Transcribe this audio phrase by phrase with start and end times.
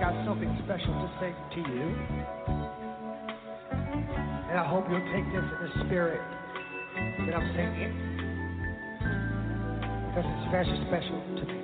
[0.00, 1.86] Got something special to say to you.
[4.48, 6.20] And I hope you'll take this in the spirit
[7.26, 7.92] that I'm saying it.
[10.08, 11.58] Because it's very special to me.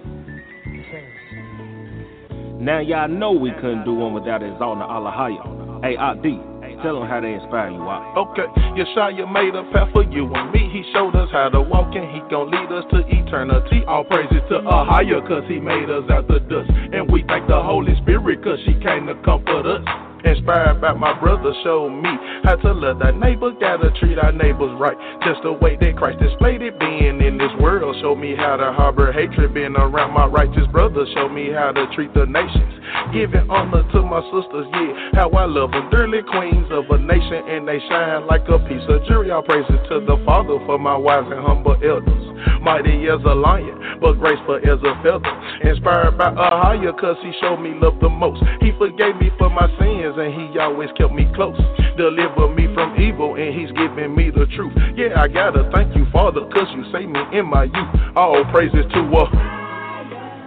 [2.61, 5.84] Now y'all know we couldn't do one without the Alahaya.
[5.84, 6.54] Hey, D.
[6.84, 8.12] Tell them how they inspire you out.
[8.12, 8.45] Okay,
[8.77, 10.69] Yeshaya made a path for you and me.
[10.69, 13.83] He showed us how to walk and he gon' lead us to eternity.
[13.88, 16.69] All praises to a higher cause he made us out the dust.
[16.92, 20.03] And we thank the Holy Spirit cause she came to comfort us.
[20.25, 22.11] Inspired by my brother, showed me
[22.44, 24.97] how to love thy neighbor, gotta treat our neighbors right.
[25.22, 27.97] Just the way that Christ displayed it, being in this world.
[28.00, 31.05] Show me how to harbor hatred, being around my righteous brother.
[31.14, 32.72] Show me how to treat the nations.
[33.12, 35.91] Giving honor to my sisters, yeah, how I love them.
[35.91, 39.31] Dearly queens of a nation, and they shine like a piece of jewelry.
[39.31, 42.25] All praises to the Father for my wise and humble elders.
[42.62, 45.33] Mighty as a lion, but graceful as a feather.
[45.69, 48.42] Inspired by a higher, cause he showed me love the most.
[48.61, 51.59] He forgave me for my sins, and he always kept me close.
[51.97, 54.73] Deliver me from evil, and he's giving me the truth.
[54.97, 58.17] Yeah, I gotta thank you, Father, cause you saved me in my youth.
[58.17, 59.29] All praises to uh.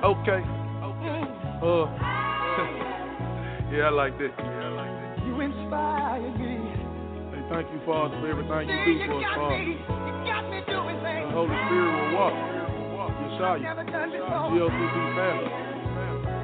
[0.04, 0.42] Okay.
[1.58, 1.86] Uh.
[3.74, 4.32] yeah, I like that.
[4.38, 5.26] Yeah, I like that.
[5.26, 6.58] You inspire me.
[7.34, 9.64] Hey, thank you, Father, for everything you do for us, Father.
[9.64, 9.78] You
[10.28, 12.34] got me doing The things Holy Spirit will walk.
[13.38, 13.62] Yeshaya.
[13.62, 14.50] never done before.
[14.52, 15.67] GLCC family.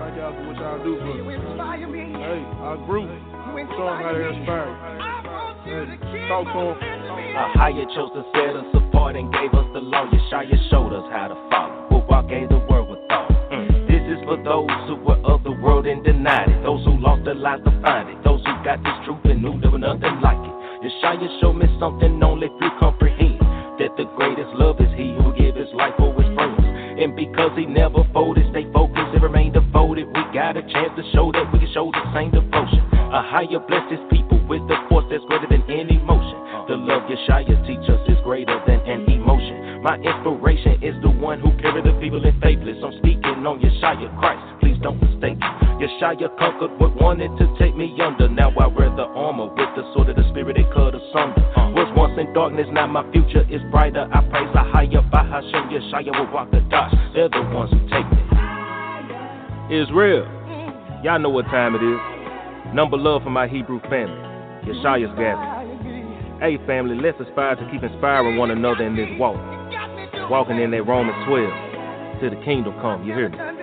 [0.04, 2.12] Thank y'all for what y'all do for You inspire me.
[2.12, 3.08] Hey, our group.
[3.08, 4.68] You Show them how inspire inspire.
[5.00, 6.80] I want you Hey, to keep talk to on 'em.
[6.84, 7.56] lifting me A up.
[7.56, 10.03] higher chose to set us apart and gave us the law.
[10.12, 11.88] Yeshaya showed us how to follow.
[11.90, 13.31] We'll walk gave the word with thought.
[13.52, 13.88] Mm.
[13.88, 16.64] This is for those who were of the world and denied it.
[16.64, 18.20] Those who lost their lives to find it.
[18.24, 20.53] Those who got this truth and knew there was nothing like it.
[20.84, 23.40] Yeshaya showed me something only few comprehend.
[23.80, 26.59] That the greatest love is he who gave his life for his friends.
[27.00, 30.06] And because he never folded, stay focused and remain devoted.
[30.11, 32.84] We got a chance to show that we can show the same devotion.
[33.16, 36.35] A higher bless his people with the force that's greater than any emotion.
[36.67, 39.79] The love Yeshaya teach us is greater than an emotion.
[39.79, 42.75] My inspiration is the one who carried the people in faithless.
[42.84, 44.44] I'm speaking on Yeshaya Christ.
[44.59, 45.53] Please don't mistake it.
[45.79, 48.28] Yeshaya conquered what wanted to take me under.
[48.28, 51.44] Now I wear the armor with the sword of the spirit that cut asunder.
[51.72, 54.03] Was once in darkness, now my future is brighter.
[54.11, 55.72] I praise a higher by Hashem.
[55.72, 56.95] Yeshaya will walk the dots.
[57.16, 58.43] They're the ones who take me.
[59.73, 60.25] Israel,
[61.03, 62.75] y'all know what time it is.
[62.75, 64.22] Number love for my Hebrew family.
[64.69, 66.39] Yeshaya's gathering.
[66.39, 69.38] Hey family, let's aspire to keep inspiring one another in this walk.
[70.29, 73.03] Walking in that Romans 12 till the kingdom come.
[73.03, 73.62] You hear me?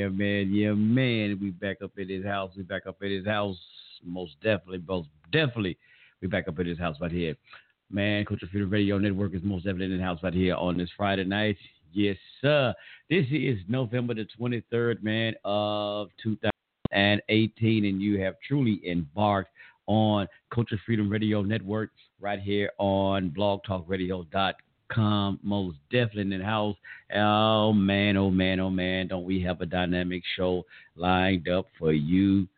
[0.00, 0.50] Yeah, man.
[0.50, 1.38] Yeah, man.
[1.42, 2.52] We back up at his house.
[2.56, 3.58] We back up at his house.
[4.02, 4.82] Most definitely.
[4.88, 5.76] Most definitely.
[6.22, 7.36] We back up at his house right here.
[7.90, 10.88] Man, Culture Freedom Radio Network is most definitely in the house right here on this
[10.96, 11.58] Friday night.
[11.92, 12.72] Yes, sir.
[13.10, 19.50] This is November the 23rd, man, of 2018, and you have truly embarked
[19.86, 24.54] on Culture Freedom Radio Network right here on blogtalkradio.com.
[24.94, 26.76] Come most definitely in the house.
[27.14, 29.08] Oh, man, oh, man, oh, man.
[29.08, 30.66] Don't we have a dynamic show
[30.96, 32.48] lined up for you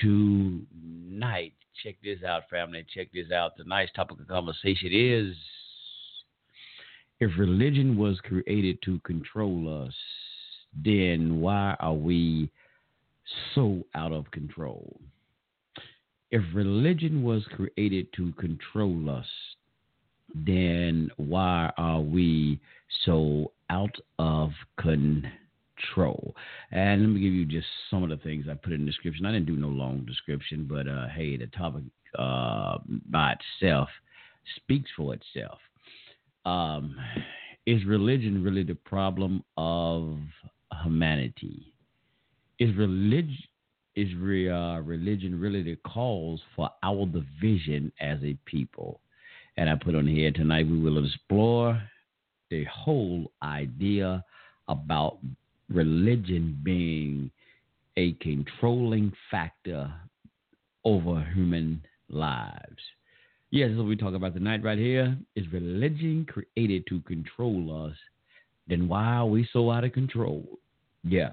[0.00, 1.52] tonight?
[1.82, 2.86] Check this out, family.
[2.94, 3.56] Check this out.
[3.56, 5.36] Tonight's topic of conversation is
[7.20, 9.94] If religion was created to control us,
[10.84, 12.50] then why are we
[13.54, 15.00] so out of control?
[16.30, 19.26] If religion was created to control us,
[20.34, 22.60] then why are we
[23.04, 26.34] so out of control?
[26.72, 29.26] And let me give you just some of the things I put in the description.
[29.26, 31.84] I didn't do no long description, but uh, hey, the topic
[32.18, 32.78] uh,
[33.10, 33.88] by itself
[34.56, 35.58] speaks for itself.
[36.44, 36.96] Um,
[37.66, 40.18] is religion really the problem of
[40.82, 41.72] humanity?
[42.58, 43.36] Is religion
[43.96, 49.00] is re, uh, religion really the cause for our division as a people?
[49.56, 51.80] And I put on here tonight we will explore
[52.50, 54.24] the whole idea
[54.68, 55.18] about
[55.68, 57.30] religion being
[57.96, 59.92] a controlling factor
[60.84, 62.82] over human lives.
[63.50, 65.16] Yes, what we talk about tonight right here.
[65.36, 67.96] Is religion created to control us?
[68.66, 70.44] Then why are we so out of control?
[71.04, 71.30] Yeah.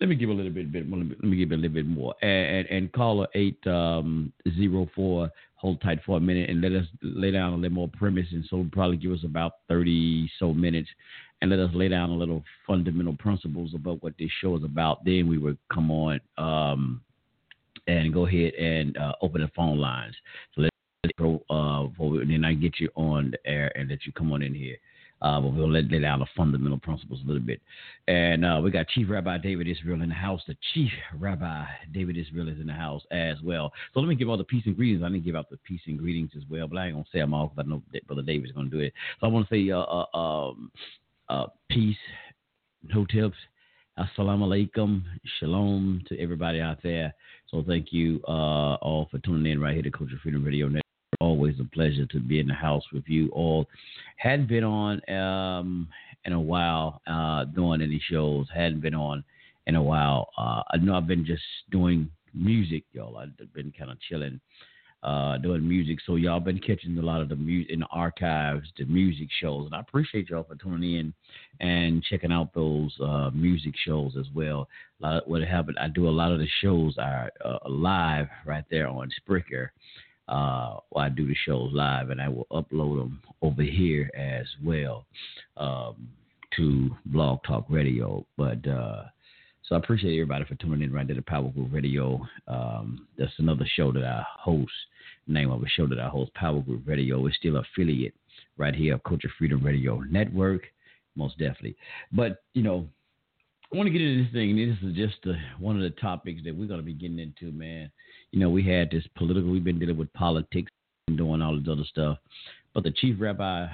[0.00, 2.14] Let me give a little bit, bit let me give a little bit more.
[2.22, 4.32] And, and, and caller eight um,
[5.60, 8.26] hold tight for a minute and let us lay down a little more premise.
[8.32, 10.88] And so probably give us about thirty so minutes,
[11.40, 15.04] and let us lay down a little fundamental principles about what this show is about.
[15.04, 17.02] Then we would come on um,
[17.86, 20.14] and go ahead and uh, open the phone lines.
[20.54, 21.88] So let's go, uh,
[22.20, 24.76] and then I get you on the air and let you come on in here.
[25.22, 27.60] Uh, but we'll let, let out the fundamental principles a little bit.
[28.08, 30.40] And uh, we got Chief Rabbi David Israel in the house.
[30.46, 33.72] The Chief Rabbi David Israel is in the house as well.
[33.92, 35.02] So let me give all the peace and greetings.
[35.02, 37.10] I didn't give out the peace and greetings as well, but I ain't going to
[37.12, 38.92] say them all because I know that Brother David is going to do it.
[39.20, 40.72] So I want to say uh, uh, um,
[41.28, 41.96] uh, peace,
[42.82, 43.36] no tips.
[43.98, 45.02] Assalamu alaikum,
[45.38, 47.12] shalom to everybody out there.
[47.50, 50.89] So thank you uh, all for tuning in right here to Culture Freedom Radio Network
[51.20, 53.66] always a pleasure to be in the house with you all.
[54.16, 55.88] Hadn't been on um,
[56.24, 58.46] in a while uh, doing any shows.
[58.52, 59.22] Hadn't been on
[59.66, 60.30] in a while.
[60.36, 63.16] Uh, I know I've been just doing music, y'all.
[63.18, 64.40] I've been kind of chilling,
[65.02, 65.98] uh, doing music.
[66.06, 69.66] So y'all been catching a lot of the music in the archives, the music shows,
[69.66, 71.14] and I appreciate y'all for tuning in
[71.60, 74.68] and checking out those uh, music shows as well.
[75.00, 78.28] A lot of, what happened, I do a lot of the shows are uh, live
[78.46, 79.68] right there on Spreaker
[80.30, 85.04] uh, I do the shows live, and I will upload them over here as well
[85.56, 86.08] um,
[86.56, 88.24] to Blog Talk Radio.
[88.36, 89.04] But uh,
[89.64, 92.20] so I appreciate everybody for tuning in right there to Power Group Radio.
[92.46, 94.72] Um, that's another show that I host.
[95.26, 97.26] Name of a show that I host, Power Group Radio.
[97.26, 98.14] It's still affiliate
[98.56, 100.62] right here of Culture Freedom Radio Network,
[101.16, 101.76] most definitely.
[102.12, 102.86] But you know,
[103.72, 104.56] I want to get into this thing.
[104.56, 107.50] This is just uh, one of the topics that we're going to be getting into,
[107.52, 107.90] man
[108.32, 110.70] you know, we had this political, we've been dealing with politics
[111.08, 112.18] and doing all this other stuff.
[112.74, 113.66] But the chief rabbi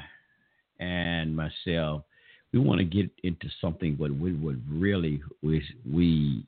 [0.81, 2.03] and myself,
[2.53, 6.45] we want to get into something what we would really we, we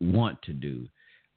[0.00, 0.86] want to do,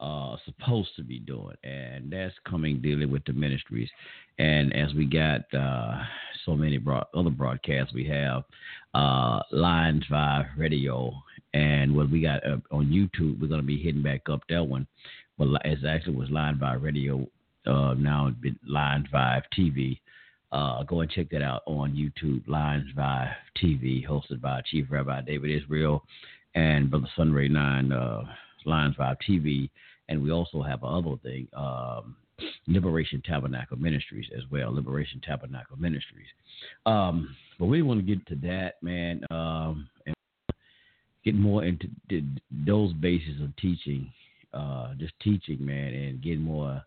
[0.01, 3.89] uh, supposed to be doing, and that's coming dealing with the ministries.
[4.37, 6.01] And as we got uh,
[6.45, 8.43] so many broad, other broadcasts, we have
[8.93, 11.13] uh, Lines Five Radio,
[11.53, 14.85] and what we got on YouTube, we're going to be hitting back up that one
[15.37, 17.27] but it actually was Line Five Radio.
[17.65, 18.31] Uh, now
[18.67, 19.99] Line Five TV.
[20.51, 22.47] Uh, go and check that out on YouTube.
[22.47, 23.29] Lines Five
[23.61, 26.03] TV, hosted by Chief Rabbi David Israel
[26.53, 27.91] and Brother Sunray Nine.
[27.91, 28.23] Uh,
[28.65, 29.69] Line Five TV,
[30.09, 31.47] and we also have another thing.
[31.55, 32.15] Um,
[32.67, 34.73] Liberation Tabernacle Ministries as well.
[34.73, 36.27] Liberation Tabernacle Ministries.
[36.85, 40.15] Um, but we want to get to that, man, um, and
[41.23, 41.87] get more into
[42.65, 44.11] those bases of teaching
[44.55, 46.81] uh, just teaching, man, and getting more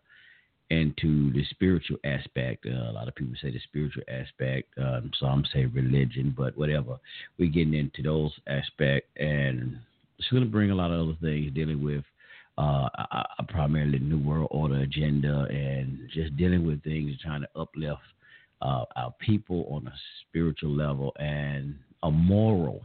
[0.69, 2.65] into the spiritual aspect.
[2.65, 4.67] Uh, a lot of people say the spiritual aspect.
[4.77, 6.97] Um, some say religion, but whatever.
[7.37, 9.77] We're getting into those aspects, and
[10.17, 12.03] it's going to bring a lot of other things dealing with
[12.57, 12.89] uh,
[13.47, 18.01] primarily New World Order agenda and just dealing with things trying to uplift
[18.61, 19.93] uh, our people on a
[20.27, 22.81] spiritual level and a moral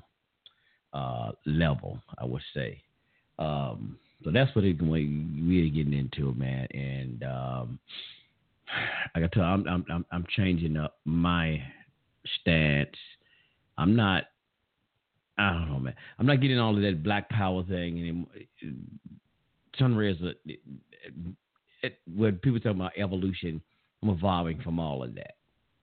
[0.92, 2.80] uh, level, I would say.
[3.38, 6.66] Um, so that's what it, we're getting into, man.
[6.72, 7.78] And um,
[9.14, 11.62] I got to tell you, I'm, I'm I'm changing up my
[12.40, 12.96] stance.
[13.76, 14.24] I'm not.
[15.36, 15.94] I don't know, man.
[16.18, 18.28] I'm not getting all of that black power thing anymore.
[19.78, 20.60] Sunray is a, it,
[21.82, 23.60] it, when people talk about evolution,
[24.02, 25.34] I'm evolving from all of that.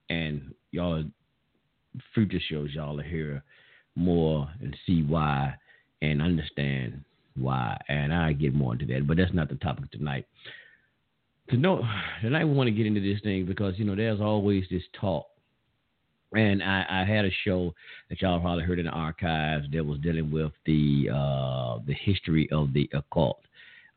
[0.08, 1.04] And y'all,
[2.14, 3.44] future shows, y'all will hear
[3.94, 5.54] more and see why
[6.00, 7.04] and understand
[7.36, 10.26] why, and I get more into that, but that's not the topic tonight.
[11.50, 11.82] To know
[12.22, 15.26] tonight, we want to get into this thing because you know there's always this talk
[16.34, 17.74] And I, I had a show
[18.08, 22.48] that y'all probably heard in the archives that was dealing with the uh, the history
[22.50, 23.40] of the occult.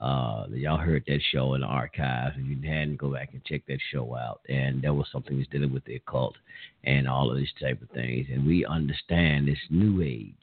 [0.01, 2.35] Uh, y'all heard that show in the archives.
[2.37, 4.41] If you hadn't, go back and check that show out.
[4.49, 6.35] And there was something that's dealing with the occult
[6.83, 8.27] and all of these type of things.
[8.31, 10.33] And we understand this new age.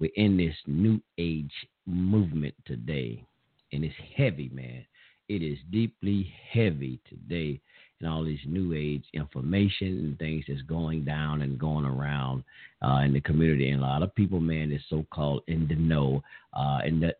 [0.00, 1.52] We're in this new age
[1.86, 3.24] movement today,
[3.72, 4.84] and it's heavy, man.
[5.28, 7.60] It is deeply heavy today
[8.00, 12.44] and all these new age information and things that's going down and going around
[12.82, 13.70] uh, in the community.
[13.70, 16.22] And a lot of people, man, is so called in the know,
[16.54, 17.14] uh, in the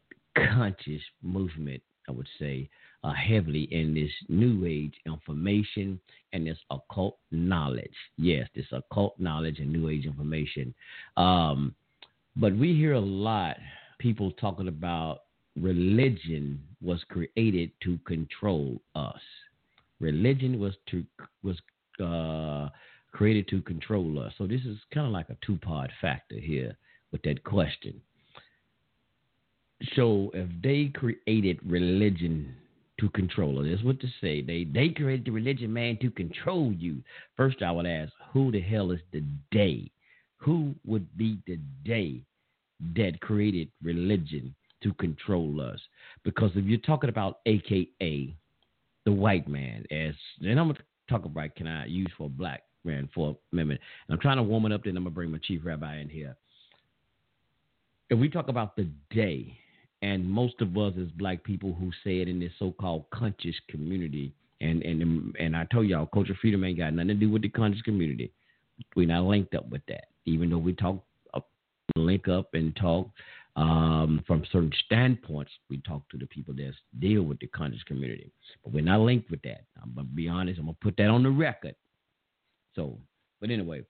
[0.54, 2.70] conscious movement, I would say,
[3.04, 6.00] uh, heavily in this new age information
[6.32, 7.94] and this occult knowledge.
[8.16, 10.74] Yes, this occult knowledge and new age information.
[11.16, 11.74] Um,
[12.38, 13.56] but we hear a lot
[13.98, 15.22] people talking about
[15.60, 19.20] religion was created to control us.
[20.00, 21.04] Religion was to
[21.42, 21.56] was
[22.02, 22.68] uh,
[23.12, 24.32] created to control us.
[24.38, 26.76] So this is kind of like a two part factor here
[27.10, 28.00] with that question.
[29.94, 32.54] So if they created religion
[33.00, 34.42] to control us, that's what to say.
[34.42, 37.02] They they created the religion, man, to control you.
[37.36, 39.90] First, I would ask, who the hell is the day?
[40.38, 42.22] Who would be the day
[42.96, 45.80] that created religion to control us?
[46.24, 48.34] Because if you're talking about AKA
[49.04, 50.78] the white man, as and I'm gonna
[51.08, 53.80] talk about can I use for black man for a minute.
[54.08, 56.08] And I'm trying to warm it up, then I'm gonna bring my chief rabbi in
[56.08, 56.36] here.
[58.10, 59.58] If we talk about the day
[60.02, 64.32] and most of us as black people who say it in this so-called conscious community,
[64.60, 67.48] and and and I told y'all, culture freedom ain't got nothing to do with the
[67.48, 68.32] conscious community.
[68.94, 71.02] We're not linked up with that, even though we talk,
[71.96, 73.08] link up and talk
[73.56, 75.50] um, from certain standpoints.
[75.68, 78.30] We talk to the people that deal with the conscious community,
[78.62, 79.64] but we're not linked with that.
[79.82, 80.58] I'm gonna be honest.
[80.58, 81.74] I'm gonna put that on the record.
[82.74, 82.98] So,
[83.40, 83.84] but anyway,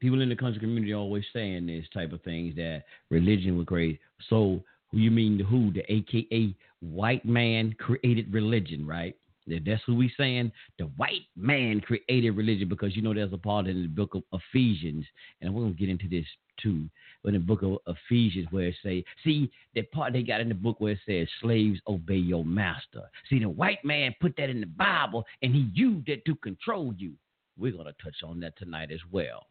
[0.00, 3.98] people in the conscious community always saying this type of things that religion was great.
[4.28, 5.72] So who you mean the who?
[5.72, 9.16] The AKA white man created religion, right?
[9.58, 10.52] That's who we saying.
[10.78, 14.22] The white man created religion because you know there's a part in the book of
[14.32, 15.04] Ephesians,
[15.40, 16.26] and we're gonna get into this
[16.62, 16.88] too.
[17.24, 20.54] In the book of Ephesians, where it say, see that part they got in the
[20.54, 24.60] book where it says, "Slaves obey your master." See, the white man put that in
[24.60, 27.12] the Bible, and he used it to control you.
[27.58, 29.46] We're gonna touch on that tonight as well.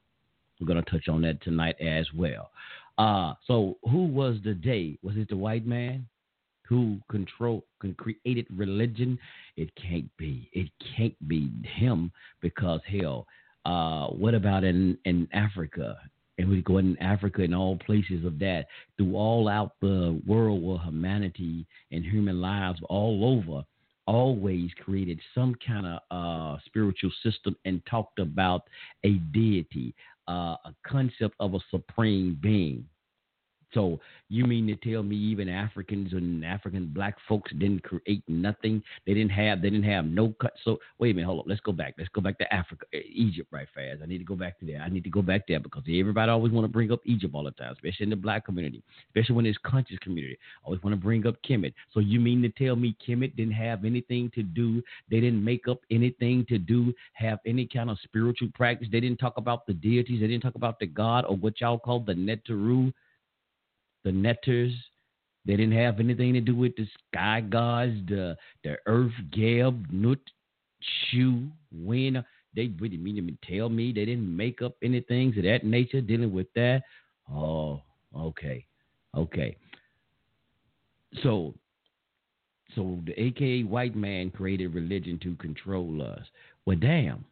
[0.60, 2.52] We're gonna touch on that tonight as well.
[2.98, 4.98] Uh, so who was the day?
[5.02, 6.08] Was it the white man
[6.70, 9.18] who control can created religion?
[9.58, 10.50] It can't be.
[10.54, 12.12] It can't be him
[12.42, 13.26] because hell.
[13.66, 15.98] Uh, what about in in Africa?
[16.38, 20.64] And we go in Africa and all places of that, through all out the world
[20.64, 23.66] where humanity and human lives all over
[24.06, 28.64] always created some kind of uh, spiritual system and talked about
[29.04, 29.94] a deity,
[30.28, 32.86] uh, a concept of a supreme being.
[33.74, 34.00] So
[34.30, 38.82] you mean to tell me even Africans and African black folks didn't create nothing?
[39.06, 40.54] They didn't have they didn't have no cut.
[40.64, 41.46] So wait a minute, hold up.
[41.48, 41.96] Let's go back.
[41.98, 44.02] Let's go back to Africa, eh, Egypt, right fast.
[44.02, 44.82] I need to go back to there.
[44.82, 47.44] I need to go back there because everybody always want to bring up Egypt all
[47.44, 50.38] the time, especially in the black community, especially when it's conscious community.
[50.64, 51.74] Always want to bring up Kemet.
[51.94, 54.82] So you mean to tell me Kemet didn't have anything to do?
[55.10, 58.88] They didn't make up anything to do, have any kind of spiritual practice.
[58.92, 60.22] They didn't talk about the deities.
[60.22, 62.94] They didn't talk about the God or what y'all call the Neteru
[64.04, 64.74] the netters.
[65.46, 70.20] They didn't have anything to do with the sky gods, the the earth, Geb, Nut,
[71.10, 72.24] Shu, Win.
[72.56, 76.34] They didn't mean to tell me they didn't make up anything of that nature dealing
[76.34, 76.82] with that.
[77.32, 77.82] Oh,
[78.16, 78.66] okay,
[79.16, 79.56] okay.
[81.24, 81.54] So,
[82.76, 86.26] so the AKA white man created religion to control us.
[86.66, 87.26] Well, damn.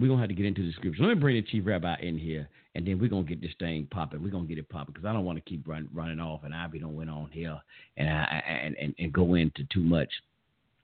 [0.00, 1.02] We're gonna have to get into the scripture.
[1.02, 3.86] Let me bring the chief rabbi in here and then we're gonna get this thing
[3.90, 4.22] popping.
[4.22, 6.54] We're gonna get it popping because I don't want to keep run, running off and
[6.54, 7.60] I be don't went on here
[7.96, 10.08] and I, and, and and go into too much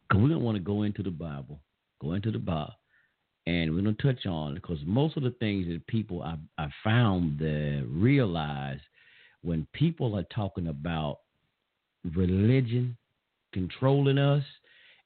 [0.09, 1.61] because we don't want to go into the Bible,
[2.01, 2.75] go into the Bible,
[3.47, 7.39] and we're gonna touch on because most of the things that people I I found
[7.39, 8.81] that realize
[9.43, 11.21] when people are talking about
[12.15, 12.97] religion
[13.53, 14.45] controlling us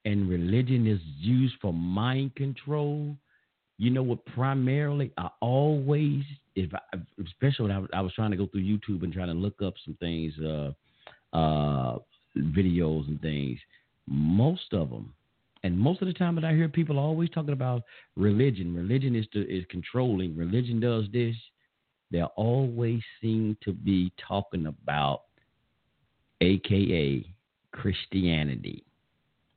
[0.04, 3.14] and religion is used for mind control
[3.80, 4.22] you know what?
[4.26, 6.22] Primarily, I always,
[6.54, 9.32] if I, especially when I, I, was trying to go through YouTube and trying to
[9.32, 10.72] look up some things, uh,
[11.34, 11.98] uh,
[12.36, 13.58] videos and things.
[14.06, 15.14] Most of them,
[15.64, 17.84] and most of the time that I hear people always talking about
[18.16, 18.74] religion.
[18.74, 20.36] Religion is to, is controlling.
[20.36, 21.34] Religion does this.
[22.10, 25.22] They always seem to be talking about,
[26.42, 27.24] AKA
[27.72, 28.84] Christianity.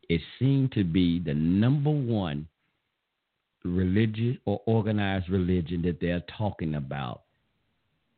[0.08, 2.48] It seemed to be the number one
[3.64, 7.22] religious or organized religion that they're talking about.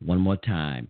[0.03, 0.89] One more time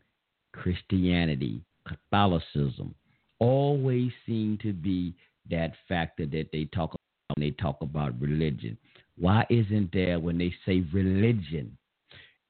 [0.53, 2.95] Christianity, Catholicism,
[3.39, 5.13] always seem to be
[5.49, 8.77] that factor that they talk about when they talk about religion.
[9.17, 11.77] Why isn't there when they say religion?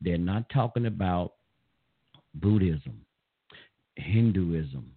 [0.02, 1.34] They're not talking about
[2.36, 3.02] Buddhism,
[3.96, 4.92] Hinduism,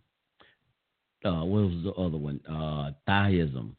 [1.24, 2.40] uh, what was the other one?
[2.48, 3.76] Uh, Taoism,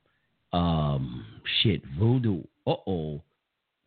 [0.53, 1.25] um,
[1.61, 2.43] shit, voodoo.
[2.65, 3.21] Uh oh.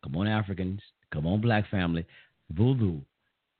[0.03, 0.81] Come on, Africans.
[1.11, 2.05] Come on, black family.
[2.51, 2.99] Voodoo.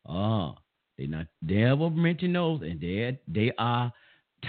[0.08, 0.56] Ah,
[0.98, 3.92] they not they ever mention those, and they they are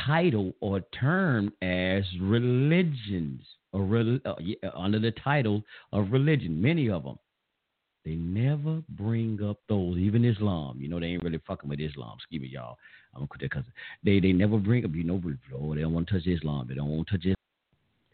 [0.04, 3.42] titled or termed as religions
[3.72, 3.82] or
[4.24, 6.60] uh, yeah, under the title of religion.
[6.60, 7.18] Many of them.
[8.04, 10.78] They never bring up those, even Islam.
[10.78, 12.16] You know, they ain't really fucking with Islam.
[12.18, 12.76] Excuse me, y'all.
[13.14, 13.64] I'm gonna quit that because
[14.04, 14.94] they they never bring up.
[14.94, 15.22] You know,
[15.58, 16.66] oh, they don't want to touch Islam.
[16.68, 17.34] They don't want to touch.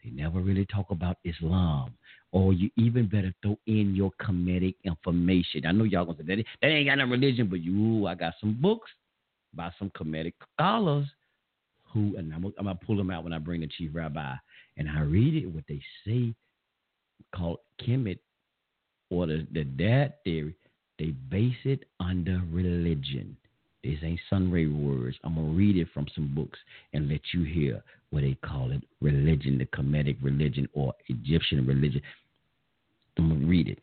[0.03, 1.93] They never really talk about Islam.
[2.31, 5.65] Or you even better throw in your Kemetic information.
[5.65, 8.33] I know y'all gonna say that, that ain't got no religion, but you, I got
[8.39, 8.89] some books
[9.53, 11.07] by some Kemetic scholars
[11.93, 14.33] who, and I'm, I'm gonna pull them out when I bring the chief rabbi,
[14.77, 16.33] and I read it what they say
[17.35, 18.19] called Kemet
[19.09, 20.55] or the, the dad theory.
[20.99, 23.35] They base it under religion.
[23.83, 25.17] This ain't Sunray words.
[25.23, 26.59] I'm gonna read it from some books
[26.93, 32.01] and let you hear what they call it religion, the Kemetic religion or Egyptian religion.
[33.17, 33.79] I'm gonna read it.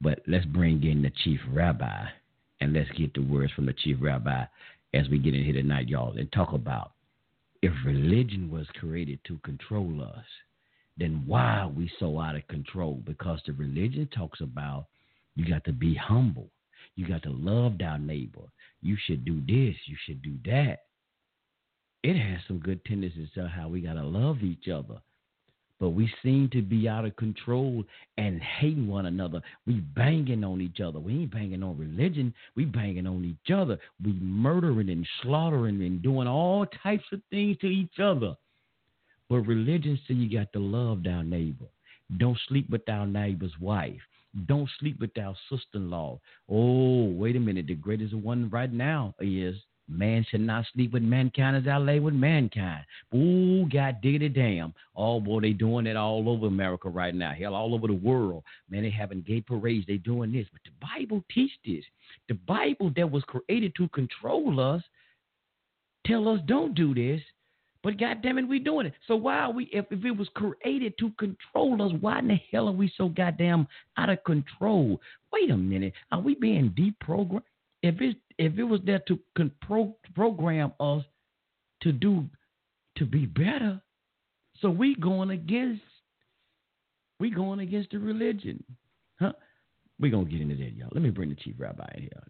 [0.00, 2.06] But let's bring in the chief rabbi
[2.60, 4.44] and let's get the words from the chief rabbi
[4.94, 6.92] as we get in here tonight, y'all, and talk about
[7.62, 10.24] if religion was created to control us,
[10.96, 13.02] then why are we so out of control?
[13.06, 14.86] Because the religion talks about
[15.36, 16.48] you got to be humble.
[16.96, 18.48] You got to love thy neighbor.
[18.82, 19.76] You should do this.
[19.86, 20.80] You should do that.
[22.02, 25.00] It has some good tendencies to how we got to love each other.
[25.78, 27.84] But we seem to be out of control
[28.18, 29.40] and hating one another.
[29.66, 31.00] We banging on each other.
[31.00, 32.34] We ain't banging on religion.
[32.54, 33.78] We banging on each other.
[34.04, 38.36] We murdering and slaughtering and doing all types of things to each other.
[39.30, 41.66] But religion says you got to love thy neighbor.
[42.18, 44.00] Don't sleep with thy neighbor's wife.
[44.46, 46.20] Don't sleep with thy sister-in-law.
[46.50, 47.68] Oh, wait a minute.
[47.68, 49.56] The greatest one right now is
[49.90, 52.84] man should not sleep with mankind as I lay with mankind.
[53.12, 54.72] Oh, God diggity damn.
[54.94, 57.32] Oh, boy, they doing it all over America right now.
[57.32, 58.44] Hell, all over the world.
[58.68, 59.86] Man, they having gay parades.
[59.86, 60.46] They doing this.
[60.52, 61.84] But the Bible teach this.
[62.28, 64.82] The Bible that was created to control us
[66.06, 67.20] tell us don't do this.
[67.82, 68.92] But goddamn it, we doing it.
[69.08, 69.64] So why are we?
[69.72, 73.08] If, if it was created to control us, why in the hell are we so
[73.08, 75.00] goddamn out of control?
[75.32, 77.42] Wait a minute, are we being deprogrammed?
[77.82, 79.20] If it if it was there to
[79.60, 81.04] pro- program us
[81.82, 82.24] to do
[82.96, 83.80] to be better,
[84.60, 85.82] so we going against
[87.20, 88.64] we going against the religion,
[89.20, 89.32] huh?
[90.00, 90.88] We gonna get into that, y'all.
[90.90, 92.22] Let me bring the chief rabbi in here.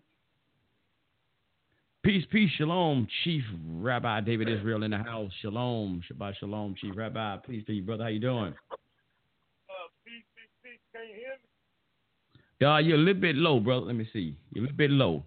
[2.02, 5.30] Peace, peace, shalom, Chief Rabbi David Israel in the house.
[5.42, 7.36] Shalom, Shabbat shalom, Chief Rabbi.
[7.44, 8.54] Please, please, brother, how you doing?
[8.72, 10.80] Uh, peace, peace, peace.
[10.92, 12.40] Can you hear me?
[12.58, 13.86] Yeah, you're a little bit low, brother.
[13.86, 14.36] Let me see.
[14.52, 15.24] You're a little bit low.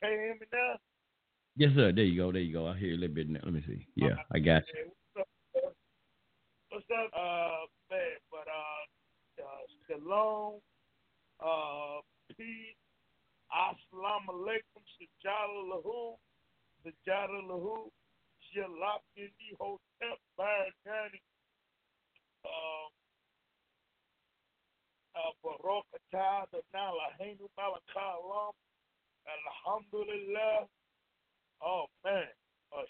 [0.00, 0.74] Can you hear me now?
[1.56, 1.90] Yes, sir.
[1.92, 2.30] There you go.
[2.30, 2.68] There you go.
[2.68, 3.40] I hear you a little bit now.
[3.42, 3.86] Let me see.
[3.96, 4.78] Yeah, I got you.
[4.78, 5.26] Hey, what's
[5.66, 5.74] up?
[6.70, 8.14] What's up, uh, man?
[8.30, 10.60] But uh, uh shalom,
[11.42, 11.98] uh,
[12.36, 12.78] peace,
[13.50, 16.14] assalamu alaikum, sajada lahu,
[16.86, 17.90] sajada lahu,
[18.54, 21.18] shalak indi hotep, barakani,
[22.46, 22.90] um,
[25.18, 28.54] uh, barakatah, the nalahenu malakalam,
[29.28, 30.66] alhamdulillah.
[31.62, 32.24] Oh man,
[32.72, 32.82] uh,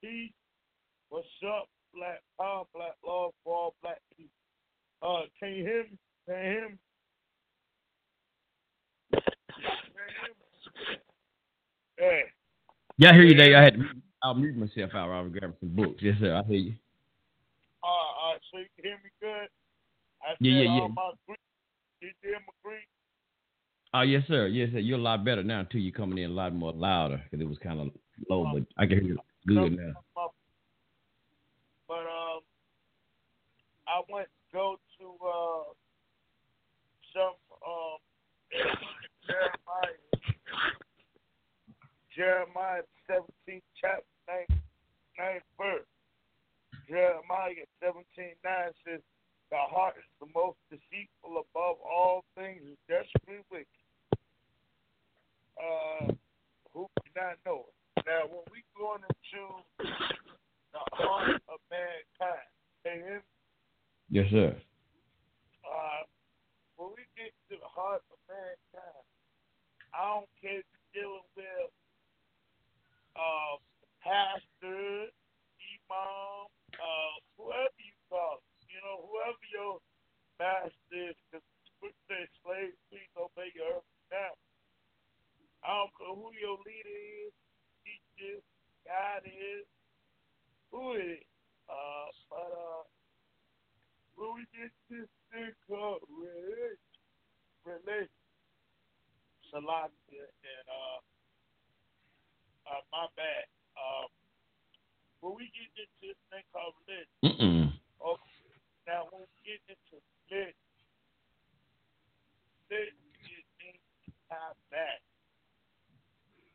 [0.00, 0.32] peace.
[1.08, 4.32] What's up, black power, black love for all black people?
[5.02, 5.98] Uh, can you hear me?
[6.28, 6.76] Can you hear me?
[11.98, 12.22] Hey.
[12.98, 13.54] Yeah, I hear you, Dave.
[13.54, 13.84] I had to,
[14.22, 15.10] I'll mute myself out.
[15.10, 16.02] I was grabbing some books.
[16.02, 16.34] Yes, sir.
[16.34, 16.74] I hear you.
[17.82, 19.48] All right, all right, so you can hear me good?
[20.22, 20.88] I Yeah, said yeah, yeah.
[20.96, 21.38] my Greek,
[22.00, 22.32] you did
[22.64, 22.78] my?
[23.96, 24.48] Oh, yes, sir.
[24.48, 24.80] Yes, sir.
[24.80, 25.78] You're a lot better now too.
[25.78, 27.90] You're coming in a lot more louder because it was kind of
[28.28, 29.92] low, but I can hear you good now.
[31.86, 32.40] But um,
[33.86, 35.62] I went to go to uh
[37.12, 37.98] some um
[39.28, 39.94] Jeremiah
[42.16, 44.02] Jeremiah 17 chapter
[44.50, 44.58] 9,
[45.18, 45.86] 9 verse.
[46.88, 48.02] Jeremiah 17
[48.42, 49.00] 9 says,
[49.50, 53.83] The heart is the most deceitful above all things, desperately wicked
[55.58, 56.12] uh,
[56.72, 58.04] who do not know it.
[58.06, 59.42] Now, when we going into
[59.80, 62.50] the heart of mankind,
[62.86, 63.22] amen?
[64.10, 64.52] Yes, sir.
[65.64, 66.02] Uh,
[66.76, 69.06] when we get to the heart of mankind,
[69.94, 71.70] I don't care if you're dealing with
[73.14, 73.56] uh,
[74.02, 79.78] pastor, imam, uh, whoever you call it, you know, whoever your
[80.36, 81.46] master is, because
[81.78, 84.34] scripture says slaves, please obey your earthly now.
[85.64, 87.32] I don't care who your leader is,
[87.84, 88.36] teacher,
[88.84, 89.64] God is,
[90.70, 91.26] who it is.
[91.64, 92.84] Uh, but uh,
[94.16, 96.76] when we get to this thing called religion,
[97.64, 98.12] religion,
[99.48, 101.00] Salakia, and uh,
[102.68, 103.46] uh, my bad.
[103.76, 104.08] Um,
[105.20, 107.64] when we get into this thing called religion, Mm-mm.
[108.04, 108.52] okay,
[108.84, 109.96] now when we get into
[110.28, 110.52] religion,
[112.68, 113.84] religion is things
[114.28, 115.03] tie back.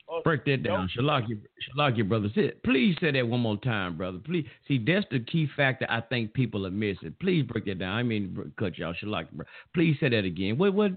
[0.10, 0.90] Or Break that down.
[0.98, 2.30] Shalaki, Shalaki, brother.
[2.34, 4.18] Say, please say that one more time, brother.
[4.18, 4.44] Please.
[4.68, 7.14] See, that's the key factor I think people are missing.
[7.22, 7.96] Please break that down.
[7.96, 8.96] I mean, cut y'all.
[8.96, 9.46] Shalaki, bro.
[9.76, 10.58] Please say that again.
[10.58, 10.94] What, what,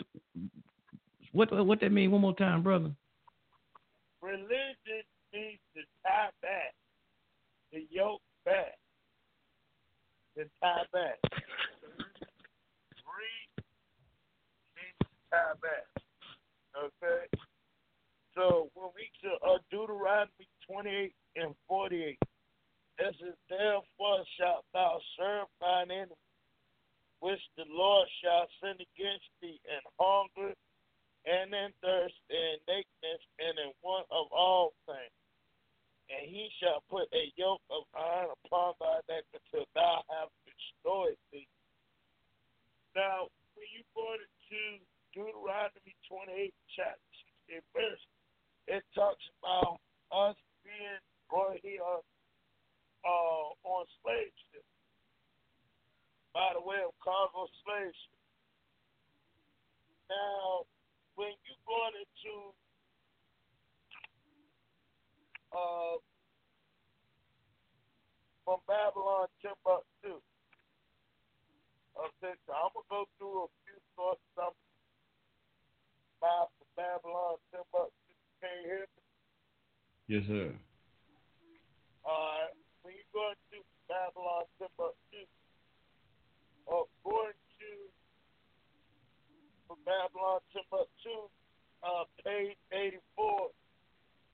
[1.33, 2.11] what, what that mean?
[2.11, 2.91] One more time, brother.
[4.23, 6.73] religion means to tie back,
[7.71, 8.79] the yoke back,
[10.39, 11.19] to tie back.
[13.05, 13.65] Read
[14.75, 16.03] means to tie back.
[16.83, 17.42] Okay?
[18.35, 22.17] So when we to uh, Deuteronomy 28 and 48,
[22.99, 26.17] it says, Therefore shalt thou serve thine enemy,
[27.21, 30.57] which the Lord shall send against thee in hunger
[31.29, 35.17] and in thirst and nakedness and in want of all things.
[36.11, 41.21] And he shall put a yoke of iron upon thy neck until thou have destroyed
[41.33, 41.49] thee.
[42.97, 44.63] Now, when you go to
[45.15, 47.13] Deuteronomy 28, chapter
[47.49, 48.05] 16, verse,
[48.67, 49.79] it talks about
[50.13, 54.73] us being right here uh, on slave ships
[56.33, 58.25] by the way of cargo slave ships.
[60.09, 60.65] Now,
[61.17, 62.35] when you going into
[65.53, 66.01] uh,
[68.45, 70.21] from Babylon Timbuktu,
[71.97, 74.33] okay, I'm gonna go through a few sources.
[74.41, 74.57] I'm
[76.21, 78.13] by from Babylon Timbuktu.
[78.41, 79.03] Can you hear me?
[80.09, 80.51] Yes, sir.
[82.03, 82.51] Uh,
[82.83, 85.23] when you go into Babylon Timbuktu,
[86.67, 87.71] according to
[89.67, 91.31] from Babylon Timbuktu,
[91.87, 93.55] uh, page 84,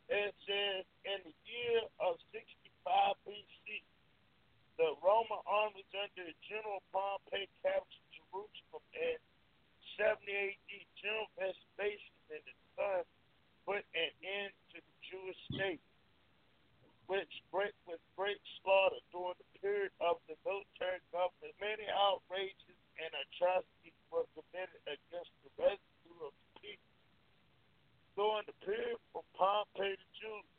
[0.09, 3.85] it says, in the year of 65 BC,
[4.81, 9.20] the Roman armies under General Pompey captured Jerusalem and
[10.00, 10.70] 70 AD.
[10.96, 13.02] General Vespasian and his son
[13.68, 15.80] put an end to the Jewish state,
[17.08, 21.56] which great, with great slaughter during the period of the military government.
[21.56, 26.92] Many outrages and atrocities were committed against the residue of the people.
[28.16, 30.58] During the period from Pompey to Julius,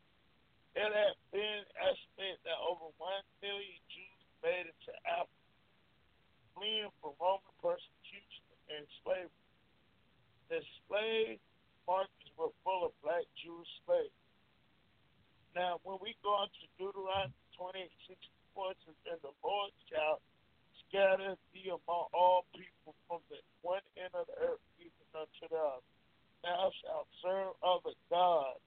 [0.74, 5.54] it had been estimated that over one million Jews made it to Africa,
[6.56, 9.46] fleeing from Roman persecution and slavery.
[10.50, 11.38] The slave
[11.86, 14.19] markets were full of black Jewish slaves.
[15.60, 20.24] Now, when we go on to Deuteronomy 28, 64, it says, And the Lord shall
[20.88, 25.60] scatter thee among all people from the one end of the earth even unto the
[25.60, 25.84] other.
[26.48, 28.64] Thou shalt serve other gods,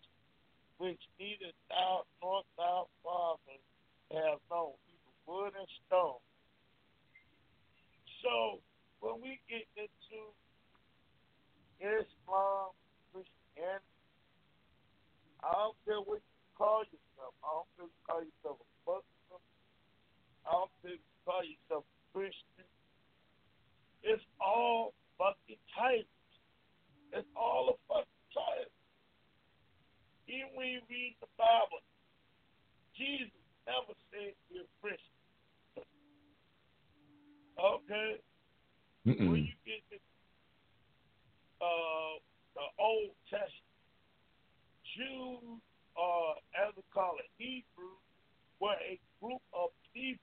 [0.77, 3.65] which neither thou nor thy fathers
[4.13, 6.21] have known, either wood and stone.
[8.21, 8.61] So,
[9.01, 10.21] when we get into
[11.81, 12.77] Islam,
[13.17, 13.97] Christianity,
[15.41, 16.21] I don't care what
[16.63, 17.35] call yourself.
[17.43, 19.43] I don't if you call yourself a Muslim.
[20.47, 22.67] I don't if you call yourself a Christian.
[24.07, 26.07] It's all fucking titles.
[27.11, 28.71] It's all a fucking title.
[30.31, 31.83] Even when you read the Bible,
[32.95, 33.35] Jesus
[33.67, 35.19] never said you're a Christian.
[37.59, 38.23] Okay?
[39.03, 39.51] When Mm-mm.
[39.51, 39.99] you get to
[41.59, 42.23] uh,
[42.55, 43.67] the Old Testament,
[44.95, 45.59] Jews,
[45.97, 48.03] uh, as we call it, Hebrews,
[48.61, 50.23] were a group of people.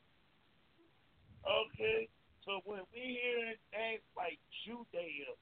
[1.43, 2.07] Okay?
[2.45, 5.37] So when we hear things like Judaism,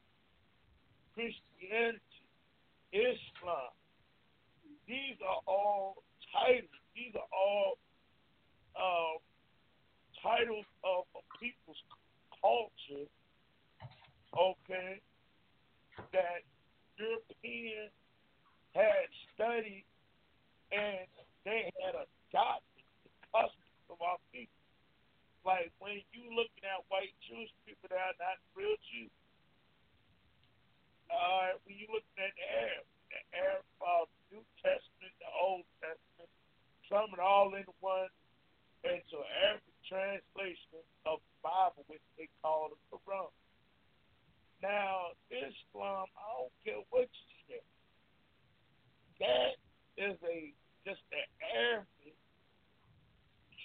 [1.14, 2.26] Christianity,
[2.92, 3.72] Islam,
[4.88, 6.72] these are all titles.
[6.96, 7.78] These are all
[8.76, 9.20] uh,
[10.24, 11.82] titles of a people's
[12.42, 13.08] culture,
[14.34, 15.02] okay,
[16.14, 16.42] that
[16.98, 17.94] Europeans
[18.74, 19.86] had studied
[20.72, 21.08] and
[21.46, 23.48] they had a shot the
[23.88, 24.52] of our people.
[25.46, 29.14] Like when you looking at white Jewish people that are not real Jews,
[31.08, 36.32] uh, when you looking at the Arabs, the Arab uh, New Testament, the Old Testament,
[36.92, 38.12] some all into one,
[38.84, 43.32] and so every translation of the Bible, which they call the Quran.
[44.60, 47.64] Now, Islam, I don't care what you say,
[49.24, 49.56] that
[49.98, 50.54] is a
[50.86, 52.16] just an Arabic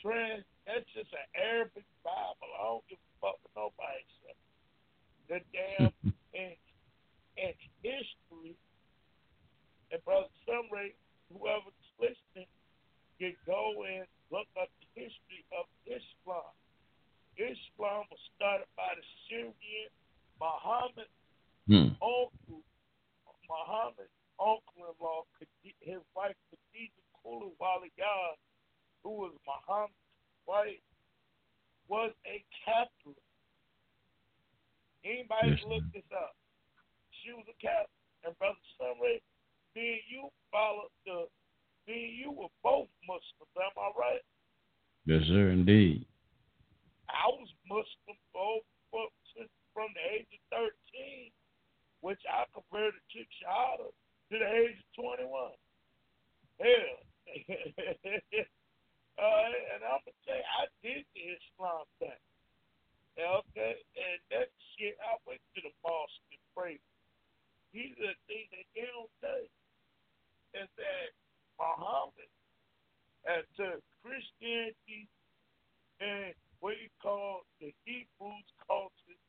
[0.00, 0.44] trans.
[0.66, 2.50] That's just an Arabic Bible.
[2.58, 4.38] I don't give a fuck what nobody said.
[5.28, 5.92] The damn
[6.34, 6.56] and,
[7.38, 8.56] and history
[9.92, 10.96] and brother Sunray,
[11.30, 12.48] whoever's listening
[13.20, 16.50] can go and look up the history of Islam.
[17.36, 19.90] Islam was started by the Syrian
[20.40, 21.10] Muhammad
[21.68, 21.94] hmm.
[22.02, 22.64] uncle
[23.48, 28.34] Muhammad Muhammad's uncle-in-law, Khadi- his wife Khadija Kulu Waliyah,
[29.02, 29.94] who was Muhammad's
[30.46, 30.80] wife,
[31.88, 33.18] was a Catholic.
[35.04, 36.36] Anybody Yes, can look this up.
[37.22, 37.90] She was a Catholic.
[38.24, 39.20] And Brother Sunray,
[39.74, 41.26] me and you followed the,
[41.90, 44.22] me and you were both Muslims, am I right?
[45.06, 46.06] Yes, sir, indeed.
[47.10, 48.62] I was Muslim for,
[49.74, 51.32] from the age of 13,
[52.00, 53.90] which I converted to Shahada
[54.32, 54.88] to the age of
[55.28, 55.28] 21.
[56.56, 56.96] Hell.
[59.20, 62.22] uh, and I'm going to say, I did the Islam thing.
[63.20, 63.76] Okay?
[63.76, 66.80] And that shit, I went to the mosque and prayed.
[67.76, 69.40] These are the things that they don't say.
[70.56, 71.08] Is that
[71.60, 72.32] Muhammad
[73.28, 75.08] and to Christianity
[76.00, 76.32] and
[76.64, 79.20] what you call the Hebrews culture,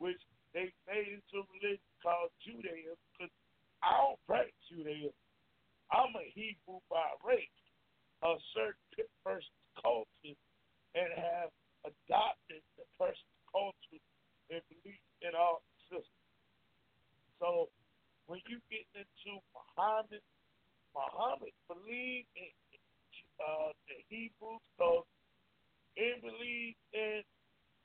[0.00, 0.20] which
[0.52, 3.32] they made into religion called Judaism, because
[3.82, 5.16] I don't practice Judaism.
[5.90, 7.62] I'm a Hebrew by race,
[8.22, 10.38] a certain pe- person's culture,
[10.94, 11.50] and have
[11.84, 14.02] adopted the person's culture
[14.52, 16.20] and belief in our system.
[17.40, 17.72] So
[18.26, 20.22] when you get into Muhammad,
[20.94, 22.52] Muhammad believed in
[23.40, 25.18] uh, the Hebrews culture
[25.96, 27.22] and believed in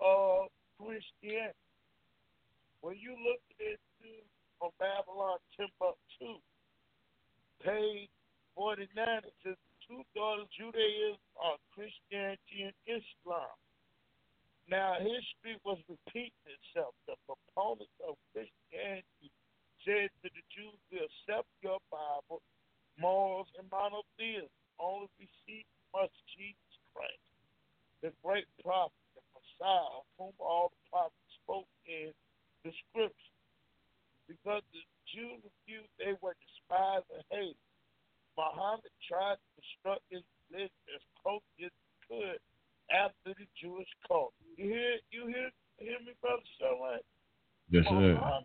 [0.04, 0.46] uh,
[0.78, 1.58] Christianity.
[2.82, 3.80] When you look it
[4.60, 6.40] from Babylon Timbuktu,
[7.64, 8.10] page
[8.56, 8.88] 49,
[9.24, 13.54] it says two daughters Judaism are Christianity and Islam.
[14.66, 16.98] Now, history was repeating itself.
[17.06, 19.30] The proponents of Christianity
[19.86, 22.42] said to the Jews, we accept your Bible,
[22.98, 24.50] morals, and monotheism.
[24.82, 27.30] Only receive must Jesus Christ,
[28.02, 32.12] the great prophet, the Messiah, of whom all the prophets spoke in
[32.66, 33.38] the scripture.
[34.28, 37.62] Because the Jews refused, they were despised and hated.
[38.36, 42.42] Muhammad tried to construct his religion as closely as he could
[42.92, 44.44] after the Jewish culture.
[44.58, 47.00] You hear, you hear, hear me, brother Sherman?
[47.90, 48.45] Yes.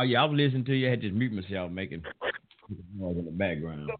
[0.00, 0.86] Oh yeah, I was listening to you.
[0.86, 2.02] I had to mute myself, making
[2.96, 3.90] noise in the background.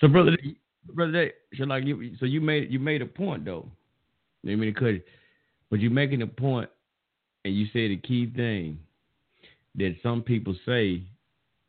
[0.00, 0.36] So, brother,
[0.94, 3.68] brother, so like you, so you made you made a point though.
[4.44, 5.04] I mean, it,
[5.70, 6.70] but you're making a point,
[7.44, 8.78] and you say the key thing
[9.74, 11.02] that some people say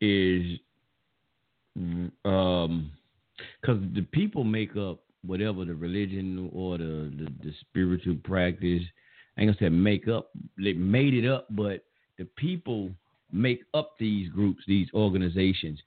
[0.00, 0.58] is,
[2.24, 2.92] um,
[3.60, 8.82] because the people make up whatever the religion or the, the the spiritual practice.
[9.36, 10.30] I ain't gonna say make up.
[10.56, 11.84] They made it up, but
[12.18, 12.90] the people
[13.32, 15.80] make up these groups, these organizations.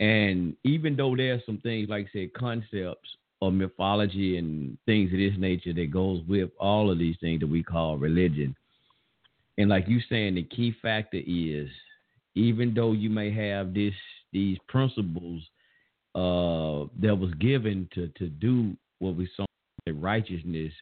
[0.00, 3.08] And even though there's some things like I said, concepts
[3.40, 7.46] or mythology and things of this nature that goes with all of these things that
[7.46, 8.54] we call religion.
[9.58, 11.68] And like you saying, the key factor is
[12.34, 13.94] even though you may have this
[14.32, 15.42] these principles
[16.14, 19.44] uh, that was given to to do what we saw
[19.92, 20.72] righteousness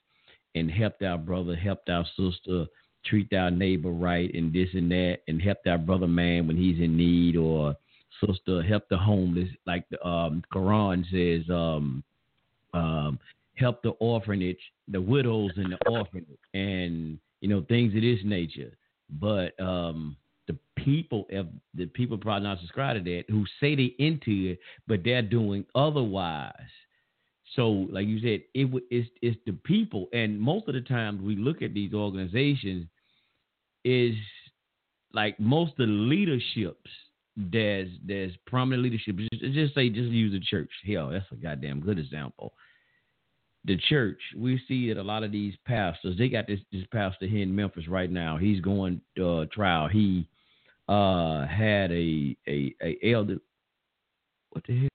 [0.54, 2.66] and helped our brother, helped our sister,
[3.04, 6.78] treat our neighbor right, and this and that, and helped our brother man when he's
[6.80, 7.74] in need, or
[8.24, 12.02] sister help the homeless, like the um, Quran says, um,
[12.74, 13.18] um,
[13.54, 18.76] help the orphanage, the widows and the orphanage, and you know things of this nature.
[19.20, 23.94] But um, the people, if the people probably not subscribe to that, who say they
[23.98, 26.52] into it, but they're doing otherwise.
[27.54, 31.36] So, like you said, it it's it's the people, and most of the time we
[31.36, 32.86] look at these organizations,
[33.84, 34.14] is
[35.12, 36.90] like most of the leaderships
[37.36, 39.16] there's there's prominent leadership.
[39.16, 40.70] Just, just say just use the church.
[40.86, 42.54] Hell, that's a goddamn good example.
[43.64, 47.26] The church, we see that a lot of these pastors, they got this this pastor
[47.26, 48.36] here in Memphis right now.
[48.36, 49.88] He's going uh, trial.
[49.88, 50.28] He
[50.88, 53.38] uh, had a a a elder.
[54.50, 54.88] What the hell?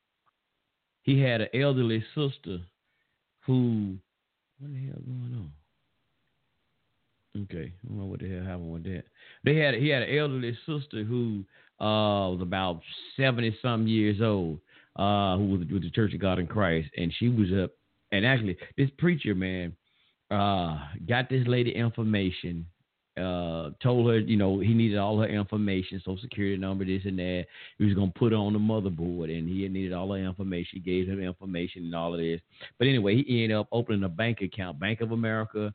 [1.03, 2.59] He had an elderly sister
[3.45, 3.97] who.
[4.59, 5.51] What the hell going on?
[7.43, 9.03] Okay, I don't know what the hell happened with that.
[9.43, 11.43] They had he had an elderly sister who
[11.81, 12.79] uh, was about
[13.17, 14.59] seventy some years old,
[14.97, 17.71] uh, who was with the Church of God in Christ, and she was up.
[18.11, 19.75] And actually, this preacher man
[20.29, 20.77] uh,
[21.07, 22.65] got this lady information.
[23.17, 27.19] Uh, told her, you know, he needed all her information, social security number, this and
[27.19, 27.45] that.
[27.77, 30.69] He was gonna put her on the motherboard, and he needed all her information.
[30.73, 32.39] He gave him information and all of this.
[32.79, 35.73] But anyway, he ended up opening a bank account, Bank of America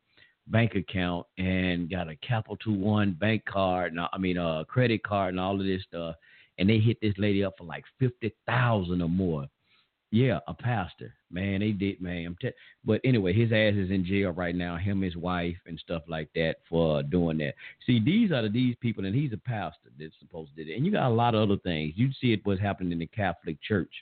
[0.49, 5.35] bank account and got a Capital One bank card, and I mean a credit card
[5.35, 6.17] and all of this stuff,
[6.59, 9.47] and they hit this lady up for like fifty thousand or more.
[10.13, 12.37] Yeah, a pastor, man, they did, man.
[12.41, 12.53] Te-
[12.85, 14.77] but anyway, his ass is in jail right now.
[14.77, 17.55] Him, his wife, and stuff like that for doing that.
[17.85, 20.77] See, these are the, these people, and he's a pastor that's supposed to do it.
[20.77, 21.95] And you got a lot of other things.
[21.97, 23.93] You see it what's happening in the Catholic Church.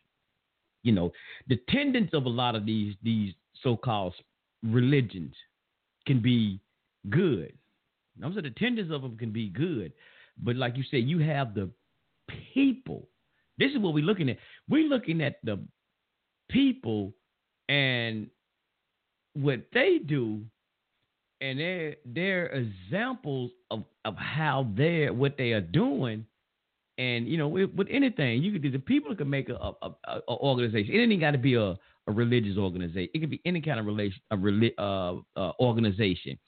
[0.82, 1.11] You know,
[1.49, 3.32] the tendency of a lot of these these
[3.62, 4.14] so-called
[4.62, 5.34] religions
[6.07, 6.61] can be
[7.11, 7.53] good.
[8.23, 9.93] I'm saying the tenders of them can be good,
[10.43, 11.71] but like you said, you have the
[12.53, 13.09] people.
[13.59, 14.39] This is what we're looking at.
[14.69, 15.59] We're looking at the
[16.51, 17.13] people
[17.69, 18.29] and
[19.35, 20.43] what they do,
[21.41, 26.25] and they're they're examples of of how they're what they are doing.
[26.97, 28.71] And you know, with, with anything, you could do.
[28.71, 30.95] The people can make a, a, a, a organization.
[30.95, 31.77] It ain't got to be a
[32.07, 33.11] a religious organization.
[33.15, 36.39] It could be any kind of relation, a uh, uh, organization.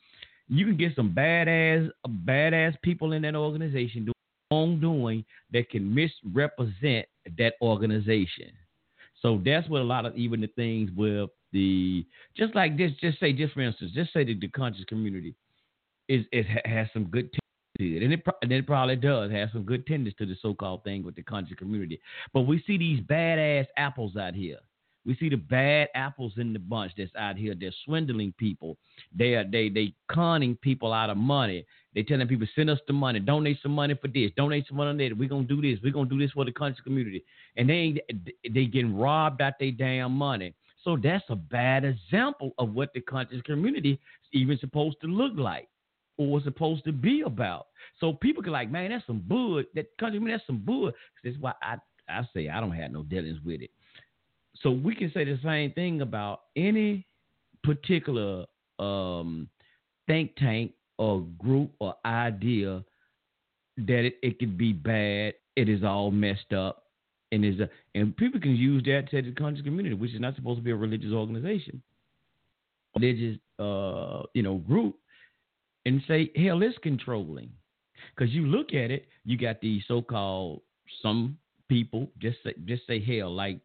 [0.49, 1.91] You can get some badass,
[2.25, 4.13] badass people in that organization doing
[4.51, 7.07] wrongdoing that can misrepresent
[7.39, 8.53] that organization.
[9.23, 13.19] So that's what a lot of even the things with the just like this, just
[13.19, 15.35] say just for instance, just say that the conscious community
[16.09, 17.31] is it has some good
[17.79, 21.03] tendencies, and it, and it probably does have some good tendencies to the so-called thing
[21.03, 22.01] with the conscious community.
[22.33, 24.59] But we see these badass apples out here
[25.07, 27.55] we see the bad apples in the bunch that's out here.
[27.59, 28.77] They're swindling people.
[29.17, 31.65] They are they they conning people out of money.
[31.95, 34.91] They telling people send us the money, donate some money for this, donate some money
[34.91, 35.17] on that.
[35.17, 35.79] We're gonna do this.
[35.83, 37.25] We're gonna do this for the conscious community.
[37.57, 38.03] And they
[38.53, 40.55] they getting robbed out their damn money.
[40.83, 43.99] So that's a bad example of what the conscious community is
[44.33, 45.69] even supposed to look like
[46.19, 47.69] or was supposed to be about.
[48.01, 49.63] So people can like, man, that's some bull.
[49.75, 50.91] That country, man, that's some bull.
[51.23, 51.77] That's why I
[52.09, 53.71] I say I don't have no dealings with it
[54.63, 57.07] so we can say the same thing about any
[57.63, 58.47] particular
[58.79, 59.49] um,
[60.07, 62.85] think tank or group or idea
[63.77, 66.85] that it, it could be bad, it is all messed up,
[67.33, 70.37] and is a, and people can use that to the conscious community, which is not
[70.37, 71.83] supposed to be a religious organization,
[72.95, 74.97] religious uh, you know group,
[75.85, 77.51] and say hell, it's controlling,
[78.15, 80.63] because you look at it, you got these so-called
[81.03, 81.37] some
[81.69, 83.59] people just say just say hell like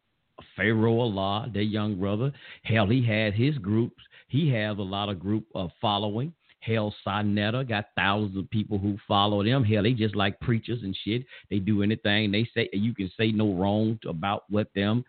[0.56, 2.32] Pharaoh Allah, their young brother.
[2.64, 4.02] Hell, he had his groups.
[4.28, 6.34] He has a lot of group of following.
[6.62, 9.64] Hell, Sa Neter got thousands of people who follow them.
[9.64, 11.26] Hell, they just like preachers and shit.
[11.50, 12.70] They do anything they say.
[12.72, 15.04] You can say no wrong about what them.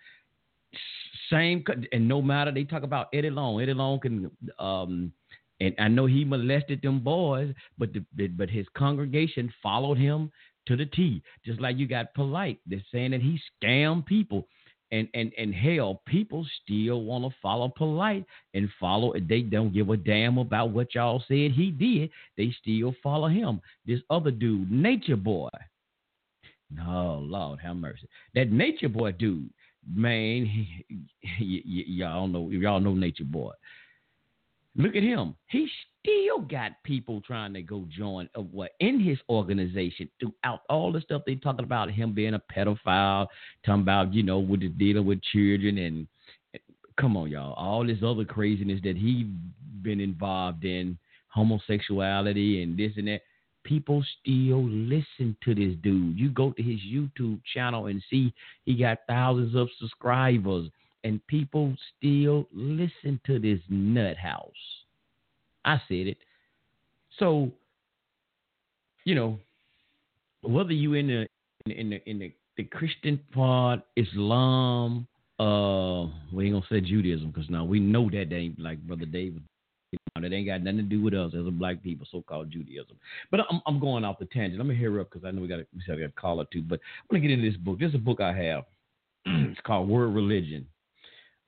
[1.30, 1.62] Same,
[1.92, 3.60] and no matter they talk about Eddie Long.
[3.60, 5.12] Eddie Long can, um,
[5.60, 10.32] and I know he molested them boys, but the, but his congregation followed him
[10.66, 11.22] to the T.
[11.44, 14.46] Just like you got polite, they're saying that he scammed people
[14.92, 18.24] and and and hell, people still want to follow polite
[18.54, 19.14] and follow.
[19.28, 22.10] They don't give a damn about what y'all said he did.
[22.36, 23.60] They still follow him.
[23.86, 25.48] This other dude, Nature Boy.
[26.70, 28.08] No, Lord have mercy.
[28.34, 29.50] That Nature Boy dude,
[29.92, 30.84] man, he,
[31.20, 33.52] he, y- y'all know y'all know Nature Boy.
[34.76, 35.34] Look at him.
[35.48, 35.68] He
[36.02, 41.00] still got people trying to go join uh, what in his organization throughout all the
[41.00, 43.26] stuff they talking about him being a pedophile,
[43.64, 46.06] talking about you know with the dealing with children and
[46.98, 49.30] come on y'all, all this other craziness that he
[49.82, 50.98] been involved in,
[51.28, 53.20] homosexuality and this and that.
[53.64, 56.18] People still listen to this dude.
[56.18, 58.34] You go to his YouTube channel and see
[58.64, 60.68] he got thousands of subscribers,
[61.04, 64.81] and people still listen to this nut house.
[65.64, 66.18] I said it.
[67.18, 67.50] So,
[69.04, 69.38] you know,
[70.42, 71.26] whether you in the
[71.72, 75.06] in the in the, the Christian part, Islam,
[75.38, 79.06] uh, we ain't gonna say Judaism because now we know that they ain't like Brother
[79.06, 79.42] David
[80.16, 82.96] It ain't got nothing to do with us as a black people, so-called Judaism.
[83.30, 84.58] But I'm, I'm going off the tangent.
[84.58, 86.46] Let me hear up because I know we got we said got a call or
[86.52, 86.62] two.
[86.62, 87.78] But I'm gonna get into this book.
[87.78, 88.64] This is a book I have.
[89.26, 90.66] it's called World Religion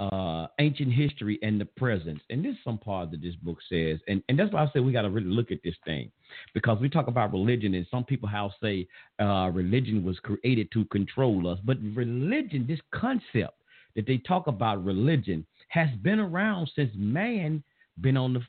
[0.00, 2.20] uh, ancient history and the presence.
[2.30, 4.00] And this is some part that this book says.
[4.08, 6.10] And, and that's why I say we got to really look at this thing
[6.52, 8.88] because we talk about religion, and some people how say
[9.20, 11.58] uh, religion was created to control us.
[11.64, 13.54] But religion, this concept
[13.94, 17.62] that they talk about religion, has been around since man
[18.00, 18.40] been on the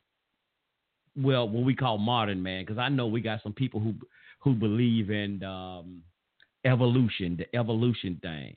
[1.18, 2.64] well, what we call modern man.
[2.64, 3.93] Because I know we got some people who
[4.39, 6.02] who believe in um,
[6.66, 8.56] evolution, the evolution thing.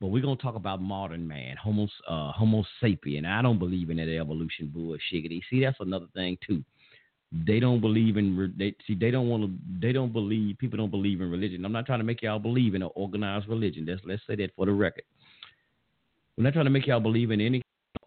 [0.00, 3.26] But we're gonna talk about modern man, Homo uh, Homo sapien.
[3.26, 5.30] I don't believe in that evolution bullshit.
[5.50, 6.64] See, that's another thing too.
[7.46, 10.90] They don't believe in they see they don't want to they don't believe people don't
[10.90, 11.64] believe in religion.
[11.66, 13.84] I'm not trying to make y'all believe in an organized religion.
[13.86, 15.04] Let's let's say that for the record.
[16.38, 17.60] I'm not trying to make y'all believe in any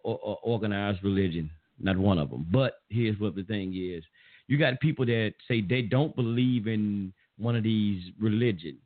[0.04, 1.52] organized religion.
[1.80, 2.48] Not one of them.
[2.52, 4.04] But here's what the thing is:
[4.48, 8.80] you got people that say they don't believe in one of these religions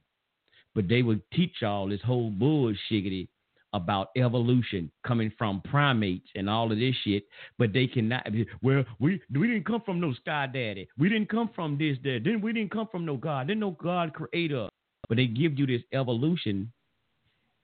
[0.78, 3.28] but they would teach y'all this whole bullshit
[3.74, 7.24] about evolution coming from primates and all of this shit,
[7.58, 8.28] but they cannot.
[8.62, 10.88] Well, we we didn't come from no sky daddy.
[10.96, 12.22] We didn't come from this that.
[12.24, 13.48] Then we didn't come from no God.
[13.48, 14.70] Didn't no God creator.
[15.10, 16.72] But they give you this evolution,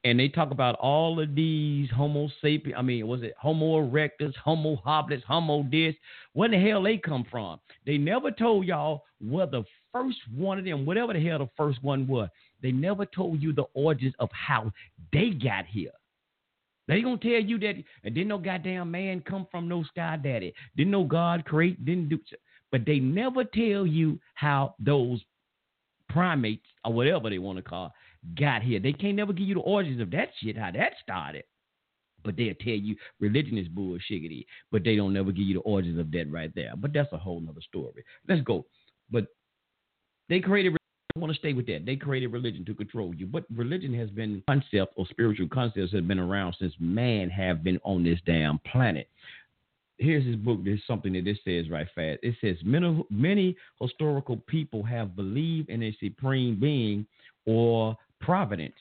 [0.04, 2.76] and they talk about all of these Homo sapiens.
[2.76, 5.94] I mean, was it Homo erectus, Homo habilis, Homo this?
[6.34, 7.60] Where the hell they come from?
[7.86, 11.84] They never told y'all where the first one of them, whatever the hell the first
[11.84, 12.28] one was.
[12.64, 14.72] They never told you the origins of how
[15.12, 15.92] they got here.
[16.88, 20.54] They gonna tell you that and didn't no goddamn man come from no sky daddy.
[20.76, 22.20] Didn't no God create, didn't do
[22.72, 25.22] but they never tell you how those
[26.10, 27.94] primates or whatever they want to call
[28.40, 28.80] got here.
[28.80, 31.44] They can't never give you the origins of that shit, how that started.
[32.24, 34.24] But they'll tell you religion is bullshit,
[34.72, 36.74] but they don't never give you the origins of that right there.
[36.78, 38.04] But that's a whole nother story.
[38.28, 38.66] Let's go.
[39.12, 39.28] But
[40.30, 40.78] they created
[41.16, 41.86] I want to stay with that.
[41.86, 46.08] They created religion to control you, but religion has been concept or spiritual concepts have
[46.08, 49.08] been around since man have been on this damn planet.
[50.00, 50.62] Here's his book.
[50.64, 52.18] There's something that this says right fast.
[52.24, 57.06] It says many, many historical people have believed in a supreme being
[57.46, 58.74] or providence,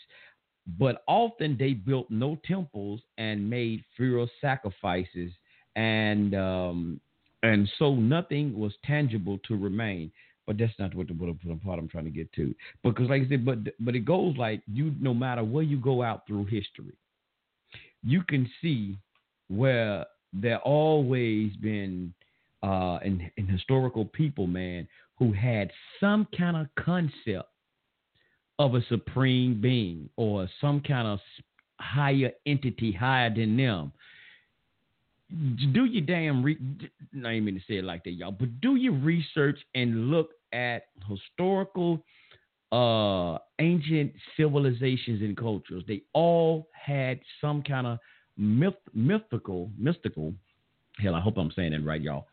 [0.78, 5.33] but often they built no temples and made fewer sacrifices,
[5.76, 6.99] and um,
[7.43, 10.11] and so nothing was tangible to remain.
[10.47, 12.55] But that's not what the, what the part I'm trying to get to.
[12.82, 14.95] Because, like I said, but but it goes like you.
[15.01, 16.95] No matter where you go out through history,
[18.03, 18.99] you can see
[19.49, 22.12] where there always been
[22.62, 24.88] uh, in, in historical people, man,
[25.18, 25.70] who had
[26.01, 27.49] some kind of concept
[28.59, 31.18] of a supreme being or some kind of
[31.80, 33.93] higher entity higher than them
[35.72, 36.59] do your damn re-
[37.24, 40.30] I ain't mean to say it like that, y'all, but do your research and look
[40.53, 42.05] at historical
[42.72, 45.83] uh ancient civilizations and cultures.
[45.87, 47.99] They all had some kind of
[48.37, 50.35] myth mythical mystical
[50.99, 52.26] hell, I hope I'm saying it right, y'all.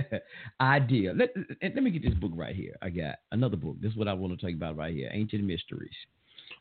[0.60, 1.12] idea.
[1.14, 1.30] Let,
[1.62, 2.76] let me get this book right here.
[2.82, 3.76] I got another book.
[3.80, 5.10] This is what I want to talk about right here.
[5.12, 5.94] Ancient Mysteries.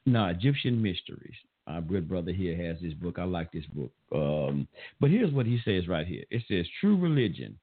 [0.05, 1.35] No, Egyptian Mysteries.
[1.69, 3.19] Our good brother here has this book.
[3.19, 3.91] I like this book.
[4.13, 4.67] Um,
[4.99, 6.23] but here's what he says right here.
[6.31, 7.59] It says true religion,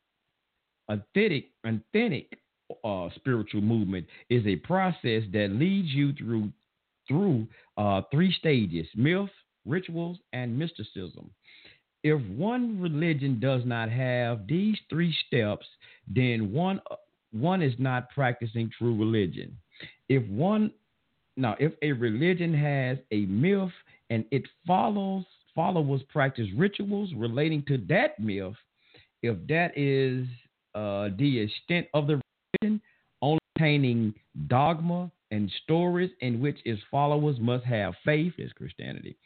[0.88, 2.38] authentic, authentic
[2.84, 6.50] uh, spiritual movement is a process that leads you through
[7.09, 9.30] through uh, three stages: myth,
[9.64, 11.30] rituals, and mysticism.
[12.04, 15.66] If one religion does not have these three steps,
[16.07, 16.80] then one
[17.32, 19.57] one is not practicing true religion.
[20.09, 20.70] If one
[21.37, 23.72] now, if a religion has a myth
[24.11, 25.24] and it follows
[25.55, 28.55] followers practice rituals relating to that myth,
[29.22, 30.26] if that is
[30.74, 32.20] uh, the extent of the
[32.62, 32.80] religion,
[33.22, 34.14] only containing
[34.49, 39.16] dogma and stories in which its followers must have faith, is Christianity.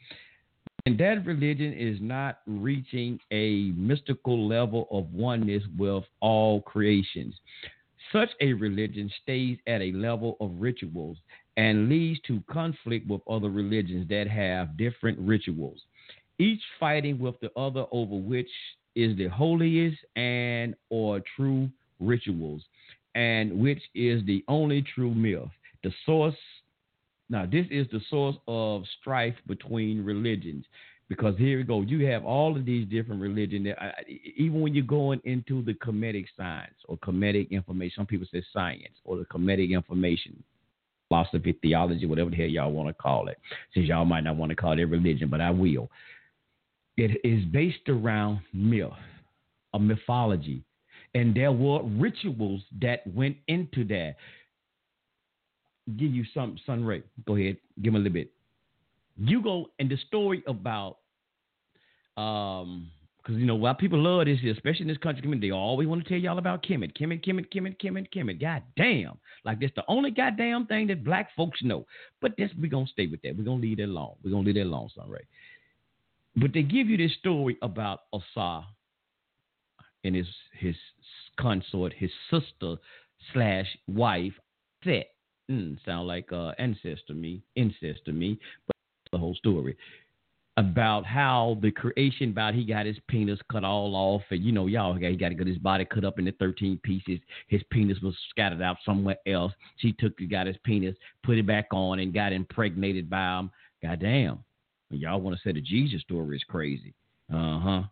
[0.85, 7.35] And that religion is not reaching a mystical level of oneness with all creations.
[8.11, 11.17] Such a religion stays at a level of rituals
[11.57, 15.81] and leads to conflict with other religions that have different rituals,
[16.39, 18.49] each fighting with the other over which
[18.95, 22.61] is the holiest and or true rituals,
[23.15, 25.49] and which is the only true myth.
[25.83, 26.35] The source
[27.29, 30.65] now this is the source of strife between religions.
[31.07, 33.67] Because here we go, you have all of these different religions.
[34.37, 38.95] Even when you're going into the Kemetic science or Kemetic information, some people say science
[39.03, 40.41] or the Kemetic information
[41.11, 43.37] philosophy, theology, whatever the hell y'all want to call it.
[43.73, 45.89] Since y'all might not want to call it religion, but I will.
[46.95, 48.91] It is based around myth,
[49.73, 50.63] a mythology.
[51.13, 54.15] And there were rituals that went into that.
[55.97, 57.03] Give you some, Sunray.
[57.25, 57.57] Go ahead.
[57.81, 58.31] Give me a little bit.
[59.17, 60.99] You go and the story about,
[62.15, 62.89] um,
[63.21, 66.03] because you know why people love this, especially in this conscious community, they always want
[66.03, 68.41] to tell y'all about Kemet, Kemet, Kemet, Kemet, Kemet, Kemet.
[68.41, 71.85] God damn, like that's the only goddamn thing that black folks know.
[72.21, 73.37] But this we gonna stay with that.
[73.37, 74.15] We're gonna leave that alone.
[74.23, 75.25] We're gonna leave that alone, Sunray.
[76.35, 78.65] But they give you this story about Ausar
[80.03, 80.75] and his his
[81.39, 82.77] consort, his sister
[83.33, 84.33] slash wife,
[84.83, 85.11] Set.
[85.49, 88.75] Mm, sound like uh, ancestor me, incest to me, but
[89.11, 89.75] the whole story
[90.57, 94.67] about how the creation about he got his penis cut all off and you know
[94.67, 97.19] y'all he got to get his body cut up into 13 pieces.
[97.47, 99.53] His penis was scattered out somewhere else.
[99.77, 103.51] She took got his penis put it back on and got impregnated by him.
[103.81, 104.43] Goddamn.
[104.89, 106.93] Y'all want to say the jesus story is crazy.
[107.33, 107.83] Uh-huh.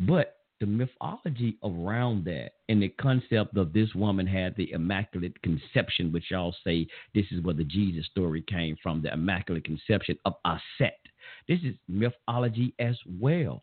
[0.00, 6.12] But the mythology around that and the concept of this woman had the immaculate conception,
[6.12, 10.34] which y'all say this is where the Jesus story came from, the immaculate conception of
[10.44, 10.92] Aset.
[11.48, 13.62] This is mythology as well.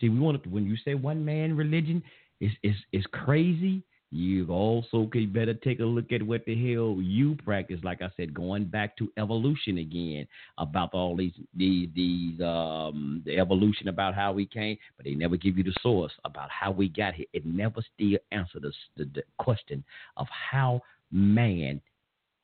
[0.00, 2.02] See, we want to, when you say one man religion
[2.40, 6.98] is is is crazy, you also could better take a look at what the hell
[7.00, 7.80] you practice.
[7.82, 10.28] Like I said, going back to evolution again
[10.58, 15.36] about all these these these um the evolution about how we came, but they never
[15.36, 17.26] give you the source about how we got here.
[17.32, 18.62] It never still answers
[18.96, 19.82] the, the, the question
[20.16, 21.80] of how man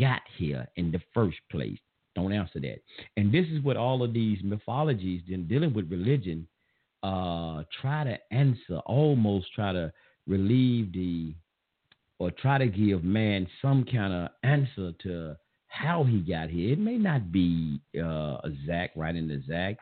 [0.01, 1.79] got here in the first place.
[2.15, 2.81] Don't answer that.
[3.17, 6.47] And this is what all of these mythologies, in dealing with religion,
[7.03, 9.93] uh, try to answer, almost try to
[10.27, 11.35] relieve the
[12.19, 15.37] or try to give man some kind of answer to
[15.67, 16.73] how he got here.
[16.73, 19.81] It may not be uh, exact, right in the exact,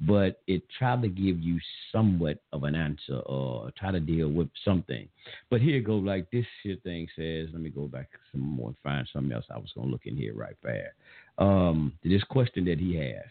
[0.00, 1.58] but it tried to give you
[1.92, 5.08] somewhat of an answer or try to deal with something.
[5.50, 7.48] But here go like this shit thing says.
[7.52, 9.44] Let me go back some more and find something else.
[9.50, 10.94] I was gonna look in here right fast.
[11.38, 13.24] Um, to this question that he has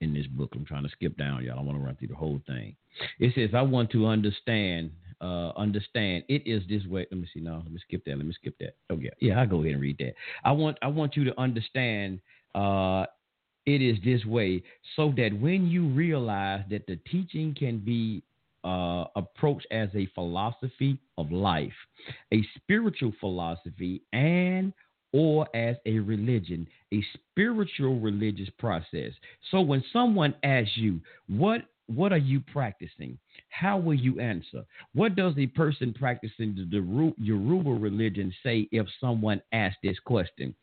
[0.00, 0.50] in this book.
[0.54, 1.58] I'm trying to skip down, y'all.
[1.58, 2.76] I want to run through the whole thing.
[3.18, 4.90] It says, I want to understand
[5.20, 7.06] uh, understand it is this way.
[7.10, 7.60] Let me see now.
[7.64, 8.16] Let me skip that.
[8.16, 8.76] Let me skip that.
[8.90, 9.40] Oh yeah, yeah.
[9.40, 10.14] I'll go ahead and read that.
[10.44, 12.20] I want I want you to understand
[12.54, 13.04] uh,
[13.66, 14.62] it is this way,
[14.94, 18.22] so that when you realize that the teaching can be
[18.64, 21.72] uh, approached as a philosophy of life,
[22.32, 24.72] a spiritual philosophy, and
[25.12, 29.12] or as a religion, a spiritual religious process.
[29.50, 33.18] So when someone asks you, what what are you practicing?
[33.48, 34.62] How will you answer?
[34.94, 40.54] What does a person practicing the Yoruba religion say if someone asks this question?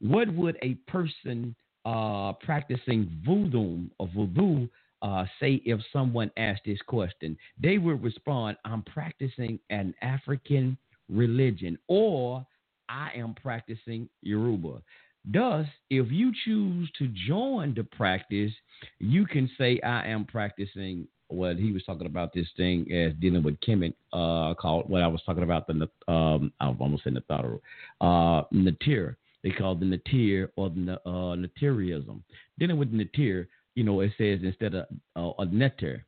[0.00, 4.68] What would a person uh, practicing voodoo or voodoo
[5.02, 7.36] uh, say if someone asked this question?
[7.62, 10.78] They would respond, I'm practicing an African
[11.10, 12.46] religion or
[12.90, 14.82] I am practicing Yoruba.
[15.24, 18.52] Thus, if you choose to join the practice,
[18.98, 23.44] you can say, I am practicing what he was talking about this thing as dealing
[23.44, 27.60] with Kemet, uh, called what I was talking about the um, I almost said Neteru,
[28.00, 29.16] uh, Neter.
[29.44, 32.22] They call the Neter or the uh, Natirism.
[32.58, 34.86] Dealing with Neter, you know, it says instead of
[35.16, 36.04] uh, a Neter,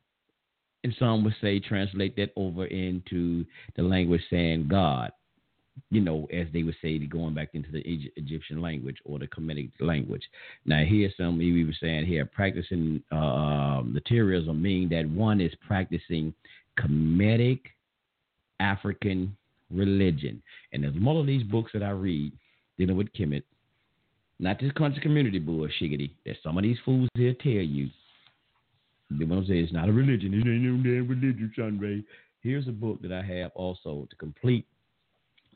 [0.83, 3.45] and some would say translate that over into
[3.77, 5.11] the language saying God
[5.89, 7.81] you know, as they would say, going back into the
[8.15, 10.23] Egyptian language or the Kemetic language.
[10.65, 16.33] Now, here's some we were saying here, practicing uh, Neterianism mean that one is practicing
[16.79, 17.59] Kemetic
[18.59, 19.35] African
[19.71, 20.41] religion.
[20.71, 22.31] And there's more of these books that I read
[22.77, 23.43] dealing with Kemet,
[24.39, 27.89] not this conscious community bullshiggity that some of these fools here tell you.
[29.11, 30.33] They want to say it's not a religion.
[30.33, 32.03] It ain't no damn religion, Sunray.
[32.41, 34.65] Here's a book that I have also to complete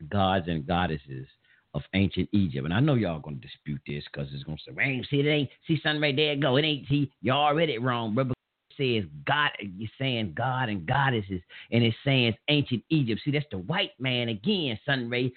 [0.10, 1.28] gods and goddesses
[1.74, 2.66] of ancient Egypt.
[2.66, 5.50] And I know y'all gonna dispute this because it's gonna say, "Well, see, it ain't
[5.68, 6.36] see something right there.
[6.36, 6.88] Go, it ain't.
[6.88, 8.32] See, y'all read it wrong, bro."
[8.78, 11.42] Says God, you're saying God and goddesses,
[11.72, 13.22] and it's saying ancient Egypt.
[13.24, 15.32] See, that's the white man again, Sunray.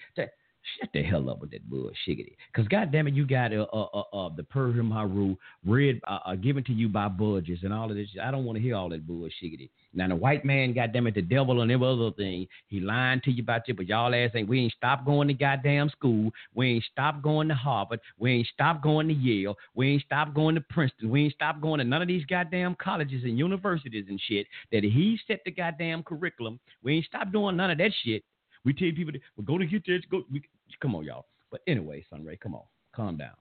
[0.79, 2.17] Shut the hell up with that bullshit.
[2.53, 5.35] Because goddamn it, you got uh, uh, uh, uh the Pert em Heru
[5.65, 8.09] read uh, uh, given to you by Budges and all of this.
[8.21, 9.69] I don't want to hear all that bullshit.
[9.93, 13.31] Now the white man, goddamn it, the devil and every other thing, he lying to
[13.31, 14.47] you about you, but y'all ass ain't.
[14.47, 16.31] We ain't stopped going to goddamn school.
[16.53, 17.99] We ain't stopped going to Harvard.
[18.19, 19.57] We ain't stopped going to Yale.
[19.73, 21.09] We ain't stopped going to Princeton.
[21.09, 24.83] We ain't stopped going to none of these goddamn colleges and universities and shit that
[24.83, 26.59] he set the goddamn curriculum.
[26.83, 28.23] We ain't stopped doing none of that shit.
[28.65, 30.01] We tell people, we're going to get this.
[30.09, 30.41] Go, we,
[30.81, 31.25] come on, y'all.
[31.49, 32.63] But anyway, Sunray, come on,
[32.95, 33.35] calm down.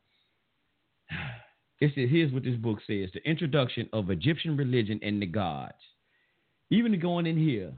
[1.82, 5.72] It says, here's what this book says: the introduction of Egyptian religion and the gods.
[6.70, 7.72] Even going in here,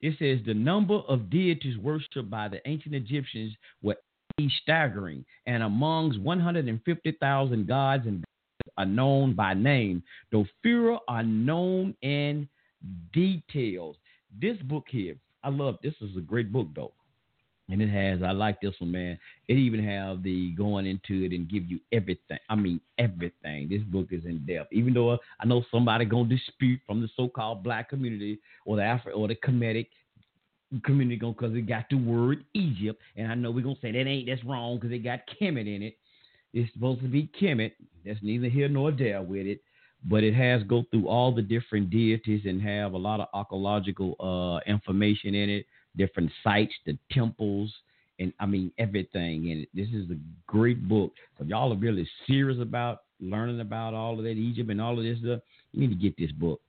[0.00, 3.96] It says the number of deities worshipped by the ancient Egyptians were
[4.62, 8.24] staggering, and amongst 150,000 gods and
[8.78, 12.48] are known by name, though fewer are known in
[13.12, 13.96] details.
[14.40, 15.78] This book here, I love.
[15.82, 16.92] This is a great book though,
[17.68, 18.22] and it has.
[18.22, 19.18] I like this one, man.
[19.48, 22.38] It even have the going into it and give you everything.
[22.48, 23.68] I mean everything.
[23.68, 24.72] This book is in depth.
[24.72, 29.12] Even though I know somebody gonna dispute from the so-called black community or the Afro
[29.12, 29.86] or the Kemetic
[30.84, 34.06] community going because it got the word Egypt, and I know we're gonna say that
[34.06, 35.96] ain't that's wrong because it got Kemet in it.
[36.52, 37.72] It's supposed to be Kemet.
[38.04, 39.60] That's neither here nor there with it,
[40.08, 44.16] but it has go through all the different deities and have a lot of archaeological
[44.20, 47.72] uh, information in it, different sites, the temples,
[48.18, 49.50] and I mean everything.
[49.50, 51.12] And this is a great book.
[51.36, 54.98] So if y'all are really serious about learning about all of that Egypt and all
[54.98, 55.40] of this stuff,
[55.72, 56.60] you need to get this book.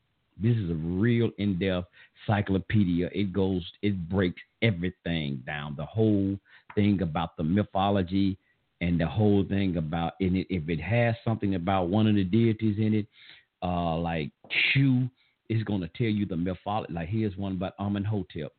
[0.42, 1.88] This is a real in-depth
[2.28, 3.10] encyclopedia.
[3.14, 5.76] It goes, it breaks everything down.
[5.78, 6.38] The whole
[6.76, 8.38] thing about the mythology
[8.82, 10.48] and the whole thing about in it.
[10.50, 13.08] If it has something about one of the deities in it,
[13.64, 14.32] uh, like
[14.74, 15.08] Shu,
[15.66, 16.94] going to tell you the mythology.
[16.94, 18.52] Like here's one about Amenhotep.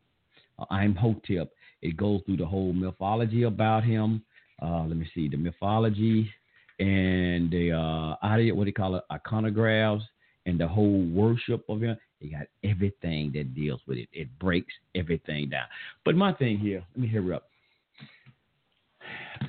[0.59, 1.51] Uh, Imhotep.
[1.81, 4.23] It goes through the whole mythology about him.
[4.63, 6.31] Uh, let me see the mythology
[6.79, 8.17] and the uh,
[8.55, 10.03] what do you call it, iconographs
[10.47, 11.97] and the whole worship of him.
[12.21, 14.09] It got everything that deals with it.
[14.13, 15.67] It breaks everything down.
[16.05, 17.49] But my thing here, let me hear up.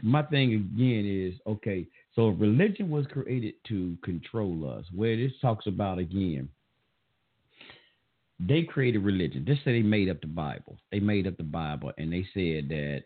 [0.02, 1.86] My thing again is okay.
[2.16, 4.86] So religion was created to control us.
[4.94, 6.50] Where this talks about again,
[8.40, 9.46] they created religion.
[9.46, 10.78] Just say they made up the Bible.
[10.92, 13.04] They made up the Bible, and they said that.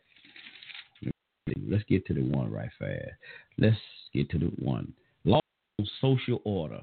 [1.65, 3.11] Let's get to the one right fast.
[3.57, 3.77] Let's
[4.13, 4.91] get to the one.
[5.23, 5.39] Law,
[5.79, 6.81] on social order.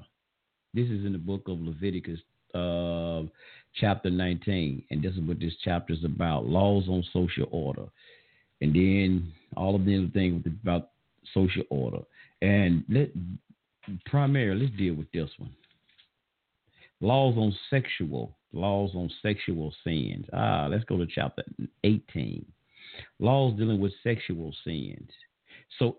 [0.73, 2.19] This is in the book of Leviticus,
[2.55, 3.21] uh,
[3.79, 4.83] chapter 19.
[4.89, 7.85] And this is what this chapter is about laws on social order.
[8.61, 10.89] And then all of the other things about
[11.33, 11.99] social order.
[12.41, 13.09] And let
[14.05, 15.51] primarily, let's deal with this one.
[17.01, 20.25] Laws on sexual, laws on sexual sins.
[20.33, 21.43] Ah, let's go to chapter
[21.83, 22.45] 18.
[23.19, 25.09] Laws dealing with sexual sins.
[25.77, 25.97] So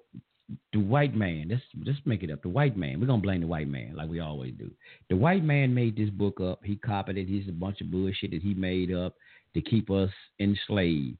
[0.72, 2.42] the white man, let's let's make it up.
[2.42, 4.70] The white man, we're gonna blame the white man like we always do.
[5.10, 6.60] The white man made this book up.
[6.64, 7.28] He copied it.
[7.28, 9.14] He's a bunch of bullshit that he made up
[9.54, 11.18] to keep us enslaved.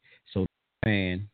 [0.86, 1.28] Man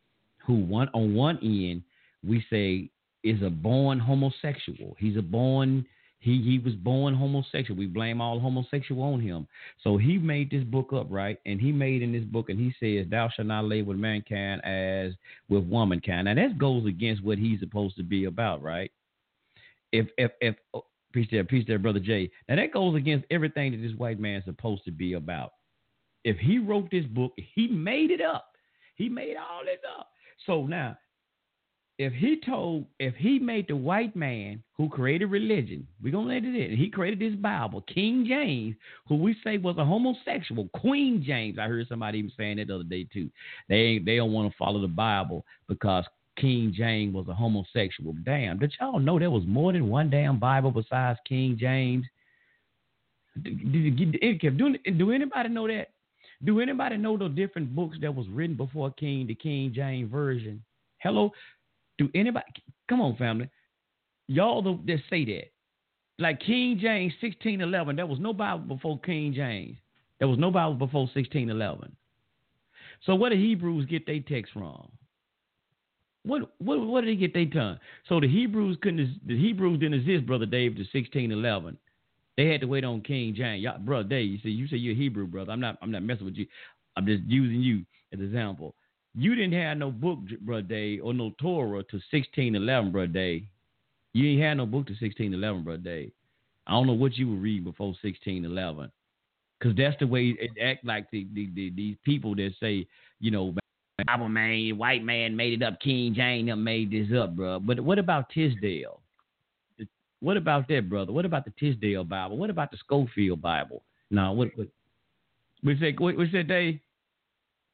[0.47, 1.83] who one on one end
[2.27, 2.91] we say
[3.25, 4.97] is a born homosexual.
[4.99, 5.87] He's a born
[6.23, 7.77] he he was born homosexual.
[7.77, 9.47] We blame all homosexual on him.
[9.83, 11.37] So he made this book up, right?
[11.47, 14.65] And he made in this book, and he says, "Thou shalt not lay with mankind
[14.65, 15.15] as
[15.49, 18.93] with womankind." Now that goes against what he's supposed to be about, right?
[19.91, 22.31] If if if oh, peace there, peace there, brother Jay.
[22.49, 25.53] Now that goes against everything that this white man's supposed to be about.
[26.23, 28.52] If he wrote this book, he made it up.
[28.95, 30.09] He made all this up.
[30.47, 30.97] So now
[31.99, 36.45] if he told, if he made the white man who created religion, we're gonna let
[36.45, 36.77] it in.
[36.77, 38.75] He created this Bible, King James,
[39.07, 41.59] who we say was a homosexual, Queen James.
[41.59, 43.31] I heard somebody even saying that the other day too.
[43.69, 46.05] They they don't want to follow the Bible because
[46.37, 48.15] King James was a homosexual.
[48.25, 52.07] Damn, did y'all know there was more than one damn Bible besides King James?
[53.43, 55.89] Do, do, do anybody know that?
[56.45, 60.63] Do anybody know the different books that was written before King, the King James version?
[60.99, 61.31] Hello,
[61.99, 62.47] do anybody?
[62.89, 63.49] Come on, family.
[64.27, 65.53] Y'all that say that.
[66.19, 69.77] Like King James 1611, there was no Bible before King James.
[70.19, 71.97] There was no Bible before 1611.
[73.05, 74.89] So where did Hebrews get their text from?
[76.25, 77.79] What what what did they get their tongue?
[78.09, 81.77] So the Hebrews couldn't the Hebrews didn't exist, brother Dave, to 1611.
[82.43, 83.63] They had to wait on King James.
[83.63, 85.53] Y'all, brother Dave, you say you say you're Hebrew brother.
[85.53, 86.49] I'm not I'm not messing with you.
[86.97, 88.75] I'm just using you as an example.
[89.15, 93.45] You didn't have no book, brother Dave, or no Torah to 1611, brother Dave.
[94.13, 96.11] You ain't had no book to 1611, brother Dave.
[96.67, 98.91] I don't know what you would read before 1611.
[99.61, 102.89] Because that's the way it act like the, the, the, these people that say,
[103.21, 103.55] you know,
[104.05, 107.61] Bible man, white man made it up, King James made this up, bro.
[107.61, 109.02] But what about Tisdale?
[110.23, 111.11] What about that, brother?
[111.11, 112.37] What about the Tisdale Bible?
[112.37, 113.83] What about the Scofield Bible?
[114.09, 114.69] No, what what
[115.65, 116.81] we said what, what said they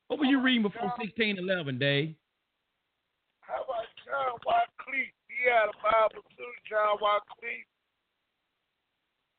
[0.07, 2.15] what were you reading before 1611, Dave?
[3.41, 5.13] How about John Wycliffe?
[5.29, 7.67] He had a Bible too, John Wycliffe.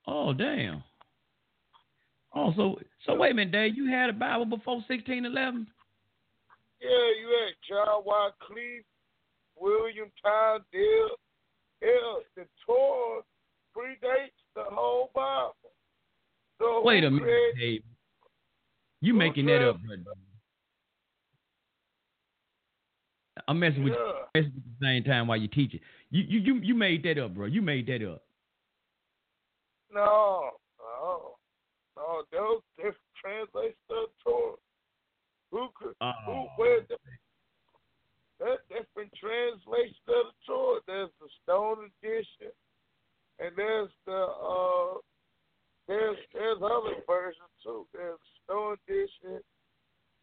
[0.05, 0.83] Oh, damn.
[2.35, 3.75] Oh, so so wait a minute, Dave.
[3.75, 5.65] You had a Bible before 1611?
[6.79, 8.85] Yeah, you had John Wycliffe,
[9.59, 11.17] William Tyndale.
[11.81, 13.21] Hell, the Torah
[13.75, 15.55] predates the whole Bible.
[16.59, 17.83] So wait a minute, Dave.
[19.01, 20.03] You Who making that up, brother.
[23.47, 23.99] I'm messing with you
[24.35, 24.41] Yeah.
[24.41, 25.79] you at the same time while you're teaching.
[26.11, 27.45] You you you you made that up, bro.
[27.45, 28.23] You made that up.
[29.91, 31.35] No, no,
[31.95, 32.23] no.
[32.31, 34.55] Those different translations of Torah.
[35.51, 35.95] Who could?
[36.01, 36.31] Who?
[36.31, 36.47] Oh.
[36.57, 36.81] Where?
[36.81, 36.97] The,
[38.39, 40.79] there's different translations of the Torah.
[40.87, 42.51] There's the Stone edition,
[43.39, 44.97] and there's the uh,
[45.87, 47.85] there's there's other versions too.
[47.93, 49.43] There's the Stone edition,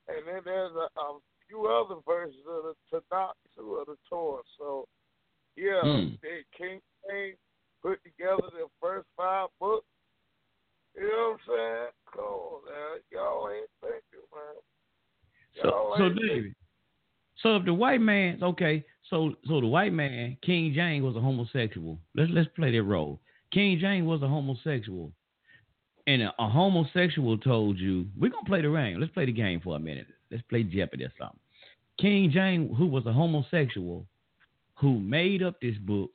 [0.09, 4.43] and then there's a, a few other versions of the Tanakh too of the Torah.
[4.59, 4.87] So,
[5.57, 6.15] yeah, Hmm.
[6.23, 7.39] they King James
[7.83, 9.87] put together the first five books.
[10.97, 11.93] You know what I'm saying?
[12.15, 13.01] Come on, man.
[13.13, 14.57] Y'all ain't thinking, man.
[15.61, 16.29] So Y'all so ain't thinking.
[16.29, 16.55] David.
[17.43, 21.21] So if the white man okay, so so the white man, King James was a
[21.21, 21.99] homosexual.
[22.15, 23.21] Let's let's play that role.
[23.53, 25.13] King James was a homosexual.
[26.09, 29.01] And a, a homosexual told you, we're gonna play the game.
[29.01, 30.07] Let's play the game for a minute.
[30.31, 31.41] Let's play Jeopardy or something.
[31.99, 34.07] King James, who was a homosexual,
[34.77, 36.11] who made up this book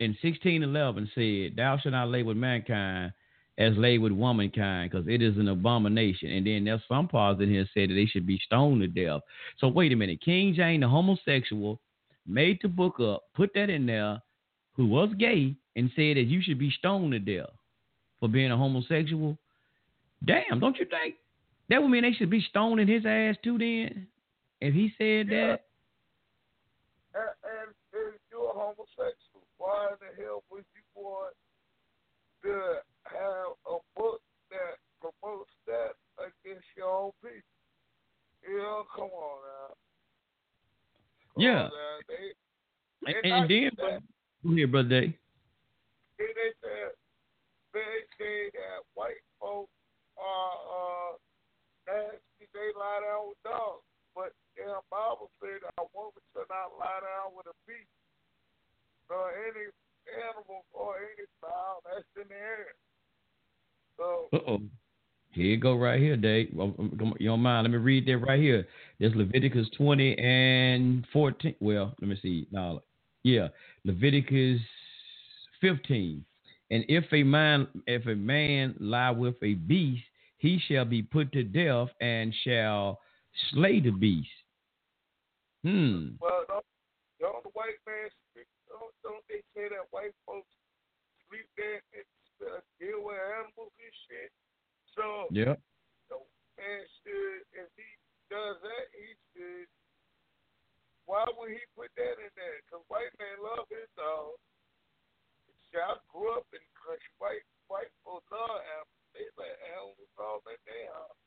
[0.00, 3.12] in 1611 said, Thou shalt not lay with mankind
[3.58, 6.30] as laid with womankind, because it is an abomination.
[6.30, 9.20] And then there's some parts in here said that they should be stoned to death.
[9.58, 10.20] So wait a minute.
[10.24, 11.80] King James, the homosexual,
[12.26, 14.22] made the book up, put that in there,
[14.74, 17.50] who was gay, and said that you should be stoned to death
[18.20, 19.36] for being a homosexual.
[20.24, 21.16] Damn, don't you think?
[21.68, 24.06] That would mean they should be stoning his ass too then?
[24.60, 25.46] If he said Yeah.
[25.46, 25.64] that?
[27.14, 31.34] And, and if you're a homosexual, why in the hell would you want
[32.44, 32.78] to
[33.12, 37.42] have a book that promotes that against your own people?
[38.46, 39.74] You know, come on now.
[41.34, 41.62] Come Yeah.
[41.64, 41.98] on now.
[42.08, 42.32] They,
[43.06, 44.02] And, And and then, that-
[44.42, 45.14] go ahead, brother Dave.
[46.18, 46.90] they, they said
[47.72, 49.70] they say that white folks
[50.18, 51.12] are uh,
[51.86, 52.44] nasty.
[52.52, 53.84] They lie down with dogs.
[54.16, 57.86] But damn Bible said that a woman should not lie down with a beast.
[59.10, 59.70] or any
[60.26, 62.74] animal or any fowl that's in the air.
[63.98, 64.60] So Uh oh.
[65.32, 66.50] Here you go right here, Dave.
[66.54, 67.64] Well, um, You don't mind?
[67.64, 68.66] Let me read that right here.
[68.98, 71.54] There's Leviticus 20 and 14.
[71.60, 72.48] Well, let me see.
[72.50, 72.82] No,
[73.24, 73.48] yeah,
[73.84, 74.60] Leviticus
[75.60, 76.24] 15.
[76.70, 80.04] And if a man, if a man lie with a beast,
[80.38, 83.00] he shall be put to death and shall
[83.50, 84.28] slay the beast.
[85.62, 86.10] Hmm.
[86.20, 86.64] Well, don't,
[87.20, 88.08] don't the white man?
[88.68, 90.48] Don't, don't they say that white folks
[91.28, 92.04] sleep there and
[92.42, 94.30] uh, deal with animals and shit?
[94.94, 95.58] So Yep.
[96.10, 96.18] the
[96.58, 97.88] man should, if he
[98.30, 99.68] does that, he should.
[101.08, 102.58] Why would he put that in there?
[102.66, 104.36] Because white man love his dog.
[105.72, 107.12] See, I grew up in the country.
[107.16, 109.04] White white folks love animals.
[109.16, 111.20] They let animals all in their house.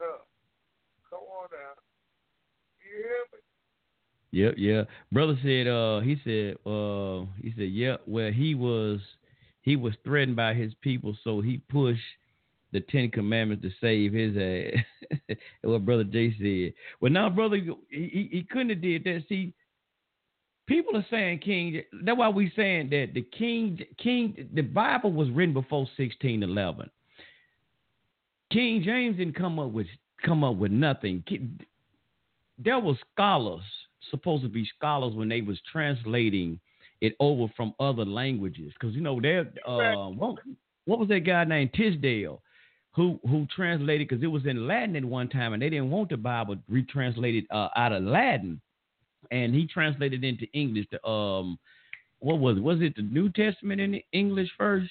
[0.00, 0.24] Come,
[1.08, 1.76] come on now.
[2.82, 3.40] You hear me?
[4.34, 4.82] Yep, yeah.
[5.12, 8.98] Brother said uh he said uh he said, Yeah, well he was
[9.62, 12.00] he was threatened by his people, so he pushed
[12.72, 15.36] the Ten Commandments to save his ass.
[15.62, 16.74] What Brother Jay said.
[17.00, 19.22] Well now brother he, he he couldn't have did that.
[19.28, 19.54] See,
[20.66, 25.30] people are saying King that's why we saying that the King King the Bible was
[25.30, 26.90] written before sixteen eleven.
[28.50, 29.86] King James didn't come up with
[30.24, 31.22] come up with nothing.
[32.58, 33.62] There was scholars
[34.10, 36.58] supposed to be scholars when they was translating
[37.00, 38.72] it over from other languages.
[38.72, 40.36] Because you know they're uh, what,
[40.86, 42.40] what was that guy named Tisdale
[42.92, 46.10] who who translated because it was in Latin at one time and they didn't want
[46.10, 48.60] the Bible retranslated uh, out of Latin.
[49.30, 51.58] And he translated into English the um
[52.20, 52.62] what was it?
[52.62, 54.90] Was it the New Testament in English first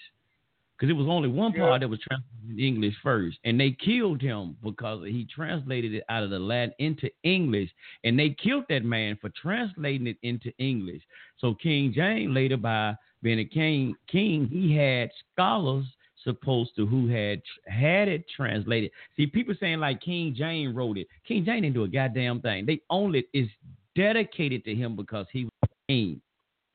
[0.83, 1.61] because it was only one Yeah.
[1.61, 6.03] part that was translated in English first, and they killed him because he translated it
[6.09, 7.73] out of the Latin into English,
[8.03, 11.01] and they killed that man for translating it into English.
[11.37, 15.85] So King James later, by being a king, king, he had scholars
[16.21, 18.91] supposed to who had had it translated.
[19.15, 21.07] See, people saying like King James wrote it.
[21.25, 22.65] King James didn't do a goddamn thing.
[22.65, 23.29] They owned it.
[23.31, 23.49] It's
[23.95, 26.21] dedicated to him because he was king.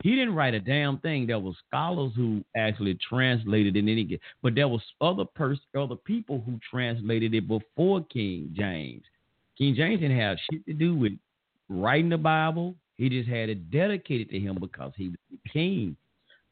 [0.01, 1.27] He didn't write a damn thing.
[1.27, 5.95] There was scholars who actually translated it in English, but there was other pers- other
[5.95, 9.03] people who translated it before King James.
[9.57, 11.13] King James didn't have shit to do with
[11.67, 12.75] writing the Bible.
[12.95, 15.97] He just had it dedicated to him because he was the king.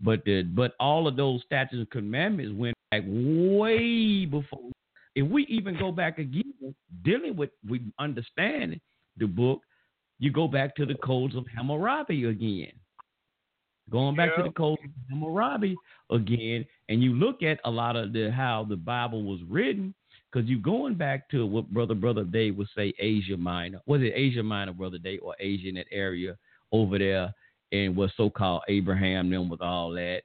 [0.01, 4.71] But the but all of those statutes and commandments went back way before.
[5.15, 8.79] If we even go back again, dealing with we understand
[9.15, 9.61] the book,
[10.19, 12.73] you go back to the codes of Hammurabi again.
[13.89, 15.75] Going back to the code of Hammurabi
[16.09, 19.93] again, and you look at a lot of the how the Bible was written,
[20.31, 23.79] because you're going back to what brother brother Dave would say Asia Minor.
[23.85, 26.37] Was it Asia Minor, brother Dave, or Asia in that area
[26.73, 27.33] over there
[27.71, 30.23] and what so called Abraham them with all that.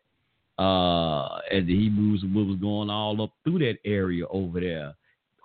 [0.58, 4.94] Uh as the Hebrews what was going all up through that area over there.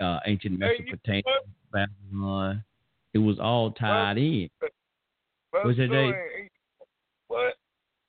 [0.01, 1.23] Uh ancient Mesopotamia,
[1.71, 1.87] what?
[2.11, 2.63] Babylon.
[3.13, 4.49] It was all tied in.
[4.59, 4.71] But
[5.63, 6.13] What's that, so, Dave?
[6.13, 6.47] eh,
[7.29, 7.53] But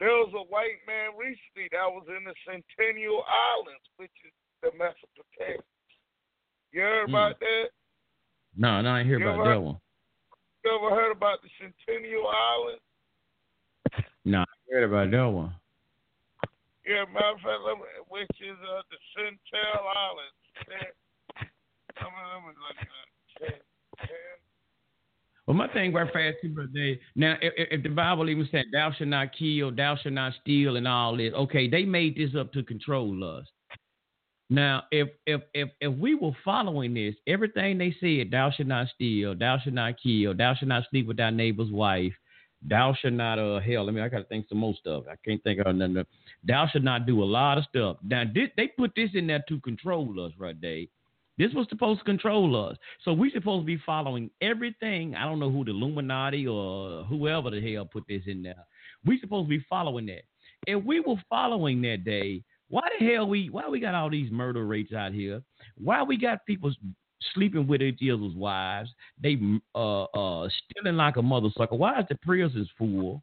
[0.01, 4.33] there was a white man recently that was in the Sentinel Islands, which is
[4.63, 5.63] the Mesopotamia.
[6.73, 7.15] You heard Hmm.
[7.15, 7.71] about that?
[8.57, 9.81] No, no, I hear You about that one.
[10.65, 12.83] You ever heard about the Sentinel Islands?
[14.25, 15.55] No, I heard about that one.
[16.85, 20.39] Yeah, matter of fact, me, which is uh, the Sentinel Islands.
[20.69, 20.91] Yeah.
[21.99, 22.89] Let me, let me look at
[25.49, 26.99] Well, my thing right fast too, brother Dave.
[27.17, 30.77] Now, if, if the Bible even said, "Thou shalt not kill," "Thou shalt not steal,"
[30.77, 33.47] and all this, okay, they made this up to control us.
[34.51, 38.89] Now, if if if if we were following this, everything they said, "Thou shalt not
[38.89, 42.13] steal," "Thou shalt not kill," "Thou shalt not sleep with thy neighbor's wife,"
[42.61, 45.05] "Thou shalt not uh hell." I mean, I got to think some more stuff.
[45.11, 46.05] I can't think of nothing.
[46.45, 47.97] Thou shalt not do a lot of stuff.
[48.03, 50.91] Now, this, they put this in there to control us, right, Dave?
[51.39, 52.77] This was supposed to control us.
[53.05, 55.15] So we supposed to be following everything.
[55.15, 58.67] I don't know who the Illuminati or whoever the hell put this in there.
[59.07, 60.23] We supposed to be following that.
[60.67, 64.31] If we were following that day, why the hell we why we got all these
[64.31, 65.41] murder rates out here?
[65.77, 66.73] Why we got people
[67.33, 68.91] sleeping with each other's wives?
[69.23, 69.39] They
[69.75, 71.77] uh uh stealing like a mother sucker.
[71.77, 73.23] Why is the prisons full?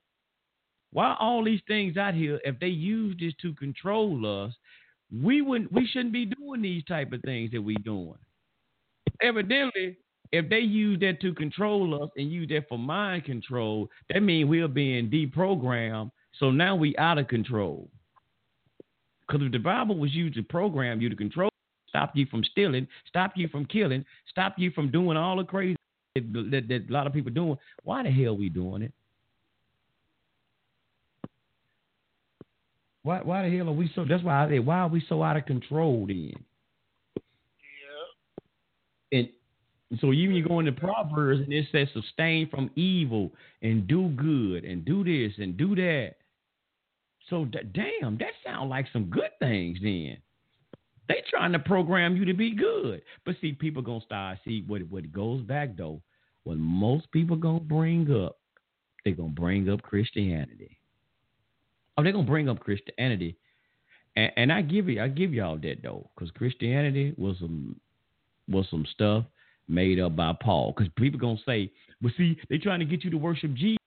[0.92, 2.40] Why all these things out here?
[2.46, 4.54] If they use this to control us,
[5.12, 8.16] we wouldn't we shouldn't be doing these type of things that we're doing.
[9.22, 9.98] Evidently,
[10.32, 14.50] if they use that to control us and use that for mind control, that means
[14.50, 16.12] we're being deprogrammed.
[16.40, 17.90] So now we out of control.
[19.28, 21.50] Because if the Bible was used to program you to control,
[21.88, 25.78] stop you from stealing, stop you from killing, stop you from doing all the crazy
[26.16, 28.94] that, that, that a lot of people doing, why the hell we doing it?
[33.06, 34.04] Why, why the hell are we so?
[34.04, 36.34] That's why I say, why are we so out of control then?
[39.12, 39.20] Yeah.
[39.20, 39.30] And
[40.00, 43.32] so even you go into Proverbs and it says sustain from evil
[43.62, 46.14] and do good and do this and do that.
[47.30, 50.18] So da- damn, that sounds like some good things then.
[51.08, 53.04] They trying to program you to be good.
[53.24, 56.02] But see, people gonna start see what what goes back though.
[56.44, 58.40] What most people gonna bring up,
[59.04, 60.75] they gonna bring up Christianity.
[61.98, 63.38] Oh, they're gonna bring up Christianity.
[64.16, 67.80] And, and I give you I give y'all that though, because Christianity was some
[68.48, 69.26] was some stuff
[69.68, 70.74] made up by Paul.
[70.76, 71.72] Because people gonna say,
[72.02, 73.78] "But see, they trying to get you to worship Jesus."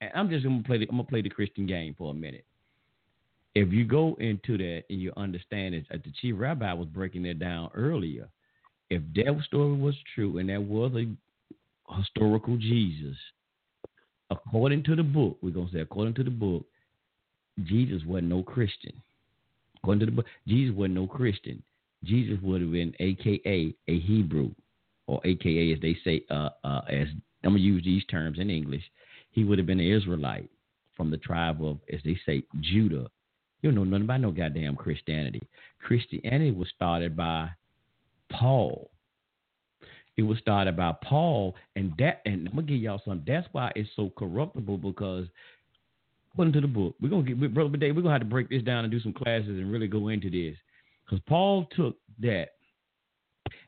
[0.00, 2.44] And I'm just gonna play the I'm gonna play the Christian game for a minute.
[3.54, 7.22] If you go into that and you understand it, uh, the chief rabbi was breaking
[7.22, 8.28] that down earlier,
[8.90, 13.16] if that story was true and that was a historical Jesus,
[14.30, 16.66] according to the book, we're gonna say according to the book,
[17.62, 18.92] Jesus wasn't no Christian.
[19.76, 21.62] According to the book, Jesus wasn't no Christian.
[22.04, 24.50] Jesus would have been AKA a Hebrew,
[25.06, 27.08] or AKA as they say, uh, uh, as
[27.44, 28.82] I'm gonna use these terms in English.
[29.30, 30.48] He would have been an Israelite
[30.96, 33.06] from the tribe of, as they say, Judah.
[33.60, 35.42] You don't know nothing about no goddamn Christianity.
[35.82, 37.50] Christianity was started by
[38.30, 38.90] Paul.
[40.16, 43.24] It was started by Paul, and that, and I'm gonna give y'all something.
[43.26, 45.26] That's why it's so corruptible because
[46.34, 48.62] according to the book, we're gonna get, brother Dave, we're gonna have to break this
[48.62, 50.56] down and do some classes and really go into this.
[51.04, 52.48] Because Paul took that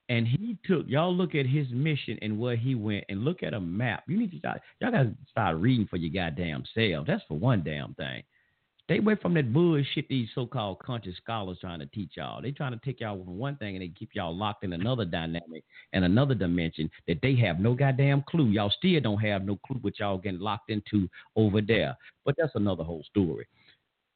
[0.08, 3.54] and he took y'all look at his mission and where he went and look at
[3.54, 4.04] a map.
[4.08, 7.06] You need to start y'all gotta start reading for your goddamn self.
[7.06, 8.22] That's for one damn thing.
[8.87, 12.41] Stay away from that bullshit these so called conscious scholars trying to teach y'all.
[12.41, 15.05] They trying to take y'all from one thing and they keep y'all locked in another
[15.05, 18.47] dynamic and another dimension that they have no goddamn clue.
[18.47, 21.97] Y'all still don't have no clue what y'all getting locked into over there.
[22.24, 23.47] But that's another whole story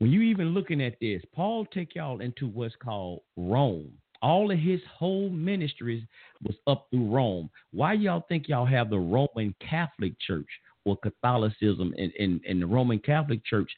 [0.00, 3.92] when you even looking at this, Paul take y'all into what's called Rome.
[4.22, 6.02] All of his whole ministries
[6.42, 7.50] was up through Rome.
[7.72, 10.48] Why y'all think y'all have the Roman Catholic Church
[10.86, 13.70] or Catholicism in, in, in the Roman Catholic Church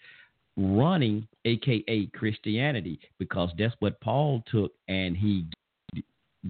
[0.57, 2.99] running, aka Christianity?
[3.19, 5.47] Because that's what Paul took and he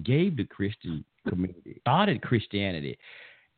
[0.03, 2.97] gave the Christian community, started Christianity.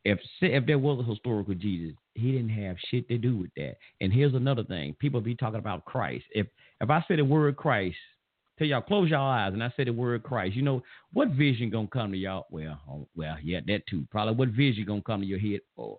[0.04, 3.76] If if there was a historical Jesus, he didn't have shit to do with that.
[4.00, 6.24] And here's another thing: people be talking about Christ.
[6.30, 6.46] If
[6.80, 7.96] if I say the word Christ,
[8.58, 10.82] tell y'all close y'all eyes, and I say the word Christ, you know
[11.12, 12.46] what vision gonna come to y'all?
[12.50, 14.06] Well, oh, well, yeah, that too.
[14.10, 15.98] Probably what vision gonna come to your head, or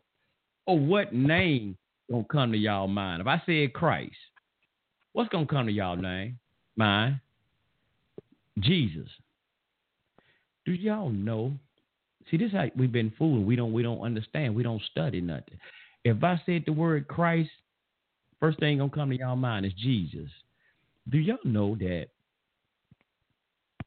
[0.66, 1.78] or what name
[2.10, 3.22] gonna come to y'all mind?
[3.22, 4.16] If I said Christ,
[5.18, 6.38] What's gonna come to y'all name?
[6.76, 7.20] Mine.
[8.60, 9.10] Jesus.
[10.64, 11.54] Do y'all know?
[12.30, 13.44] See, this is how we've been fooling.
[13.44, 14.54] We don't we don't understand.
[14.54, 15.58] We don't study nothing.
[16.04, 17.50] If I said the word Christ,
[18.40, 20.30] first thing gonna come to y'all mind is Jesus.
[21.10, 22.10] Do y'all know that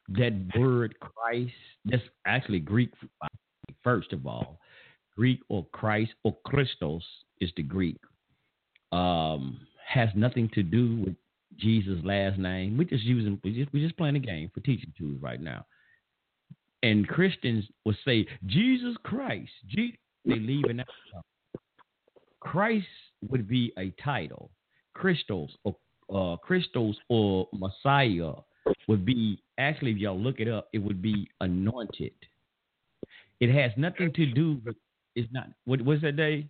[0.09, 1.53] that word Christ,
[1.85, 2.91] that's actually Greek
[3.85, 4.59] first of all.
[5.15, 7.03] Greek or Christ or Christos
[7.39, 8.01] is the Greek.
[8.91, 11.15] Um, has nothing to do with
[11.57, 12.77] Jesus' last name.
[12.77, 15.65] We're just using we just we're just playing a game for teaching tools right now.
[16.83, 19.51] And Christians will say Jesus Christ.
[19.67, 21.25] Je- they leave it out.
[22.39, 22.87] Christ
[23.29, 24.51] would be a title.
[24.93, 25.75] Christos or
[26.13, 28.33] uh, Christos or Messiah
[28.87, 32.13] would be actually if y'all look it up, it would be anointed.
[33.39, 34.75] It has nothing to do with.
[35.15, 35.47] It's not.
[35.65, 36.47] What was that day?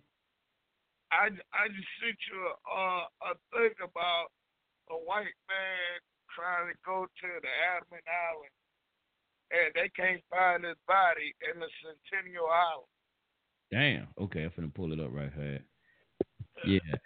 [1.10, 4.28] I, I just sent you a, uh, a thing about
[4.92, 5.96] a white man
[6.36, 8.54] trying to go to the Andaman Island,
[9.52, 11.68] and they can't find his body in the
[12.08, 12.92] Sentinel Island.
[13.72, 14.08] Damn.
[14.20, 15.60] Okay, I'm finna pull it up right here.
[16.66, 16.96] Yeah.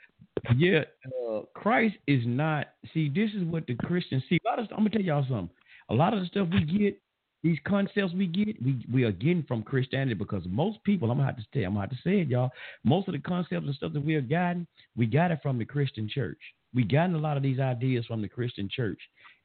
[0.56, 0.84] Yeah,
[1.28, 2.68] uh, Christ is not.
[2.92, 4.38] See, this is what the Christians see.
[4.46, 5.50] Of, I'm gonna tell y'all something.
[5.88, 7.00] A lot of the stuff we get,
[7.42, 11.26] these concepts we get, we we are getting from Christianity because most people, I'm gonna
[11.26, 12.50] have to say, I'm gonna have to say it, y'all.
[12.84, 14.66] Most of the concepts and stuff that we are gotten,
[14.96, 16.38] we got it from the Christian church.
[16.76, 19.00] We gotten a lot of these ideas from the Christian church,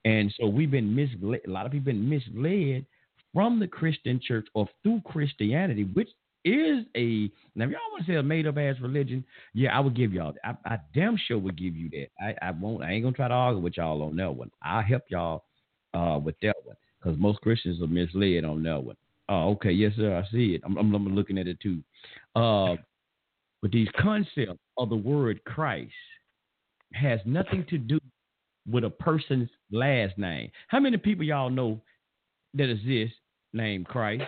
[0.05, 1.41] and so we've been misled.
[1.47, 2.85] A lot of people been misled
[3.33, 6.09] from the Christian church or through Christianity, which
[6.43, 9.23] is a now if y'all want to say a made up ass religion,
[9.53, 10.33] yeah, I would give y'all.
[10.43, 12.07] I, I damn sure would give you that.
[12.19, 12.83] I, I won't.
[12.83, 14.51] I ain't gonna try to argue with y'all on that one.
[14.61, 15.45] I'll help y'all
[15.93, 18.97] uh, with that one because most Christians are misled on that one.
[19.29, 20.15] Oh, okay, yes, sir.
[20.15, 20.61] I see it.
[20.65, 21.81] I'm, I'm, looking at it too.
[22.35, 22.75] Uh,
[23.61, 25.93] but these concepts of the word Christ
[26.93, 27.99] has nothing to do
[28.69, 30.51] with a person's last name.
[30.67, 31.81] How many people y'all know
[32.53, 33.13] that exist
[33.53, 34.23] named Christ?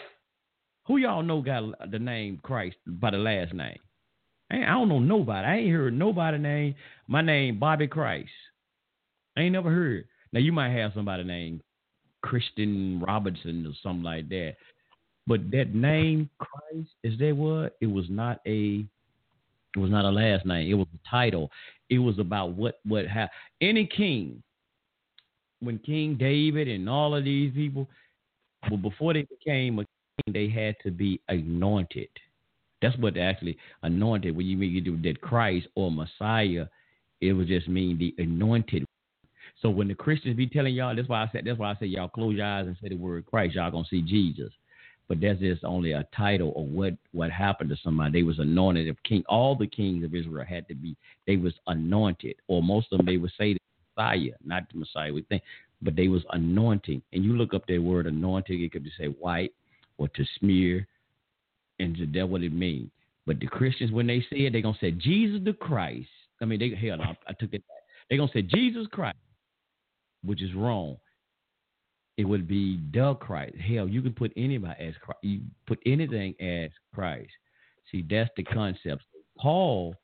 [0.87, 3.77] Who y'all know got the name Christ by the last name?
[4.51, 5.47] I, I don't know nobody.
[5.47, 6.75] I ain't heard nobody name
[7.07, 8.29] my name Bobby Christ.
[9.37, 10.05] I ain't never heard.
[10.31, 11.61] Now you might have somebody named
[12.21, 14.55] Christian Robinson or something like that.
[15.25, 17.77] But that name Christ, is that what?
[17.81, 18.85] It was not a
[19.75, 20.69] it was not a last name.
[20.69, 21.51] It was a title.
[21.89, 23.31] It was about what what happened.
[23.61, 24.43] Any king,
[25.59, 27.87] when King David and all of these people,
[28.69, 32.09] well, before they became a king, they had to be anointed.
[32.81, 34.35] That's what actually anointed.
[34.35, 36.65] When you mean you do that Christ or Messiah,
[37.21, 38.85] it would just mean the anointed.
[39.61, 41.89] So when the Christians be telling y'all, that's why I said that's why I said
[41.89, 44.51] y'all close your eyes and say the word Christ, y'all gonna see Jesus.
[45.09, 48.11] But that's just only a title of what what happened to somebody.
[48.19, 48.87] They was anointed.
[48.87, 50.95] If king, all the kings of Israel had to be.
[51.27, 53.59] They was anointed, or most of them they would say the
[53.97, 55.13] Messiah, not the Messiah.
[55.13, 55.43] We think,
[55.81, 57.01] but they was anointing.
[57.11, 59.53] And you look up that word anointing, it could be say white
[59.97, 60.87] or to smear,
[61.79, 62.89] and that what it means.
[63.25, 66.09] But the Christians, when they say it, they gonna say Jesus the Christ.
[66.41, 67.77] I mean, they hell, no, I took it back.
[68.09, 69.17] They gonna say Jesus Christ,
[70.23, 70.97] which is wrong.
[72.17, 73.55] It would be the Christ.
[73.57, 75.19] Hell, you can put anybody as Christ.
[75.23, 77.31] You put anything as Christ.
[77.91, 79.03] See, that's the concept.
[79.37, 79.95] Paul,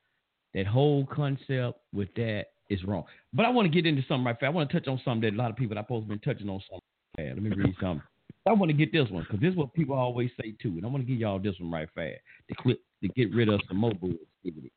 [0.54, 3.04] that whole concept with that is wrong.
[3.34, 4.46] But I want to get into something right fast.
[4.46, 6.20] I want to touch on something that a lot of people I supposed to been
[6.20, 6.84] touching on something.
[7.18, 8.02] Let me read something.
[8.48, 10.86] I want to get this one because this is what people always say too, and
[10.86, 12.18] I want to give y'all this one right fast
[12.48, 14.14] to clip to get rid of some mobile
[14.44, 14.72] activity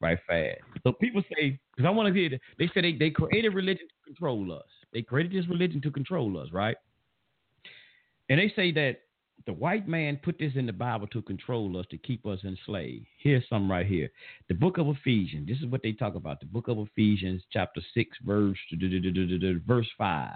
[0.00, 0.60] right fast.
[0.82, 4.06] So people say because I want to get they say they, they created religion to
[4.06, 4.62] control us.
[4.96, 6.74] They created this religion to control us, right?
[8.30, 9.00] And they say that
[9.44, 13.04] the white man put this in the Bible to control us, to keep us enslaved.
[13.18, 14.08] Here's some right here.
[14.48, 15.48] The book of Ephesians.
[15.48, 16.40] This is what they talk about.
[16.40, 18.56] The book of Ephesians, chapter 6, verse,
[19.66, 20.30] verse 5.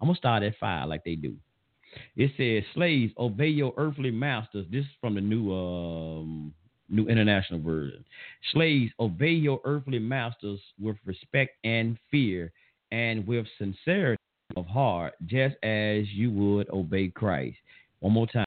[0.00, 1.34] I'm going to start at 5 like they do.
[2.16, 4.64] It says, Slaves, obey your earthly masters.
[4.70, 6.54] This is from the new um,
[6.88, 8.02] New International Version.
[8.54, 12.50] Slaves, obey your earthly masters with respect and fear
[12.92, 14.20] and with sincerity
[14.56, 17.56] of heart, just as you would obey Christ.
[18.00, 18.44] One more time.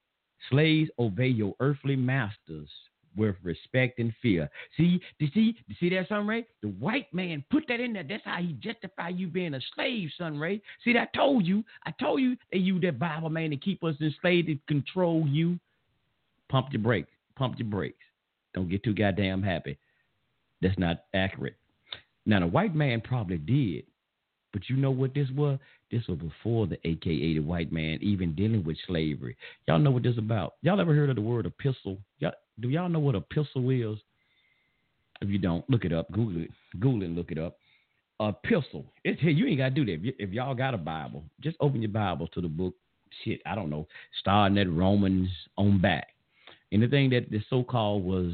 [0.48, 2.68] Slaves, obey your earthly masters
[3.16, 4.48] with respect and fear.
[4.76, 6.46] See, you see, you see that, Sunray?
[6.62, 8.04] The white man put that in there.
[8.08, 10.60] That's how he justify you being a slave, Sunray.
[10.84, 13.94] See, I told you, I told you they use that Bible man to keep us
[14.00, 15.58] enslaved to control you.
[16.48, 17.10] Pump your brakes.
[17.36, 17.98] Pump your brakes.
[18.54, 19.78] Don't get too goddamn happy.
[20.62, 21.56] That's not accurate.
[22.26, 23.84] Now the white man probably did,
[24.52, 25.58] but you know what this was?
[25.90, 29.36] This was before the AKA the white man even dealing with slavery.
[29.66, 30.54] Y'all know what this about?
[30.62, 31.98] Y'all ever heard of the word epistle?
[32.18, 33.98] Y'all, do y'all know what a epistle is?
[35.20, 36.10] If you don't, look it up.
[36.12, 36.50] Google it.
[36.78, 37.56] Google it and look it up.
[38.20, 38.86] epistle.
[39.04, 39.30] It's here.
[39.30, 39.92] You ain't gotta do that.
[39.92, 42.74] If, y- if y'all got a Bible, just open your Bible to the book.
[43.24, 43.86] Shit, I don't know.
[44.20, 45.28] Starting at Romans
[45.58, 46.08] on back.
[46.72, 48.32] Anything that the so-called was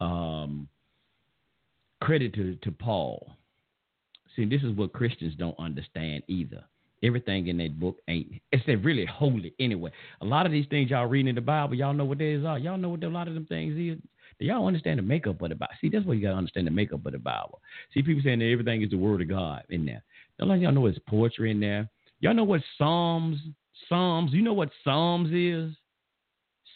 [0.00, 0.66] um,
[2.00, 3.30] credited to Paul.
[4.36, 6.64] See, this is what Christians don't understand either.
[7.02, 9.90] Everything in that book ain't it's really holy anyway.
[10.22, 12.58] A lot of these things y'all reading in the Bible, y'all know what these are.
[12.58, 14.02] Y'all know what a lot of them things is.
[14.40, 15.74] Do y'all understand the makeup of the Bible?
[15.80, 17.60] See, that's what you gotta understand the makeup of the Bible.
[17.92, 20.02] See, people saying that everything is the word of God in there.
[20.38, 21.88] Don't let y'all know it's poetry in there.
[22.20, 23.38] Y'all know what Psalms,
[23.88, 25.76] Psalms, you know what Psalms is?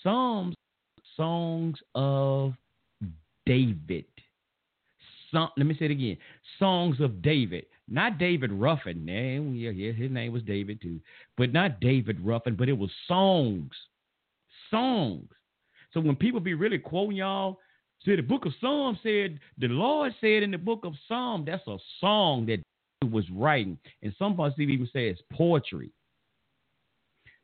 [0.03, 0.55] Psalms,
[1.17, 2.53] songs of
[3.47, 4.05] David.
[5.33, 6.17] Let me say it again.
[6.59, 7.67] Songs of David.
[7.89, 9.05] Not David Ruffin.
[9.05, 11.01] Name, yeah, yeah, his name was David too.
[11.37, 13.73] But not David Ruffin, but it was songs.
[14.71, 15.29] Songs.
[15.93, 17.59] So when people be really quoting y'all,
[18.05, 21.67] see the book of Psalms said, the Lord said in the book of Psalms, that's
[21.67, 22.63] a song that
[23.01, 23.79] David was writing.
[24.03, 25.91] And some parts even say it's poetry.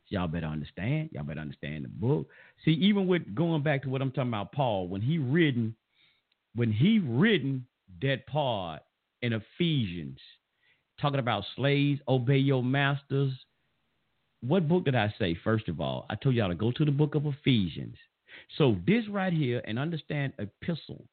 [0.06, 1.09] So y'all better understand.
[1.12, 2.28] Y'all better understand the book.
[2.65, 5.74] See, even with going back to what I'm talking about, Paul, when he written,
[6.55, 7.66] when he written
[8.02, 8.82] that part
[9.23, 10.19] in Ephesians,
[11.01, 13.32] talking about slaves, obey your masters.
[14.43, 15.36] What book did I say?
[15.43, 17.97] First of all, I told y'all to go to the book of Ephesians.
[18.59, 21.05] So this right here, and understand epistle,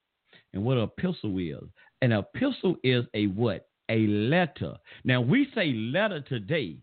[0.53, 1.69] and what an epistle is.
[2.02, 3.69] An epistle is a what?
[3.89, 4.76] A letter.
[5.03, 6.77] Now we say letter today,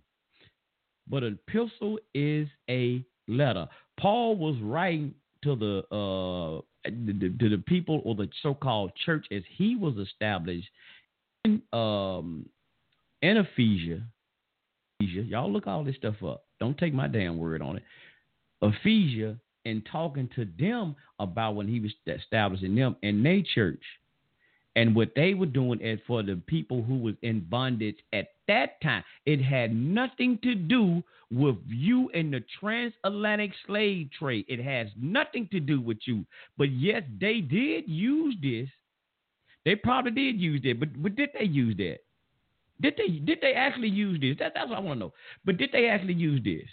[1.09, 3.67] but an epistle is a letter.
[3.99, 9.77] Paul was writing to the uh to, the people or the so-called church as he
[9.77, 10.69] was established
[11.45, 12.47] in um
[13.23, 14.03] in Ephesia.
[15.01, 16.45] Y'all look all this stuff up.
[16.59, 17.83] Don't take my damn word on it.
[18.63, 23.83] Ephesia and talking to them about when he was establishing them in their church
[24.79, 28.81] and what they were doing is for the people who was in bondage at that
[28.81, 29.03] time.
[29.27, 31.03] It had nothing to do
[31.33, 34.45] with you and the transatlantic slave trade.
[34.47, 36.25] It has nothing to do with you.
[36.57, 38.69] But yes, they did use this.
[39.65, 41.99] They probably did use it, but but did they use that?
[42.81, 44.37] Did they did they actually use this?
[44.39, 45.15] That, that's what I want to know.
[45.45, 46.71] But did they actually use this?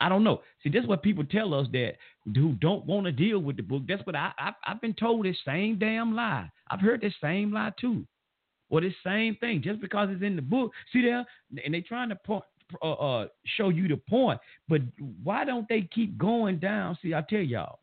[0.00, 0.42] I don't know.
[0.62, 1.94] See, this is what people tell us that
[2.24, 3.82] who don't want to deal with the book.
[3.88, 6.50] That's what I, I I've been told this same damn lie.
[6.70, 8.04] I've heard this same lie too,
[8.70, 9.62] or this same thing.
[9.62, 11.26] Just because it's in the book, see there,
[11.64, 12.44] and they're trying to point,
[12.82, 13.26] uh, uh,
[13.56, 14.40] show you the point.
[14.68, 14.82] But
[15.24, 16.96] why don't they keep going down?
[17.02, 17.80] See, I tell y'all,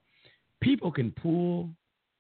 [0.61, 1.69] people can pull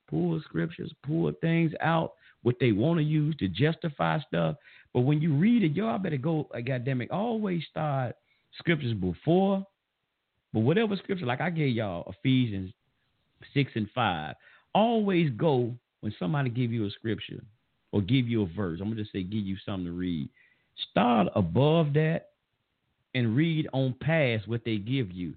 [0.07, 2.13] pull scriptures, pull things out
[2.43, 4.55] what they want to use to justify stuff.
[4.93, 8.15] But when you read it, y'all better go, uh, goddamn it, always start
[8.57, 9.65] scriptures before.
[10.55, 12.71] But whatever scripture, like I gave y'all Ephesians
[13.53, 14.35] 6 and 5,
[14.73, 17.43] always go when somebody give you a scripture
[17.91, 18.79] or give you a verse.
[18.79, 20.29] I'm going to just say give you something to read.
[20.91, 22.29] Start above that
[23.15, 25.33] and read on past what they give you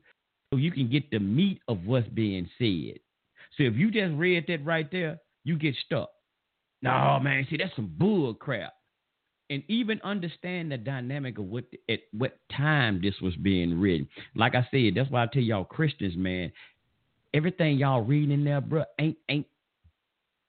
[0.52, 3.00] so you can get the meat of what's being said.
[3.56, 6.10] So if you just read that right there, you get stuck.
[6.80, 8.72] No, man, see, that's some bull crap.
[9.50, 14.06] And even understand the dynamic of what at what time this was being written.
[14.34, 16.52] Like I said, that's why I tell y'all Christians, man,
[17.32, 19.46] everything y'all reading in there, bro, ain't ain't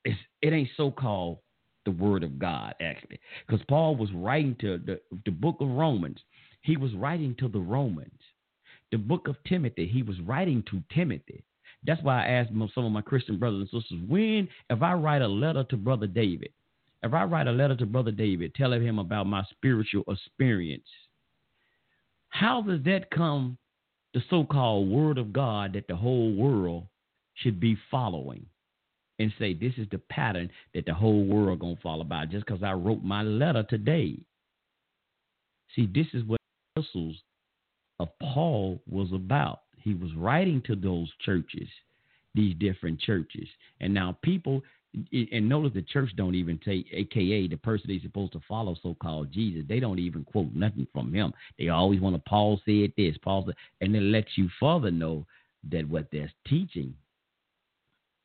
[0.03, 1.37] it's, it ain't so called
[1.85, 6.19] the word of God actually, because Paul was writing to the the book of Romans.
[6.61, 8.19] He was writing to the Romans.
[8.91, 11.45] The book of Timothy, he was writing to Timothy.
[11.85, 15.21] That's why I asked some of my Christian brothers and sisters, when, if I write
[15.21, 16.49] a letter to Brother David,
[17.03, 20.87] if I write a letter to Brother David telling him about my spiritual experience,
[22.29, 23.57] how does that come
[24.13, 26.87] the so called word of God that the whole world
[27.35, 28.45] should be following?
[29.17, 32.63] And say this is the pattern that the whole world gonna follow by just because
[32.63, 34.17] I wrote my letter today.
[35.75, 36.39] See, this is what
[36.75, 37.17] the epistles
[37.99, 39.61] of Paul was about.
[39.77, 41.67] He was writing to those churches,
[42.33, 43.47] these different churches.
[43.81, 44.61] And now people,
[44.93, 48.95] and notice the church don't even take, AKA the person they're supposed to follow, so
[49.01, 51.31] called Jesus, they don't even quote nothing from him.
[51.57, 55.25] They always want to, Paul said this, Paul said, and it lets you further know
[55.71, 56.93] that what they're teaching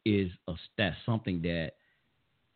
[0.05, 1.73] is a, that's something that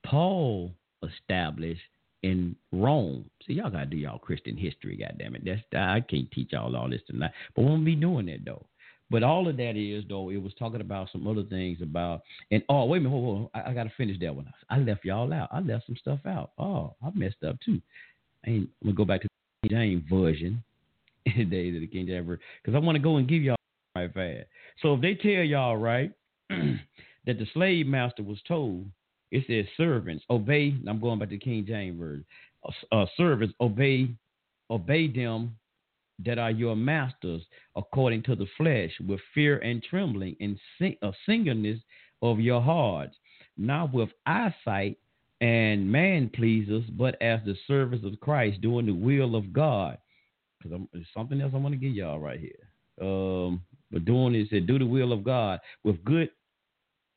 [0.05, 0.73] Paul
[1.03, 1.81] established
[2.23, 3.29] in Rome.
[3.47, 5.45] See, y'all gotta do y'all Christian history, goddamn it.
[5.45, 8.67] That's I can't teach y'all all this tonight, but we won't be doing that though.
[9.11, 12.63] But all of that is though, it was talking about some other things about and
[12.69, 14.53] oh wait a minute, hold, hold, I, I gotta finish that one.
[14.69, 15.49] I left y'all out.
[15.51, 16.51] I left some stuff out.
[16.59, 17.81] Oh, I messed up too.
[18.47, 19.29] I ain't, I'm gonna go back to
[19.63, 20.63] the King James version
[21.37, 22.29] the days of the King James
[22.63, 23.57] because I want to go and give y'all
[23.97, 24.47] right fast.
[24.83, 26.13] So if they tell y'all right
[26.51, 28.87] that the slave master was told
[29.31, 30.75] It says servants obey.
[30.87, 32.25] I'm going back to King James version.
[32.65, 34.11] Uh, uh, servants obey,
[34.71, 35.57] obey them
[36.24, 37.43] that are your masters
[37.77, 41.81] according to the flesh with fear and trembling and sing, uh, singleness
[42.23, 43.16] of your hearts,
[43.57, 44.99] not with eyesight
[45.40, 49.99] and man pleasers, but as the servants of Christ doing the will of God.
[50.61, 52.69] Because there's something else I want to give y'all right here.
[53.01, 53.62] Um,
[53.93, 56.31] but doing is to do the will of God with good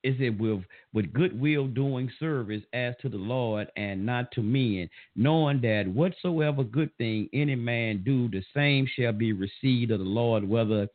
[0.03, 0.64] is it with
[0.94, 6.64] with goodwill doing service as to the Lord and not to men, knowing that whatsoever
[6.64, 10.88] good thing any man do, the same shall be received of the Lord, whether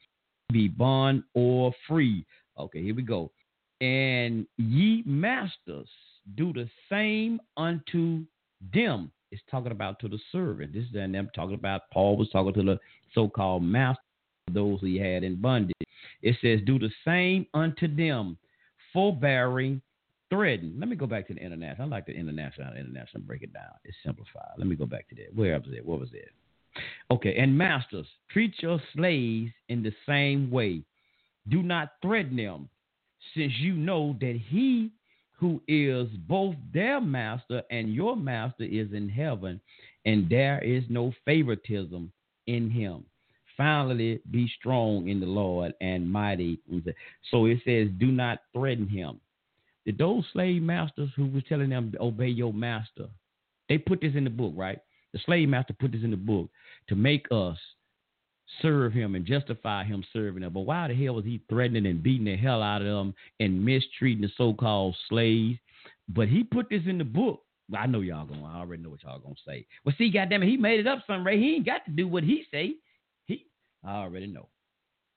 [0.53, 2.25] be bond or free.
[2.59, 3.31] Okay, here we go.
[3.81, 5.89] And ye masters
[6.35, 8.25] do the same unto
[8.73, 9.11] them.
[9.33, 10.73] It's talking about to the servant.
[10.73, 12.79] This is and them talking about Paul was talking to the
[13.15, 14.01] so-called master,
[14.51, 15.75] those he had in bondage.
[16.23, 18.39] It says, do the same unto them
[18.97, 19.83] forbearing,
[20.31, 20.81] threatening.
[20.81, 21.87] Let me go back to the international.
[21.87, 22.73] I like the international.
[22.73, 23.75] International break it down.
[23.85, 24.55] It's simplified.
[24.57, 25.35] Let me go back to that.
[25.35, 25.85] Where was it?
[25.85, 26.31] What was it?
[27.11, 30.83] Okay, and masters, treat your slaves in the same way.
[31.49, 32.71] Do not threaten them,
[33.35, 34.93] since you know that he
[35.39, 39.61] who is both their master and your master is in heaven,
[40.07, 42.11] and there is no favoritism
[42.47, 43.05] in him.
[43.57, 46.59] Finally, be strong in the Lord and mighty.
[47.31, 49.21] So it says, do not threaten him.
[49.85, 53.07] Did those slave masters who was telling them obey your master,
[53.69, 54.79] they put this in the book, right?
[55.13, 56.51] The slave master put this in the book
[56.89, 57.57] to make us
[58.63, 60.53] serve him and justify him serving them.
[60.53, 63.65] But why the hell was he threatening and beating the hell out of them and
[63.65, 65.59] mistreating the so-called slaves?
[66.09, 67.43] But he put this in the book.
[67.77, 68.45] I know y'all gonna.
[68.45, 69.67] I already know what y'all gonna say.
[69.85, 71.39] Well, see, goddamn it, he made it up some way.
[71.39, 72.75] He ain't got to do what he say.
[73.87, 74.49] I already know.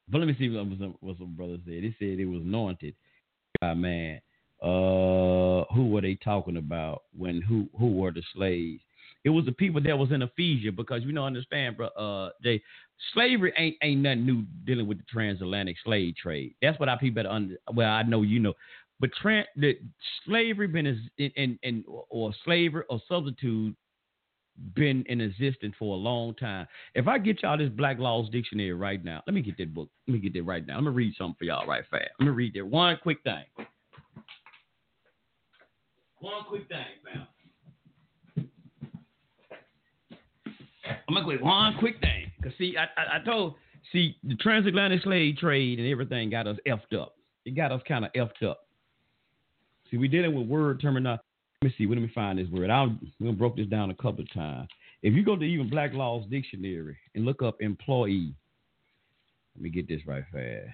[0.09, 1.83] But let me see what some, what some brothers said.
[1.83, 2.95] They said it was anointed.
[3.61, 4.21] God, man,
[4.61, 8.81] uh, who were they talking about when who who were the slaves?
[9.23, 11.87] It was the people that was in Ephesia because you know understand, bro.
[11.87, 12.61] Uh, they
[13.13, 16.55] slavery ain't ain't nothing new dealing with the transatlantic slave trade.
[16.61, 17.55] That's what I people better under.
[17.73, 18.53] Well, I know you know,
[18.99, 19.77] but trans the
[20.25, 23.75] slavery been in in, in or slavery or substitute
[24.75, 26.67] been in existence for a long time.
[26.95, 29.89] If I get y'all this Black's Law Dictionary right now, let me get that book.
[30.07, 30.77] Let me get that right now.
[30.77, 32.09] I'm gonna read something for y'all right fast.
[32.19, 33.43] Let me read that one quick thing.
[36.19, 37.27] One quick thing, fam.
[41.07, 42.31] I'm gonna quick one quick thing.
[42.43, 43.55] Cause see, I, I, I told
[43.91, 47.15] see the transatlantic slave trade and everything got us effed up.
[47.45, 48.61] It got us kind of effed up.
[49.89, 51.23] See, we dealing with word terminology.
[51.61, 51.87] Let me see.
[51.87, 52.69] Let me find this word.
[52.69, 54.69] I'll we broke this down a couple of times.
[55.03, 58.33] If you go to even Black's Law Dictionary and look up employee,
[59.55, 60.69] let me get this right fast.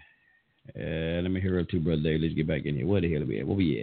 [0.78, 2.20] Uh, let me hear up two brother.
[2.20, 2.86] Let's get back in here.
[2.86, 3.48] Where the hell are we at?
[3.48, 3.82] Where we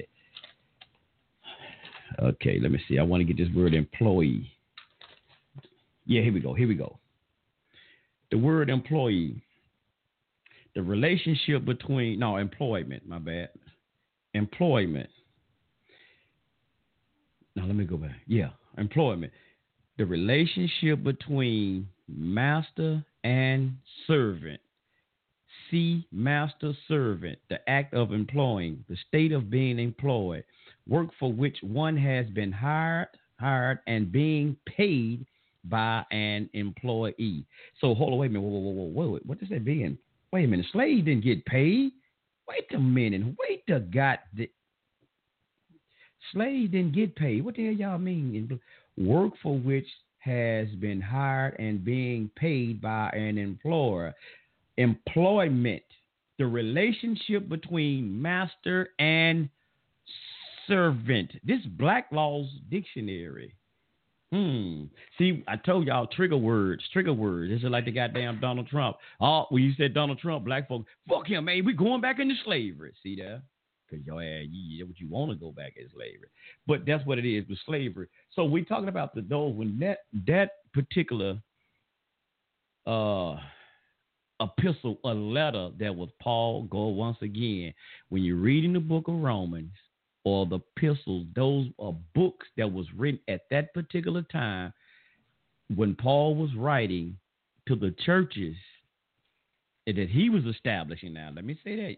[2.20, 2.24] at?
[2.24, 3.00] Okay, let me see.
[3.00, 4.48] I want to get this word employee.
[6.06, 6.54] Yeah, here we go.
[6.54, 7.00] Here we go.
[8.30, 9.42] The word employee.
[10.76, 13.08] The relationship between no employment.
[13.08, 13.48] My bad.
[14.34, 15.10] Employment
[17.56, 18.16] now let me go back.
[18.26, 19.32] Yeah, employment.
[19.98, 23.76] The relationship between master and
[24.06, 24.60] servant.
[25.70, 30.44] See, master servant, the act of employing, the state of being employed,
[30.86, 33.08] work for which one has been hired,
[33.38, 35.26] hired and being paid
[35.64, 37.46] by an employee.
[37.80, 39.98] So hold on, wait a minute, whoa, whoa, whoa, whoa, what does that mean?
[40.32, 41.92] Wait a minute, Slave didn't get paid.
[42.48, 44.18] Wait a minute, wait a god.
[46.32, 47.44] Slaves didn't get paid.
[47.44, 48.60] What the hell y'all mean?
[48.96, 49.86] Work for which
[50.18, 54.14] has been hired and being paid by an employer.
[54.76, 55.82] Employment,
[56.38, 59.48] the relationship between master and
[60.68, 61.32] servant.
[61.44, 63.54] This Black's Law Dictionary.
[64.32, 64.84] Hmm.
[65.18, 67.50] See, I told y'all trigger words, trigger words.
[67.50, 68.96] This is like the goddamn Donald Trump.
[69.20, 71.62] Oh, when you said Donald Trump, black folks, fuck him, man.
[71.66, 72.94] We going back into slavery.
[73.02, 73.42] See that?
[73.92, 76.28] Because your ass, you, what you want to go back is slavery.
[76.66, 78.08] But that's what it is with slavery.
[78.34, 81.38] So we're talking about the those when that that particular
[82.86, 83.36] uh
[84.40, 87.72] epistle, a letter that was Paul, go once again.
[88.08, 89.72] When you're reading the book of Romans
[90.24, 94.72] or the epistles, those are books that was written at that particular time
[95.74, 97.16] when Paul was writing
[97.68, 98.56] to the churches
[99.86, 101.12] that he was establishing.
[101.12, 101.96] Now, let me say that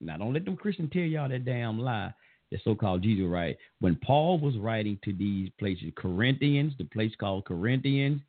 [0.00, 2.12] now, don't let them Christians tell y'all that damn lie.
[2.52, 3.56] That so-called Jesus, right?
[3.80, 8.20] When Paul was writing to these places, Corinthians, the place called Corinthians,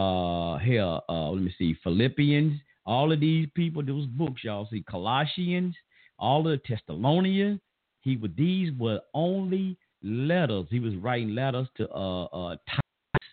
[0.00, 4.82] uh, here, uh, let me see, Philippians, all of these people, those books, y'all see,
[4.88, 5.74] Colossians,
[6.18, 7.60] all of the Thessalonians,
[8.00, 10.66] he would these were only letters.
[10.70, 13.28] He was writing letters to uh, uh, Titus.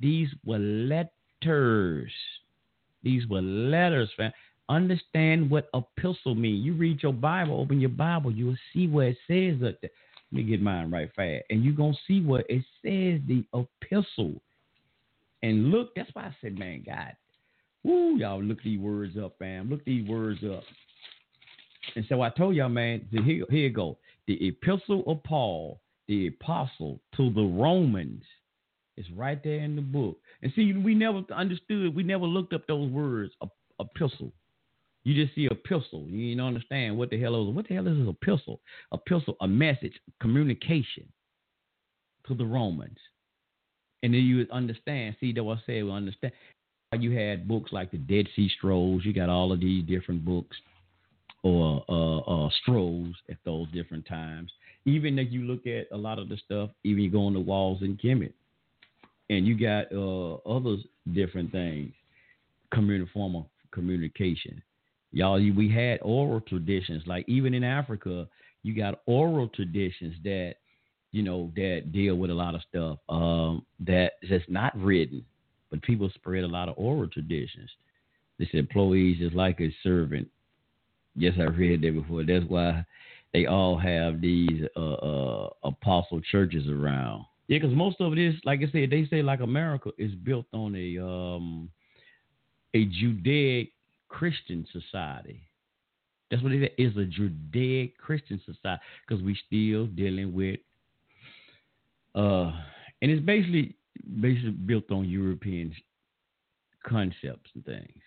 [0.00, 2.12] These were letters.
[3.02, 4.32] These were letters, fam.
[4.68, 6.64] Understand what epistle means.
[6.64, 9.78] You read your Bible, open your Bible, you will see where it says that.
[9.82, 9.92] Let
[10.32, 11.44] me get mine right fast.
[11.50, 14.40] And you're going to see what it says, the epistle.
[15.42, 17.12] And look, that's why I said, man, God,
[17.84, 19.70] woo, y'all look these words up, fam.
[19.70, 20.62] Look these words up.
[21.94, 23.98] And so I told y'all, man, here, here you go.
[24.26, 28.24] The epistle of Paul, the apostle to the Romans,
[28.96, 30.16] is right there in the book.
[30.42, 33.32] And see, we never understood, we never looked up those words,
[33.78, 34.32] epistle.
[35.04, 36.06] You just see a epistle.
[36.08, 37.54] You don't understand what the hell is.
[37.54, 38.60] What the hell is an epistle?
[38.92, 41.06] A epistle, a message, communication
[42.26, 42.98] to the Romans.
[44.02, 45.16] And then you would understand.
[45.20, 46.32] See, though I said we understand.
[46.98, 49.04] You had books like the Dead Sea Scrolls.
[49.04, 50.56] You got all of these different books
[51.42, 54.50] or uh, uh, strolls at those different times.
[54.86, 57.40] Even if you look at a lot of the stuff, even you go on the
[57.40, 58.32] walls in Kemet,
[59.30, 60.76] and you got uh, other
[61.12, 61.92] different things,
[62.72, 64.62] community form of communication.
[65.14, 67.02] Y'all, we had oral traditions.
[67.06, 68.28] Like even in Africa,
[68.62, 70.56] you got oral traditions that
[71.12, 75.24] you know that deal with a lot of stuff um, that that's not written,
[75.70, 77.70] but people spread a lot of oral traditions.
[78.38, 80.28] This employees is like a servant
[81.16, 82.24] Yes, I read that before.
[82.24, 82.84] That's why
[83.32, 87.24] they all have these uh, uh, apostle churches around.
[87.46, 90.46] Yeah, because most of it is, like I said, they say like America is built
[90.52, 91.68] on a um,
[92.74, 93.72] a Judaic
[94.14, 95.40] Christian society.
[96.30, 96.70] That's what it is.
[96.78, 100.60] It's a Judaic Christian society because we're still dealing with,
[102.14, 102.52] uh,
[103.02, 103.74] and it's basically
[104.20, 105.74] basically built on European
[106.86, 108.00] concepts and things.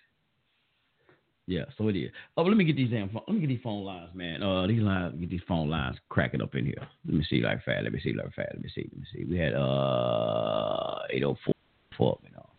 [1.45, 2.11] Yeah, so it is.
[2.35, 4.43] Oh, let me get these damn phone, let me get these phone lines, man.
[4.43, 6.87] Uh, these lines, get these phone lines cracking up in here.
[7.05, 7.83] Let me see like fast.
[7.83, 8.49] Let me see like fast.
[8.53, 8.89] Let me see.
[8.91, 9.25] Let me see.
[9.25, 11.53] We had uh 804
[11.97, 12.49] four, you know.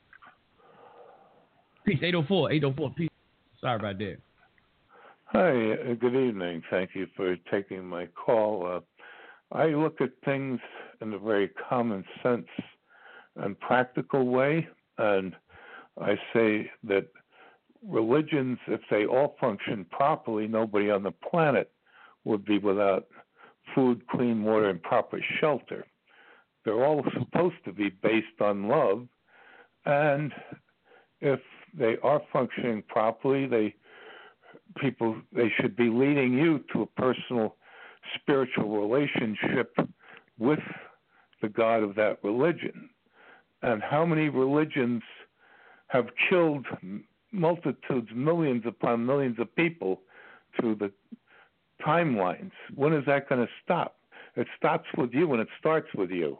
[1.86, 3.08] Peace 804 804 peace.
[3.60, 4.18] Sorry about that.
[5.24, 6.62] Hi, uh, good evening.
[6.70, 8.66] Thank you for taking my call.
[8.66, 8.80] Uh,
[9.56, 10.60] I look at things
[11.00, 12.46] in a very common sense
[13.36, 15.34] and practical way, and
[16.00, 17.08] I say that
[17.86, 21.72] religions, if they all function properly, nobody on the planet
[22.24, 23.06] would be without
[23.74, 25.84] food, clean water, and proper shelter.
[26.64, 29.08] They're all supposed to be based on love,
[29.84, 30.32] and
[31.20, 31.40] if
[31.76, 33.74] they are functioning properly, they
[34.80, 37.56] people they should be leading you to a personal
[38.14, 39.76] spiritual relationship
[40.38, 40.60] with
[41.42, 42.90] the God of that religion.
[43.62, 45.02] And how many religions
[45.88, 46.66] have killed
[47.32, 50.00] multitudes, millions upon millions of people
[50.58, 50.92] through the
[51.84, 52.52] timelines.
[52.74, 53.96] When is that going to stop?
[54.36, 56.38] It stops with you and it starts with you.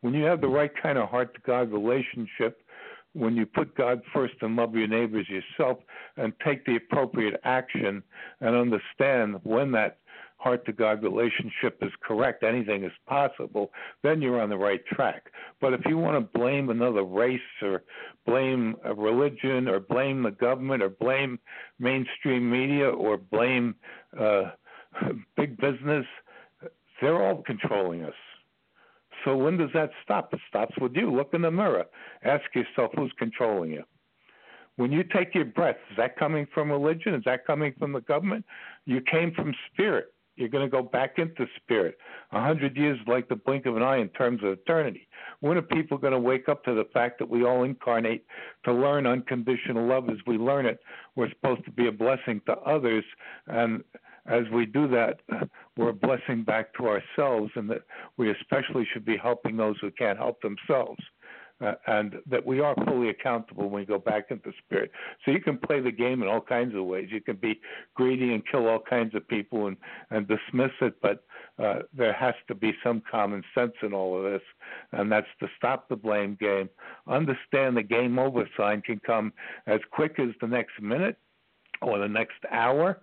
[0.00, 2.62] When you have the right kind of heart to God relationship,
[3.18, 5.78] when you put God first and love your neighbors yourself
[6.16, 8.02] and take the appropriate action
[8.40, 9.98] and understand when that
[10.36, 13.72] heart to God relationship is correct, anything is possible,
[14.02, 15.32] then you're on the right track.
[15.60, 17.82] But if you want to blame another race or
[18.24, 21.40] blame a religion or blame the government or blame
[21.80, 23.74] mainstream media or blame
[24.18, 24.52] uh,
[25.36, 26.06] big business,
[27.00, 28.14] they're all controlling us.
[29.24, 30.32] So when does that stop?
[30.32, 31.10] It stops with you.
[31.14, 31.84] Look in the mirror.
[32.24, 33.84] Ask yourself who's controlling you.
[34.76, 37.14] When you take your breath, is that coming from religion?
[37.14, 38.44] Is that coming from the government?
[38.84, 40.12] You came from spirit.
[40.36, 41.98] You're going to go back into spirit.
[42.30, 45.08] A hundred years like the blink of an eye in terms of eternity.
[45.40, 48.24] When are people going to wake up to the fact that we all incarnate
[48.64, 50.78] to learn unconditional love as we learn it?
[51.16, 53.04] We're supposed to be a blessing to others,
[53.48, 53.82] and
[54.28, 55.20] as we do that,
[55.76, 57.82] we're a blessing back to ourselves, and that
[58.16, 61.00] we especially should be helping those who can't help themselves
[61.60, 64.90] uh, and that we are fully accountable when we go back into spirit.
[65.24, 67.08] So you can play the game in all kinds of ways.
[67.10, 67.60] You can be
[67.94, 69.76] greedy and kill all kinds of people and,
[70.10, 71.24] and dismiss it, but
[71.58, 74.42] uh, there has to be some common sense in all of this,
[74.92, 76.68] and that's to stop the blame game.
[77.08, 79.32] Understand the game over sign can come
[79.66, 81.16] as quick as the next minute
[81.82, 83.00] or the next hour,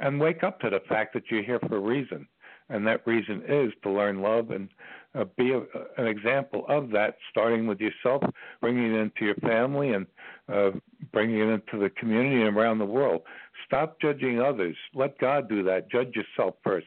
[0.00, 2.26] and wake up to the fact that you're here for a reason
[2.70, 4.68] and that reason is to learn love and
[5.14, 5.60] uh, be a,
[6.00, 8.22] an example of that, starting with yourself,
[8.60, 10.06] bringing it into your family, and
[10.52, 10.70] uh,
[11.12, 13.22] bringing it into the community and around the world.
[13.66, 14.76] Stop judging others.
[14.94, 15.90] Let God do that.
[15.90, 16.86] Judge yourself first.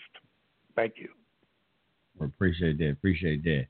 [0.76, 1.10] Thank you.
[2.24, 2.92] appreciate that.
[2.92, 3.66] Appreciate that.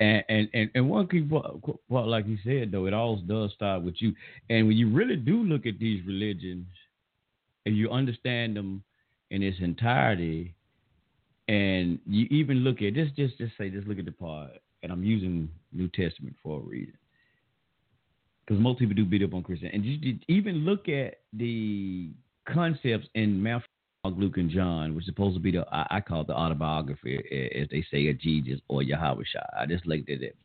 [0.00, 1.54] And and and, and one key part,
[1.88, 4.12] like you said though, it all does start with you.
[4.50, 6.66] And when you really do look at these religions,
[7.66, 8.82] and you understand them
[9.30, 10.54] in its entirety,
[11.48, 14.90] And you even look at just just just say just look at the part, and
[14.90, 16.96] I'm using New Testament for a reason,
[18.46, 22.12] because most people do beat up on Christian, and you even look at the
[22.48, 23.66] concepts in Matthew,
[24.06, 27.22] Luke, and John, which is supposed to be the I, I call it the autobiography,
[27.30, 29.46] eh, as they say, of Jesus or Yahweh Shai.
[29.60, 30.36] I just looked at it.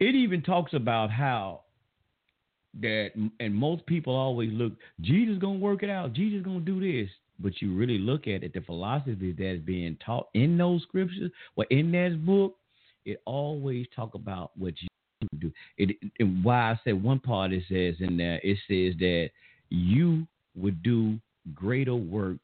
[0.00, 1.62] It even talks about how
[2.80, 7.10] that, and most people always look, Jesus gonna work it out, Jesus gonna do this.
[7.38, 11.64] But you really look at it, the philosophy that's being taught in those scriptures or
[11.70, 12.56] in that book,
[13.04, 14.88] it always talk about what you
[15.38, 15.52] do.
[15.76, 19.30] It, and why I said one part it says in there, it says that
[19.68, 21.18] you would do
[21.54, 22.40] greater works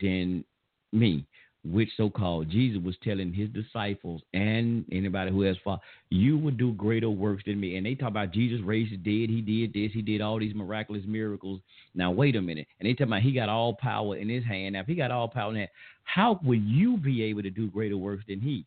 [0.00, 0.44] than
[0.92, 1.24] me
[1.62, 6.72] which so-called Jesus was telling his disciples and anybody who has followed, you would do
[6.72, 7.76] greater works than me.
[7.76, 10.54] And they talk about Jesus raised the dead, he did this, he did all these
[10.54, 11.60] miraculous miracles.
[11.94, 14.72] Now wait a minute, and they talk about he got all power in his hand.
[14.72, 15.70] Now if he got all power in that,
[16.04, 18.64] how would you be able to do greater works than he?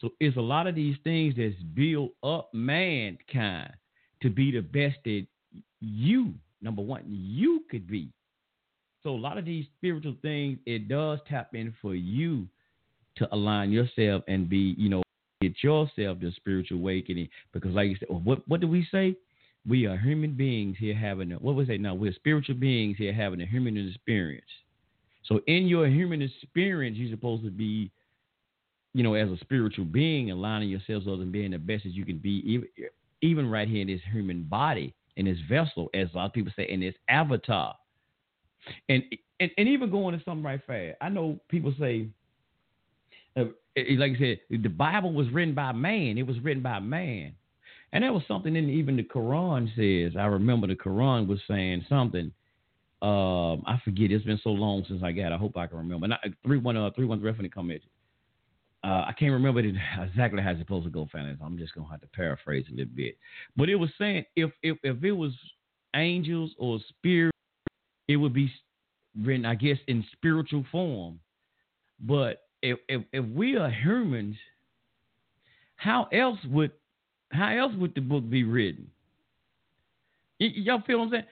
[0.00, 3.72] So it's a lot of these things that's build up mankind
[4.22, 5.26] to be the best that
[5.80, 8.08] you, number one, you could be.
[9.04, 12.48] So a lot of these spiritual things, it does tap in for you
[13.16, 15.02] to align yourself and be, you know,
[15.42, 17.28] get yourself the spiritual awakening.
[17.52, 19.14] Because like you said, what what do we say?
[19.68, 21.94] We are human beings here having a what was it now?
[21.94, 24.46] We're spiritual beings here having a human experience.
[25.26, 27.90] So in your human experience, you're supposed to be,
[28.94, 32.06] you know, as a spiritual being, aligning yourselves up and being the best as you
[32.06, 32.68] can be, even
[33.20, 36.52] even right here in this human body, in this vessel, as a lot of people
[36.56, 37.74] say, in this avatar.
[38.88, 39.02] And
[39.40, 40.96] and, and even going to something right fast.
[41.00, 42.08] I know people say,
[43.36, 43.44] uh,
[43.96, 46.18] like I said, the Bible was written by man.
[46.18, 47.34] It was written by man,
[47.92, 50.16] and that was something in even the Quran says.
[50.18, 52.32] I remember the Quran was saying something.
[53.02, 54.10] Um, I forget.
[54.10, 55.32] It's been so long since I got.
[55.32, 56.08] I hope I can remember.
[56.08, 57.20] Not, three one uh three one
[57.52, 57.80] come at
[58.82, 61.36] Uh, I can't remember exactly how it's supposed to go, fellas.
[61.44, 63.18] I'm just gonna have to paraphrase a little bit.
[63.56, 65.32] But it was saying if if if it was
[65.94, 67.34] angels or spirit
[68.08, 68.50] it would be
[69.20, 71.20] written, I guess, in spiritual form.
[72.00, 74.36] But if if, if we are humans,
[75.76, 76.72] how else would
[77.30, 78.90] how else would the book be written?
[80.40, 81.24] Y- y'all feel what I'm saying?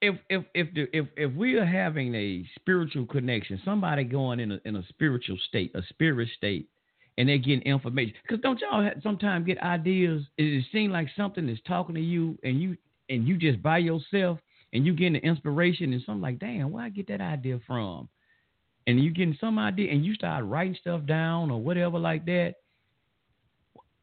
[0.00, 4.52] If if if the, if if we are having a spiritual connection, somebody going in
[4.52, 6.68] a in a spiritual state, a spirit state,
[7.16, 8.14] and they're getting information.
[8.22, 10.22] Because don't y'all sometimes get ideas?
[10.36, 12.76] It seems like something is talking to you, and you
[13.08, 14.38] and you just by yourself,
[14.72, 18.08] and you getting the inspiration and something like, damn, where I get that idea from?
[18.86, 22.54] And you getting some idea and you start writing stuff down or whatever like that.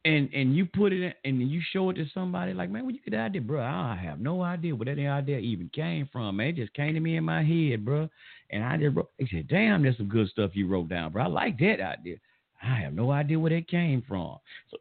[0.04, 2.94] And and you put it in, and you show it to somebody like, man, where
[2.94, 3.60] you get that idea, bro?
[3.60, 6.50] I have no idea where that idea even came from, man.
[6.50, 8.08] It just came to me in my head, bro.
[8.50, 9.10] And I just wrote.
[9.18, 11.24] They said, damn, that's some good stuff you wrote down, bro.
[11.24, 12.18] I like that idea.
[12.62, 14.38] I have no idea where that came from.
[14.70, 14.76] So,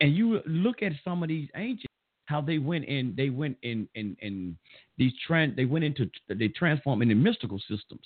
[0.00, 1.90] and you look at some of these ancient
[2.26, 4.56] how they went in they went in in in
[4.98, 8.02] these trend they went into they transformed into mystical systems.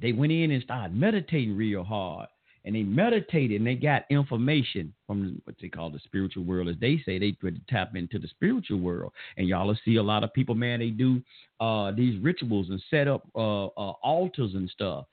[0.00, 2.28] They went in and started meditating real hard
[2.64, 6.68] and they meditated and they got information from what they call the spiritual world.
[6.68, 9.12] As they say they could tap into the spiritual world.
[9.36, 11.22] And y'all see a lot of people man they do
[11.60, 15.06] uh, these rituals and set up uh, uh, altars and stuff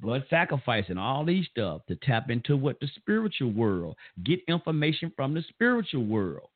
[0.00, 5.12] blood sacrifice and all these stuff to tap into what the spiritual world get information
[5.16, 6.48] from the spiritual world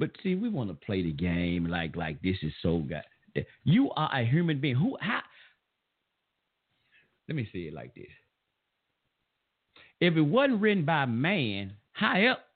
[0.00, 3.44] but see, we want to play the game like like this is so good.
[3.64, 4.74] You are a human being.
[4.74, 4.96] Who?
[4.98, 5.20] How?
[7.28, 8.06] Let me say it like this.
[10.00, 12.46] If it wasn't written by man, how up?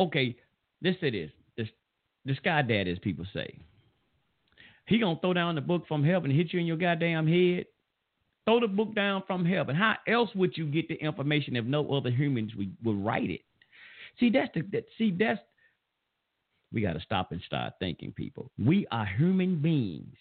[0.00, 0.36] Okay,
[0.82, 1.30] let's say this.
[1.56, 1.68] This
[2.24, 3.56] the sky dad, as people say.
[4.86, 7.66] He gonna throw down the book from heaven and hit you in your goddamn head.
[8.44, 9.76] Throw the book down from heaven.
[9.76, 13.40] How else would you get the information if no other humans would, would write it?
[14.18, 15.40] See, that's the that, see that's
[16.76, 18.50] we got to stop and start thinking, people.
[18.62, 20.14] We are human beings.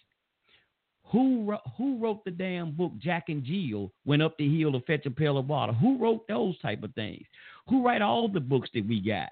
[1.11, 4.79] Who wrote, who wrote the damn book Jack and Jill went up the hill to
[4.79, 5.73] fetch a pail of water?
[5.73, 7.25] Who wrote those type of things?
[7.67, 9.31] Who write all the books that we got?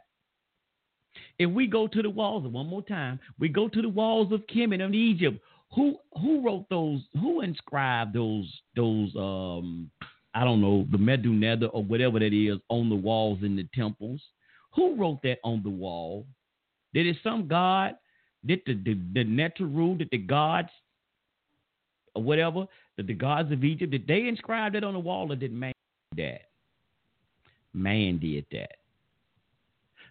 [1.40, 4.46] If we go to the walls, one more time, we go to the walls of
[4.54, 5.40] Kemet and Egypt.
[5.76, 7.00] Who who wrote those?
[7.22, 9.90] Who inscribed those those um
[10.34, 13.66] I don't know the Medu Neter or whatever that is on the walls in the
[13.74, 14.22] temples?
[14.76, 16.26] Who wrote that on the wall?
[16.94, 17.96] Did it some God?
[18.46, 20.70] Did the the, the Neteru, did the gods
[22.16, 22.66] or whatever,
[22.98, 25.74] did the gods of Egypt, did they inscribe it on the wall or did man
[26.16, 26.42] do that?
[27.74, 28.78] Man did that.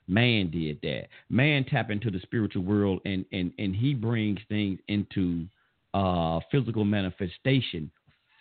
[0.08, 1.08] Man did that.
[1.30, 5.46] Man tap into the spiritual world and and and he brings things into
[5.94, 7.90] uh, physical manifestation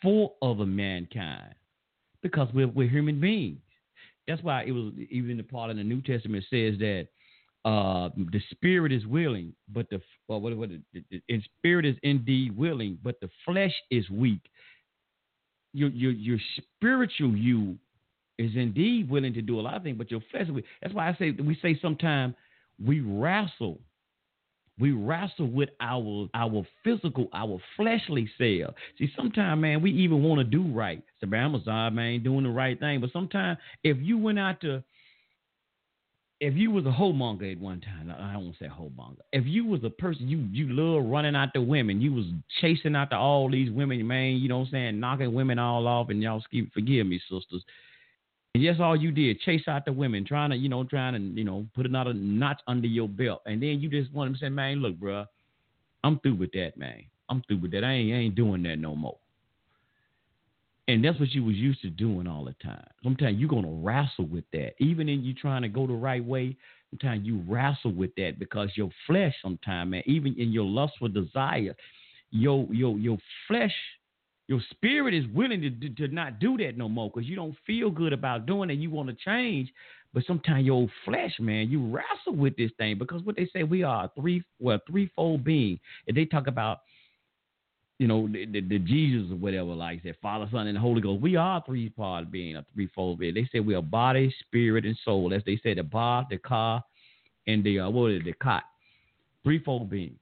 [0.01, 1.53] for other mankind
[2.23, 3.59] because we're, we're human beings.
[4.27, 7.07] That's why it was even the part in the New Testament says that
[7.63, 12.57] uh, the spirit is willing, but the well, what, what the, the, spirit is indeed
[12.57, 14.41] willing, but the flesh is weak.
[15.73, 17.77] Your your your spiritual you
[18.39, 20.47] is indeed willing to do a lot of things, but your flesh.
[20.81, 22.33] That's why I say we say sometimes
[22.83, 23.79] we wrestle.
[24.79, 28.73] We wrestle with our our physical, our fleshly self.
[28.97, 31.03] See, sometimes, man, we even want to do right.
[31.19, 33.01] So, man, I'm a God, man, doing the right thing.
[33.01, 34.83] But sometimes, if you went out to
[36.41, 39.19] if you was a homemonger at one time, I don't say homemonger.
[39.31, 42.25] If you was a person you you love running after women, you was
[42.59, 44.37] chasing after all these women, man.
[44.37, 47.63] You know what I'm saying, knocking women all off, and y'all keep forgive me, sisters.
[48.55, 51.43] And yes, all you did chase after women, trying to you know trying to you
[51.43, 54.77] know put another notch under your belt, and then you just want to say, man,
[54.77, 55.25] look, bro,
[56.03, 57.03] I'm through with that, man.
[57.29, 57.83] I'm through with that.
[57.83, 59.17] I ain't I ain't doing that no more.
[60.87, 62.85] And that's what you was used to doing all the time.
[63.03, 64.73] Sometimes you're gonna wrestle with that.
[64.79, 66.57] Even in you trying to go the right way,
[66.89, 71.75] sometimes you wrestle with that because your flesh sometimes, man, even in your lustful desire,
[72.31, 73.17] your your your
[73.47, 73.73] flesh,
[74.47, 77.91] your spirit is willing to, to, not do that no more because you don't feel
[77.91, 78.79] good about doing it.
[78.79, 79.71] You want to change,
[80.13, 83.83] but sometimes your flesh, man, you wrestle with this thing because what they say we
[83.83, 85.79] are three well threefold being.
[86.07, 86.79] And they talk about
[88.01, 91.01] you know, the, the, the, Jesus or whatever, like that, Father, Son, and the Holy
[91.01, 91.21] Ghost.
[91.21, 93.35] We are three part being, a threefold being.
[93.35, 95.35] They say we are body, spirit, and soul.
[95.35, 96.83] As they say, the bar, the car,
[97.45, 98.63] and the uh, what is it, the Khat.
[99.43, 100.15] Threefold being.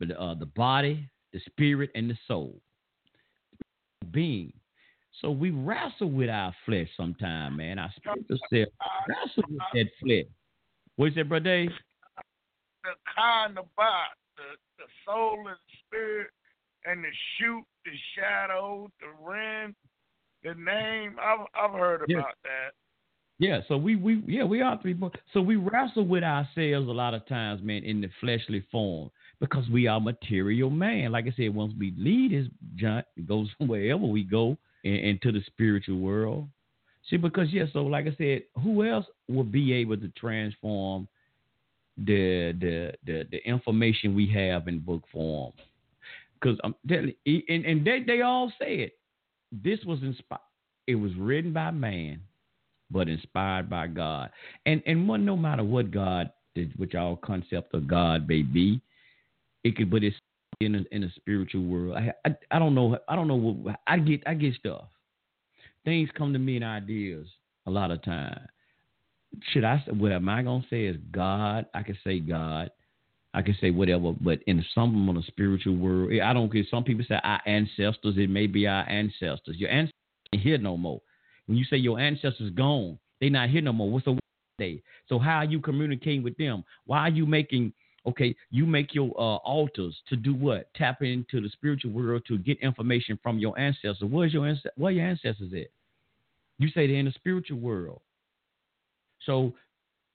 [0.00, 2.54] The, uh, the body, the spirit, and the soul.
[4.10, 4.54] Being.
[5.20, 7.78] So we wrestle with our flesh sometime, man.
[7.78, 8.68] Our spiritual self
[9.06, 10.24] wrestle with that flesh.
[10.96, 11.72] What's that, brother Dave?
[12.84, 12.92] The
[13.58, 14.08] of body,
[14.38, 16.30] the, the soul and spirit
[16.88, 19.74] and the shoot, the shadow, the ren,
[20.42, 21.16] the name.
[21.20, 22.22] I've I've heard about yeah.
[22.44, 22.72] that.
[23.38, 24.98] Yeah, so we we yeah we are three.
[25.32, 29.10] So we wrestle with ourselves a lot of times, man, in the fleshly form
[29.40, 31.12] because we are material man.
[31.12, 35.32] Like I said, once we leave this junk, it goes wherever we go in, into
[35.32, 36.48] the spiritual world.
[37.08, 41.08] See, because yeah, so like I said, who else will be able to transform
[41.96, 45.52] the the the, the information we have in book form?
[46.40, 48.90] Because I'm telling you, and, and they, they all said
[49.52, 50.40] this was inspired.
[50.86, 52.20] It was written by man,
[52.90, 54.30] but inspired by God.
[54.66, 56.30] And and one, no matter what God,
[56.76, 58.80] which our concept of God may be,
[59.64, 60.16] it could, but it's
[60.60, 61.96] in a, in a spiritual world.
[61.96, 62.98] I, I I don't know.
[63.08, 64.22] I don't know what I get.
[64.26, 64.86] I get stuff.
[65.84, 67.26] Things come to me in ideas
[67.66, 68.46] a lot of time.
[69.52, 69.82] Should I?
[69.88, 70.86] What am I gonna say?
[70.86, 71.66] Is God?
[71.74, 72.70] I can say God.
[73.34, 76.64] I can say whatever, but in some on the spiritual world, I don't care.
[76.70, 78.14] Some people say our ancestors.
[78.16, 79.56] It may be our ancestors.
[79.56, 79.92] Your ancestors
[80.32, 81.00] ain't here no more.
[81.46, 83.90] When you say your ancestors gone, they not here no more.
[83.90, 84.18] What's the
[84.58, 84.82] day?
[85.08, 86.64] So how are you communicating with them?
[86.86, 87.72] Why are you making?
[88.06, 90.72] Okay, you make your uh, altars to do what?
[90.74, 94.08] Tap into the spiritual world to get information from your ancestors.
[94.08, 95.68] Where's your where your ancestors at?
[96.58, 98.00] You say they're in the spiritual world.
[99.26, 99.52] So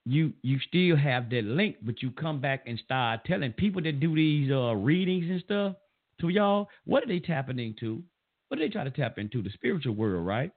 [0.05, 3.99] you you still have that link, but you come back and start telling people that
[3.99, 5.75] do these uh, readings and stuff
[6.19, 8.03] to y'all, what are they tapping into?
[8.47, 9.41] What are they trying to tap into?
[9.41, 10.51] The spiritual world, right?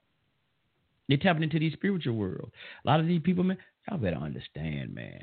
[1.08, 2.50] They're tapping into the spiritual world.
[2.84, 3.58] A lot of these people, man,
[3.88, 5.22] y'all better understand, man.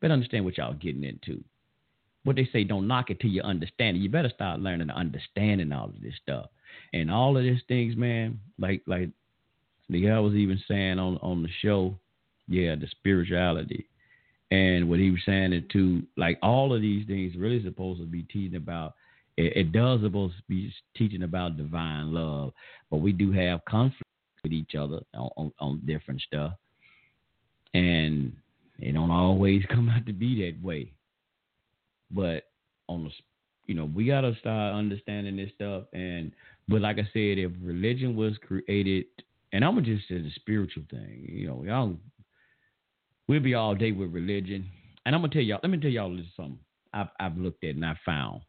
[0.00, 1.42] Better understand what y'all getting into.
[2.24, 4.00] What they say, don't knock it till you understand it.
[4.00, 6.46] You better start learning to understanding all of this stuff.
[6.92, 9.10] And all of these things, man, like like
[9.88, 11.98] the guy was even saying on on the show
[12.48, 13.86] yeah, the spirituality.
[14.50, 18.06] And what he was saying it to like all of these things really supposed to
[18.06, 18.94] be teaching about
[19.36, 22.52] it, it does supposed to be teaching about divine love,
[22.90, 24.02] but we do have conflict
[24.42, 26.52] with each other on, on, on different stuff.
[27.74, 28.32] And
[28.78, 30.92] it don't always come out to be that way.
[32.10, 32.44] But
[32.88, 33.10] on the
[33.66, 36.32] you know, we gotta start understanding this stuff and
[36.68, 39.06] but like I said, if religion was created
[39.52, 41.96] and I'm gonna just say the spiritual thing, you know, y'all
[43.32, 44.68] We'll be all day with religion.
[45.06, 46.58] And I'm gonna tell y'all, let me tell y'all this something
[46.92, 48.42] I've, I've looked at and I found.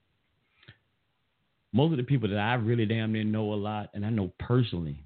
[1.71, 4.33] Most of the people that I really damn near know a lot, and I know
[4.39, 5.01] personally,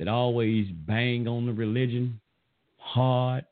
[0.00, 2.20] that always bang on the religion
[2.76, 3.44] hard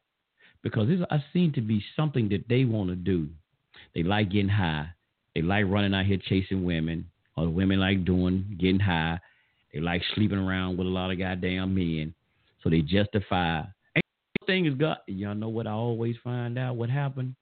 [0.65, 3.28] because I seem to be something that they want to do.
[3.94, 4.89] They like getting high.
[5.36, 9.20] They like running out here chasing women, or the women like doing getting high.
[9.73, 12.15] They like sleeping around with a lot of goddamn men.
[12.65, 13.62] So they justify
[14.46, 14.98] thing is God.
[15.06, 16.76] Y'all know what I always find out?
[16.76, 17.34] What happened?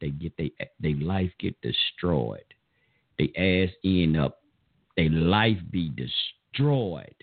[0.00, 2.44] They get they they life get destroyed.
[3.18, 4.40] they ass end up,
[4.96, 7.14] they life be destroyed.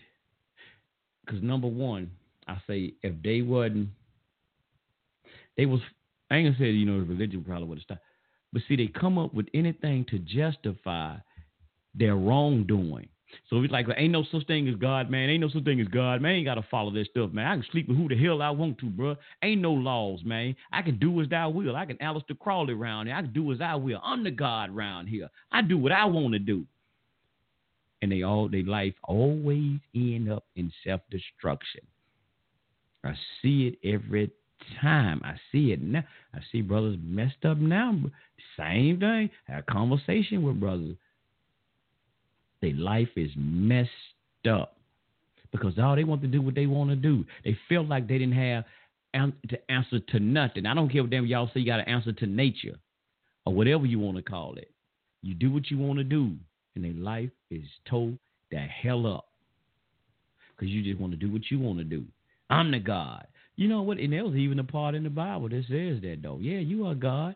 [1.26, 2.12] Because number one,
[2.48, 3.90] I say if they wasn't,
[5.58, 5.82] they was
[6.30, 8.02] I ain't gonna say you know the religion probably would have stopped,
[8.54, 11.16] but see they come up with anything to justify
[11.96, 13.10] their wrongdoing.
[13.50, 15.30] So it's like ain't no such thing as God, man.
[15.30, 16.32] Ain't no such thing as God, man.
[16.32, 17.48] I ain't gotta follow this stuff, man.
[17.48, 19.16] I can sleep with who the hell I want to, bro.
[19.44, 20.56] Ain't no laws, man.
[20.72, 21.76] I can do as I will.
[21.76, 23.16] I can Aleister Crowley around here.
[23.16, 24.00] I can do as I will.
[24.04, 25.30] I'm the God around here.
[25.52, 26.66] I do what I want to do.
[28.02, 31.82] And they all their life always end up in self destruction.
[33.04, 34.32] I see it every
[34.82, 35.22] time.
[35.24, 36.04] I see it now.
[36.34, 38.00] I see brothers messed up now.
[38.58, 39.30] Same thing.
[39.46, 40.96] Had a conversation with brothers.
[42.62, 43.90] Their life is messed
[44.50, 44.78] up
[45.52, 47.26] because all they want to do what they want to do.
[47.44, 48.66] They feel like they didn't have
[49.50, 50.66] to answer to nothing.
[50.66, 52.78] I don't care what damn y'all say you got to answer to nature
[53.46, 54.72] or whatever you want to call it.
[55.24, 56.36] You do what you want to do,
[56.76, 58.18] and their life is told
[58.52, 59.26] the hell up
[60.56, 62.04] because you just want to do what you want to do.
[62.50, 63.26] I'm the God.
[63.56, 63.98] You know what?
[63.98, 66.38] And there was even a part in the Bible that says that, though.
[66.40, 67.36] Yeah, you are God.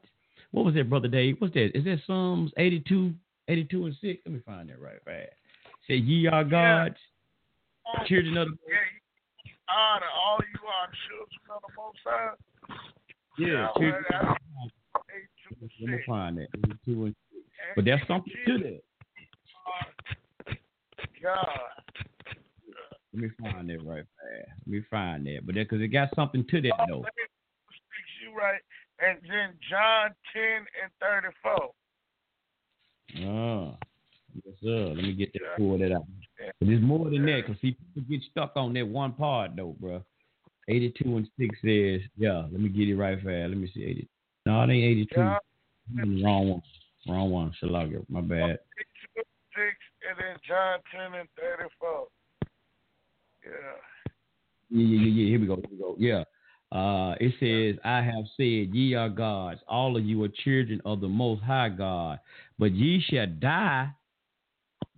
[0.51, 1.37] What was that, Brother Dave?
[1.39, 1.75] What's that?
[1.75, 3.13] Is that Psalms 82,
[3.47, 4.21] 82 and 6?
[4.25, 5.29] Let me find that right fast.
[5.87, 6.95] Say, ye are gods,
[7.93, 8.03] yeah.
[8.05, 8.77] children of the yeah,
[9.69, 12.35] honor all you are children of the Most High.
[13.37, 14.37] Yeah, children.
[15.81, 16.47] Let me find that.
[16.65, 17.43] 82 and 6.
[17.75, 18.81] But there's something to that.
[21.21, 21.47] God.
[23.13, 24.49] Let me find that right fast.
[24.65, 25.45] Let me find that.
[25.45, 27.05] But because it got something to that, though.
[28.21, 28.61] You right.
[28.99, 30.43] And then John 10
[30.81, 31.71] and 34.
[33.19, 33.77] Oh,
[34.45, 34.93] yes, sir.
[34.95, 36.05] Let me get that pulled it out.
[36.59, 39.75] But there's more than that because see, people get stuck on that one part, though,
[39.79, 40.03] bro.
[40.67, 43.49] 82 and 6 says, yeah, let me get it right fast.
[43.49, 43.83] Let me see.
[43.83, 44.07] 80.
[44.45, 45.19] No, it ain't 82.
[45.19, 45.37] Yeah.
[46.23, 46.61] Wrong one.
[47.07, 47.53] Wrong one.
[47.61, 48.05] Shalaga.
[48.09, 48.59] My bad.
[49.17, 49.27] 6
[50.09, 52.07] and then John 10 and 34.
[53.43, 53.51] Yeah.
[54.69, 55.55] Yeah, yeah, yeah, Here we go.
[55.55, 55.95] Here we go.
[55.99, 56.23] Yeah.
[56.71, 61.01] Uh, it says, I have said, Ye are gods, all of you are children of
[61.01, 62.19] the Most High God,
[62.57, 63.89] but ye shall die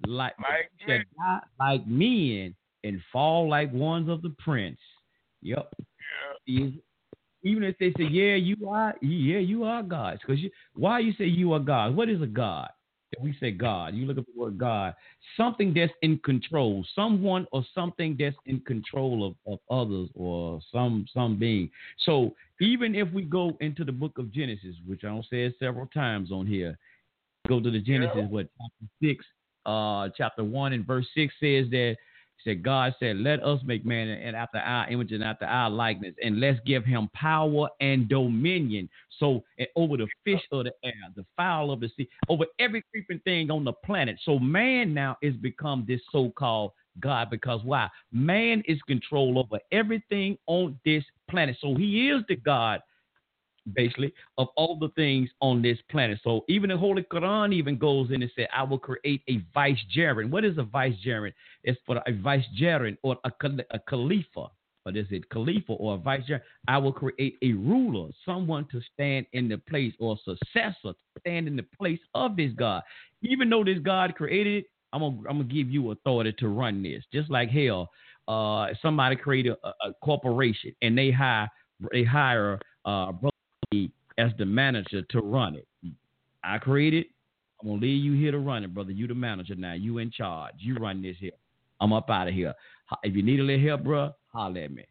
[0.05, 4.79] like, like shall die like men and fall like ones of the prince.
[5.41, 5.73] Yep.
[6.45, 6.67] Yeah.
[7.43, 10.21] Even if they say, Yeah, you are, yeah, you are gods.
[10.25, 10.43] Because
[10.75, 11.95] why you say you are God?
[11.95, 12.69] What is a God?
[13.21, 14.95] We say God, you look at the word God,
[15.37, 21.05] something that's in control, someone or something that's in control of, of others or some
[21.13, 21.69] some being.
[22.05, 25.55] So even if we go into the book of Genesis, which I don't say it
[25.59, 26.77] several times on here,
[27.47, 28.27] go to the Genesis, yeah.
[28.27, 29.25] what chapter six,
[29.65, 31.97] uh, chapter one and verse six says that
[32.43, 36.15] said God said, Let us make man and after our image and after our likeness,
[36.23, 38.89] and let's give him power and dominion.
[39.19, 39.43] So
[39.75, 43.51] over the fish of the air, the fowl of the sea, over every creeping thing
[43.51, 44.19] on the planet.
[44.23, 47.89] So man now is become this so-called God because why?
[48.11, 51.57] Man is control over everything on this planet.
[51.61, 52.81] So he is the God
[53.71, 56.19] basically, of all the things on this planet.
[56.23, 60.29] So even the Holy Quran even goes in and says, I will create a vicegerent.
[60.29, 61.33] What is a vicegerent?
[61.63, 63.31] It's for a vicegerent or a,
[63.71, 64.47] a khalifa.
[64.87, 65.29] is it?
[65.29, 66.41] Khalifa or a vicegerent.
[66.67, 71.47] I will create a ruler, someone to stand in the place or successor to stand
[71.47, 72.83] in the place of this God.
[73.21, 76.83] Even though this God created it, I'm gonna, I'm gonna give you authority to run
[76.83, 77.03] this.
[77.11, 77.89] Just like hell,
[78.27, 81.49] uh, somebody created a, a corporation and they hire
[81.91, 83.11] they hire uh,
[84.17, 85.67] as the manager to run it.
[86.43, 87.05] I created.
[87.61, 88.91] I'm gonna leave you here to run it, brother.
[88.91, 89.73] You the manager now.
[89.73, 90.55] You in charge.
[90.59, 91.31] You run this here.
[91.79, 92.53] I'm up out of here.
[93.03, 94.85] If you need a little help, bro, holler at me.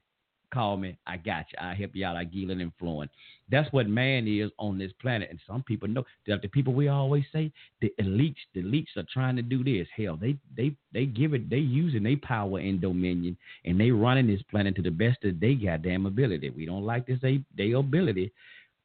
[0.52, 0.98] Call me.
[1.06, 1.58] I got you.
[1.58, 2.16] I help you out.
[2.16, 3.10] I give you influence.
[3.50, 5.28] That's what man is on this planet.
[5.30, 7.50] And some people know that the people we always say,
[7.80, 9.88] the elites, the elites are trying to do this.
[9.96, 14.26] Hell, they they they give it, they using their power and dominion, and they running
[14.26, 16.50] this planet to the best of their goddamn ability.
[16.50, 18.30] We don't like this they their ability,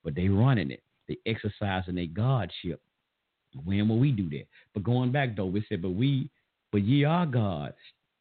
[0.07, 0.81] but they running it.
[1.09, 2.79] They exercising their godship.
[3.65, 4.45] When will we do that?
[4.73, 6.29] But going back though, we said, but we,
[6.71, 7.75] but ye are gods,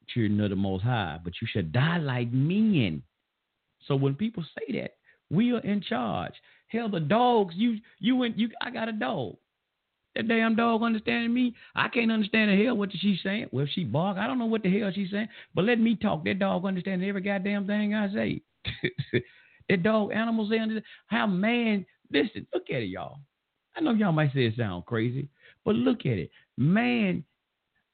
[0.09, 1.21] children of the Most High.
[1.23, 3.05] But you should die like men.
[3.87, 4.97] So when people say that,
[5.31, 6.33] we are in charge.
[6.67, 8.49] Hell, the dogs, you, you, and you.
[8.61, 9.37] I got a dog.
[10.17, 11.55] That damn dog understanding me.
[11.77, 13.47] I can't understand the hell what she's saying.
[13.53, 15.29] Well, if she bark, I don't know what the hell she's saying.
[15.55, 16.25] But let me talk.
[16.25, 18.41] That dog understands every goddamn thing I say.
[19.69, 23.19] That dog animals under how man listen, look at it, y'all.
[23.77, 25.29] I know y'all might say it sound crazy,
[25.65, 26.31] but look at it.
[26.57, 27.25] Man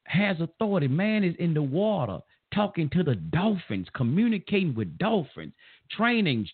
[0.05, 0.89] has authority.
[0.89, 2.19] Man is in the water
[2.55, 5.53] talking to the dolphins, communicating with dolphins,
[5.91, 6.49] training.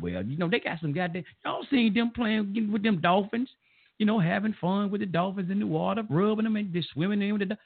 [0.00, 3.48] Well, you know, they got some goddamn y'all seen them playing with them dolphins.
[3.98, 7.22] you know, having fun with the dolphins in the water, rubbing them and just swimming
[7.22, 7.58] in with the.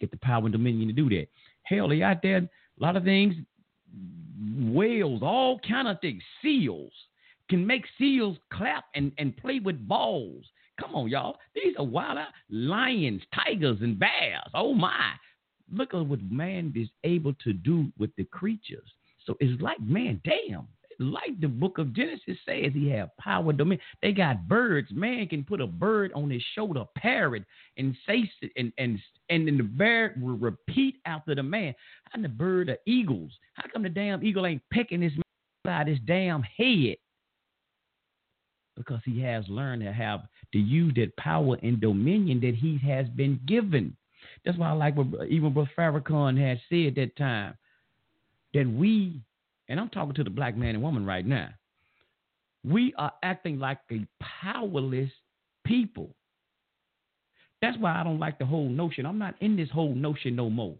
[0.00, 1.28] Get the power and dominion to do that.
[1.62, 2.48] Hell, they out there, a
[2.78, 3.36] lot of things,
[4.72, 6.92] whales, all kind of things, seals
[7.48, 10.44] can make seals clap and, and play with balls.
[10.80, 11.36] Come on, y'all.
[11.54, 12.18] These are wild
[12.50, 14.42] lions, tigers, and bears.
[14.54, 15.12] Oh my.
[15.72, 18.88] Look at what man is able to do with the creatures.
[19.26, 20.66] So it's like, man, damn.
[20.98, 23.80] Like the book of Genesis says, he have power dominion.
[24.02, 24.88] They got birds.
[24.92, 27.44] Man can put a bird on his shoulder, parrot,
[27.76, 28.98] and say and and
[29.30, 31.74] and then the bird will repeat after the man.
[32.14, 33.32] And the bird are eagles.
[33.54, 35.12] How come the damn eagle ain't pecking his
[35.64, 36.96] by his damn head?
[38.76, 43.08] Because he has learned to have to use that power and dominion that he has
[43.10, 43.96] been given.
[44.44, 47.54] That's why I like what even Brother Farrakhan had said that time
[48.54, 49.20] that we,
[49.68, 51.48] and I'm talking to the black man and woman right now,
[52.64, 54.06] we are acting like a
[54.42, 55.10] powerless
[55.64, 56.14] people.
[57.60, 59.06] That's why I don't like the whole notion.
[59.06, 60.76] I'm not in this whole notion no more.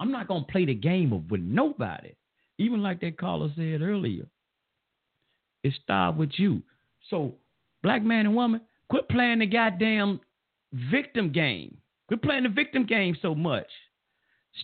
[0.00, 2.12] I'm not gonna play the game of with nobody.
[2.58, 4.26] Even like that caller said earlier.
[5.62, 6.62] It starts with you.
[7.10, 7.34] So,
[7.82, 10.20] black man and woman, quit playing the goddamn
[10.90, 11.76] victim game.
[12.08, 13.66] Quit playing the victim game so much.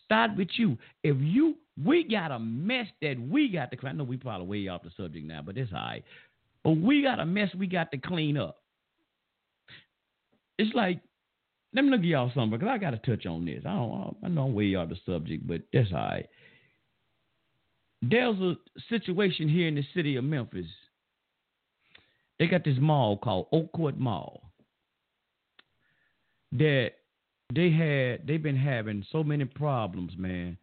[0.05, 0.79] Start with you.
[1.03, 3.95] If you, we got a mess that we got to clean.
[3.95, 6.05] I know we probably way off the subject now, but it's all right.
[6.65, 8.59] But we got a mess we got to clean up.
[10.59, 11.01] It's like,
[11.75, 13.63] let me look at y'all something because I got to touch on this.
[13.67, 16.29] I don't, I know I'm way off the subject, but that's all right.
[18.03, 18.57] There's a
[18.89, 20.67] situation here in the city of Memphis.
[22.39, 24.43] They got this mall called Oak Court Mall
[26.53, 26.91] that
[27.55, 30.57] they had they've been having so many problems, man.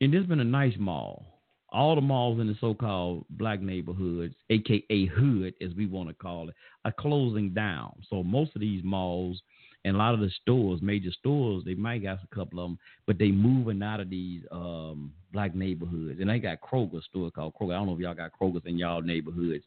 [0.00, 1.26] And there's been a nice mall.
[1.70, 6.48] All the malls in the so-called black neighborhoods, aka hood, as we want to call
[6.48, 6.54] it,
[6.84, 7.92] are closing down.
[8.10, 9.40] So most of these malls
[9.84, 12.78] and a lot of the stores, major stores, they might got a couple of them,
[13.06, 16.20] but they moving out of these um, black neighborhoods.
[16.20, 17.72] And they got Kroger store called Kroger.
[17.72, 19.64] I don't know if y'all got Kroger's in y'all neighborhoods,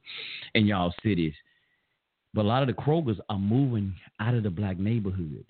[0.54, 1.34] in y'all cities,
[2.34, 5.48] but a lot of the Krogers are moving out of the black neighborhoods.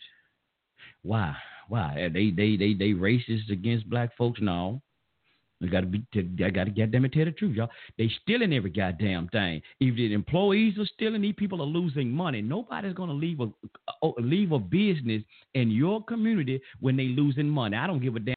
[1.06, 1.36] Why?
[1.70, 2.10] Why?
[2.12, 4.42] They they they they racist against black folks?
[4.42, 4.82] No.
[5.64, 6.04] I gotta be.
[6.44, 7.70] I gotta them and tell the truth, y'all.
[7.98, 9.62] They stealing every goddamn thing.
[9.80, 12.42] If the employees are stealing, these people are losing money.
[12.42, 13.48] Nobody's gonna leave a
[14.20, 15.24] leave a business
[15.54, 17.78] in your community when they losing money.
[17.78, 18.35] I don't give a damn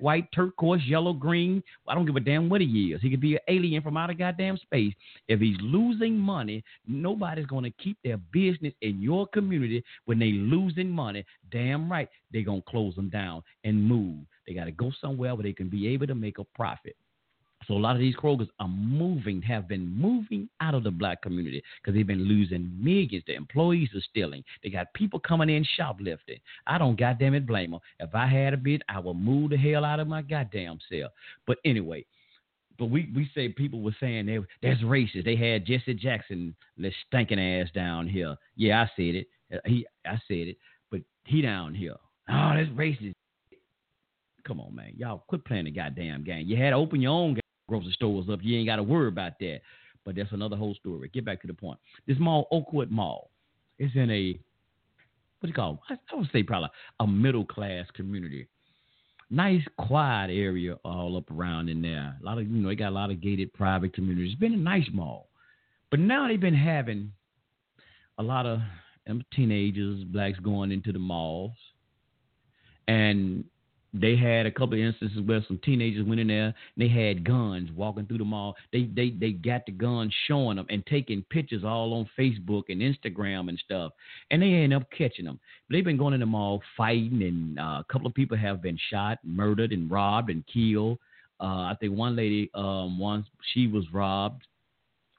[0.00, 1.62] white, turquoise, yellow, green.
[1.88, 3.00] I don't give a damn what he is.
[3.00, 4.92] He could be an alien from outer goddamn space.
[5.28, 10.32] If he's losing money, nobody's going to keep their business in your community when they
[10.32, 11.24] losing money.
[11.50, 14.24] Damn right, they're going to close them down and move.
[14.46, 16.96] They got to go somewhere where they can be able to make a profit.
[17.66, 21.22] So a lot of these Krogers are moving, have been moving out of the black
[21.22, 23.24] community because they've been losing millions.
[23.26, 24.44] The employees are stealing.
[24.62, 26.38] They got people coming in shoplifting.
[26.66, 27.80] I don't goddamn it blame them.
[28.00, 31.08] If I had a bit, I would move the hell out of my goddamn cell.
[31.46, 32.04] But anyway,
[32.78, 35.24] but we, we say people were saying they that's racist.
[35.24, 38.36] They had Jesse Jackson, this stinking ass down here.
[38.56, 39.26] Yeah, I said it.
[39.52, 40.56] Uh, he I said it,
[40.90, 41.96] but he down here.
[42.28, 43.14] Oh, that's racist.
[44.46, 44.94] Come on, man.
[44.96, 46.46] Y'all quit playing the goddamn game.
[46.48, 47.38] You had to open your own
[47.72, 48.40] grocery stores up.
[48.42, 49.60] You ain't got to worry about that.
[50.04, 51.10] But that's another whole story.
[51.14, 51.78] Get back to the point.
[52.06, 53.30] This mall, Oak Court Mall,
[53.78, 54.38] is in a
[55.40, 55.82] what do you call?
[55.90, 55.98] It?
[56.12, 56.68] I would say probably
[57.00, 58.46] a middle class community.
[59.30, 62.16] Nice, quiet area all up around in there.
[62.20, 64.32] A lot of you know, they got a lot of gated private communities.
[64.32, 65.30] It's been a nice mall,
[65.90, 67.12] but now they've been having
[68.18, 68.60] a lot of
[69.34, 71.52] teenagers, blacks going into the malls,
[72.86, 73.44] and
[73.94, 77.24] they had a couple of instances where some teenagers went in there and they had
[77.24, 78.56] guns walking through the mall.
[78.72, 82.80] They they they got the guns showing them and taking pictures all on Facebook and
[82.80, 83.92] Instagram and stuff.
[84.30, 85.38] And they end up catching them.
[85.70, 88.78] They've been going in the mall fighting, and uh, a couple of people have been
[88.90, 90.98] shot, murdered, and robbed and killed.
[91.38, 94.46] Uh, I think one lady um, once she was robbed,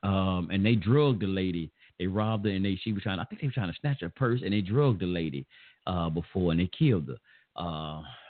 [0.02, 1.70] um, and they drugged the lady.
[2.00, 3.20] They robbed her, and they she was trying.
[3.20, 5.45] I think they were trying to snatch her purse, and they drugged the lady
[5.86, 7.18] uh, before, and they killed her.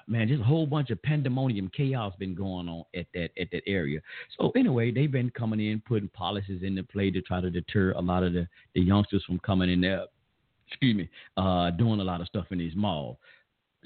[0.08, 3.64] Man, just a whole bunch of pandemonium chaos been going on at that at that
[3.68, 4.02] area.
[4.38, 8.02] So anyway, they've been coming in, putting policies into play to try to deter a
[8.02, 10.06] lot of the, the youngsters from coming in there.
[10.68, 13.18] Excuse me, uh, doing a lot of stuff in these malls.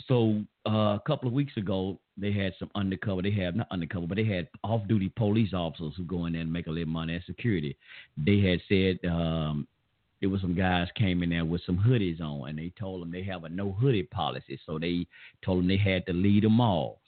[0.08, 3.22] So uh, a couple of weeks ago, they had some undercover.
[3.22, 6.54] They have not undercover, but they had off-duty police officers who go in there and
[6.54, 7.78] make a little money as security.
[8.16, 9.68] They had said um,
[10.22, 13.12] there was some guys came in there with some hoodies on, and they told them
[13.12, 15.06] they have a no hoodie policy, so they
[15.44, 17.02] told them they had to lead them all.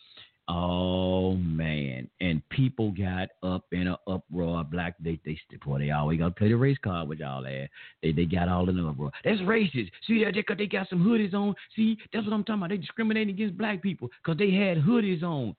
[0.52, 2.10] Oh man!
[2.22, 4.64] And people got up in an uproar.
[4.64, 7.68] Black, they they boy, they always gotta play the race card with y'all ass.
[8.02, 9.12] They they got all in the bro.
[9.24, 9.92] That's racist.
[10.08, 11.54] See that they, they got some hoodies on.
[11.76, 12.70] See, that's what I'm talking about.
[12.70, 15.56] They discriminating against black people because they had hoodies on.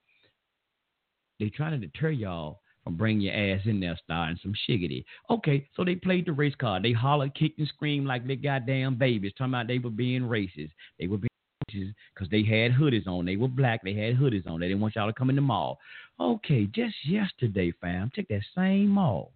[1.38, 5.04] They trying to deter y'all from bringing your ass in there starting some shiggity.
[5.28, 6.82] Okay, so they played the race card.
[6.82, 10.70] They hollered, kicked, and screamed like they goddamn babies, talking about they were being racist.
[10.98, 11.28] They were being
[11.70, 13.26] racist because they had hoodies on.
[13.26, 13.82] They were black.
[13.82, 14.60] They had hoodies on.
[14.60, 15.78] They didn't want y'all to come in the mall.
[16.18, 19.32] Okay, just yesterday, fam, take that same mall.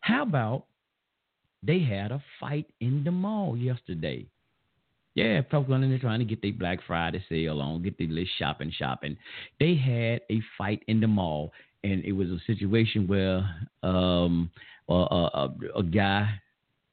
[0.00, 0.66] How about
[1.62, 4.26] they had a fight in the mall yesterday?
[5.16, 8.32] Yeah, folks running there trying to get their Black Friday sale on, get their list
[8.38, 9.16] shopping, shopping.
[9.58, 11.52] They had a fight in the mall,
[11.86, 13.48] and it was a situation where
[13.82, 14.50] um,
[14.88, 16.28] a, a, a guy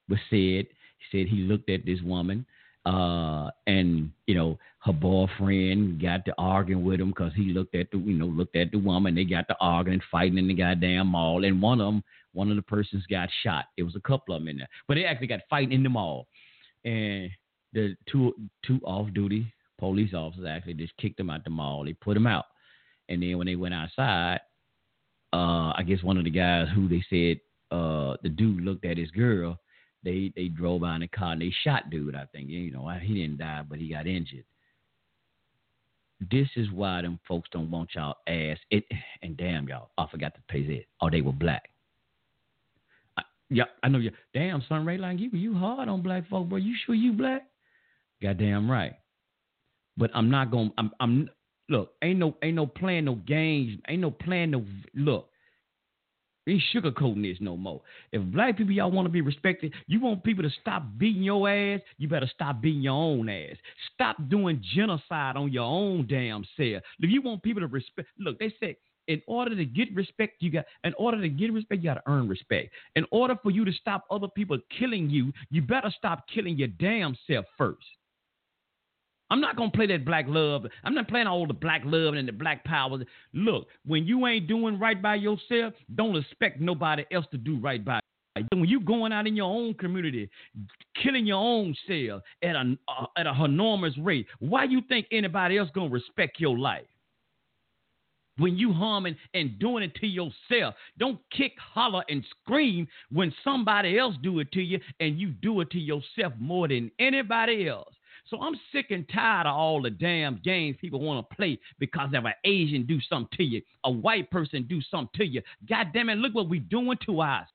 [0.07, 0.67] was said
[1.11, 2.45] said he looked at this woman,
[2.85, 7.89] uh, and you know her boyfriend got to arguing with him because he looked at
[7.91, 9.15] the you know looked at the woman.
[9.15, 12.03] They got to arguing, fighting in the goddamn mall, and one of them,
[12.33, 13.65] one of the persons got shot.
[13.77, 15.89] It was a couple of them in there, but they actually got fighting in the
[15.89, 16.27] mall,
[16.85, 17.29] and
[17.73, 18.33] the two
[18.65, 21.83] two off duty police officers actually just kicked them out the mall.
[21.83, 22.45] They put them out,
[23.09, 24.39] and then when they went outside,
[25.33, 27.39] uh, I guess one of the guys who they said
[27.75, 29.59] uh, the dude looked at his girl.
[30.03, 32.15] They they drove by in the car and they shot dude.
[32.15, 34.45] I think you know he didn't die, but he got injured.
[36.31, 38.57] This is why them folks don't want y'all ass.
[38.69, 38.83] It
[39.21, 40.83] and damn y'all, I forgot to pay that.
[41.01, 41.69] Oh, they were black.
[43.17, 44.11] I, yeah, I know you.
[44.33, 46.57] Damn, Sunray, like you, you hard on black folk, bro.
[46.57, 47.47] You sure you black?
[48.21, 48.93] Goddamn right.
[49.97, 50.71] But I'm not gonna.
[50.77, 50.91] I'm.
[50.99, 51.29] I'm.
[51.73, 52.37] Look, ain't no.
[52.43, 53.79] Ain't no playing no games.
[53.89, 54.63] Ain't no playing no.
[54.93, 55.27] Look.
[56.47, 57.81] Ain't sugarcoating this no more.
[58.11, 61.49] If black people y'all want to be respected, you want people to stop beating your
[61.49, 63.55] ass, you better stop beating your own ass.
[63.95, 66.83] Stop doing genocide on your own damn self.
[66.99, 68.77] If you want people to respect, look, they say
[69.07, 72.03] in order to get respect, you got in order to get respect, you got to
[72.05, 72.71] earn respect.
[72.95, 76.67] In order for you to stop other people killing you, you better stop killing your
[76.67, 77.87] damn self first.
[79.33, 80.67] I'm not gonna play that black love.
[80.83, 82.99] I'm not playing all the black love and the black power.
[83.33, 87.83] Look, when you ain't doing right by yourself, don't expect nobody else to do right
[87.83, 87.99] by
[88.35, 88.45] you.
[88.51, 90.29] When you going out in your own community,
[91.01, 95.57] killing your own self at a uh, at a enormous rate, why you think anybody
[95.57, 96.85] else gonna respect your life?
[98.37, 103.97] When you harming and doing it to yourself, don't kick, holler, and scream when somebody
[103.97, 107.95] else do it to you, and you do it to yourself more than anybody else.
[108.25, 112.09] So I'm sick and tired of all the damn games people want to play because
[112.13, 115.41] of an Asian do something to you, a white person do something to you.
[115.67, 117.49] God damn it, look what we doing to ourselves.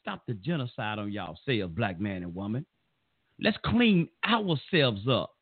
[0.00, 2.64] Stop the genocide on y'all selves, black man and woman.
[3.40, 5.32] Let's clean ourselves up.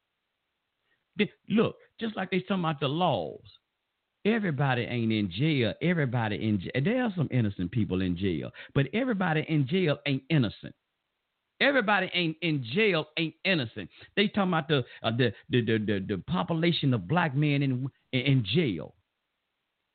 [1.48, 3.44] Look, just like they talking about the laws.
[4.24, 5.74] Everybody ain't in jail.
[5.82, 6.82] Everybody in jail.
[6.82, 10.74] There are some innocent people in jail, but everybody in jail ain't innocent.
[11.60, 13.88] Everybody ain't in jail ain't innocent.
[14.16, 17.88] They talking about the uh, the, the, the the the population of black men in
[18.12, 18.94] in jail.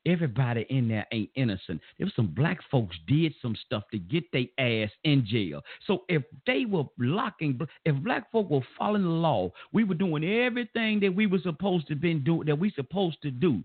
[0.06, 1.82] Everybody in there ain't innocent.
[2.00, 5.62] Was some black folks did some stuff to get their ass in jail.
[5.86, 10.24] So if they were locking, if black folk were following the law, we were doing
[10.24, 13.62] everything that we were supposed to been doing that we supposed to do.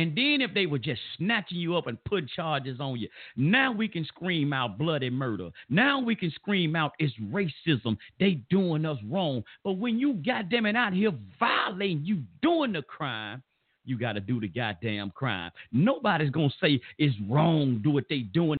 [0.00, 3.06] And then if they were just snatching you up and putting charges on you,
[3.36, 5.50] now we can scream out bloody murder.
[5.68, 7.98] Now we can scream out it's racism.
[8.18, 9.44] They doing us wrong.
[9.62, 13.42] But when you goddamn it out here violating, you doing the crime,
[13.84, 15.50] you got to do the goddamn crime.
[15.70, 18.56] Nobody's to say it's wrong, do what they doing.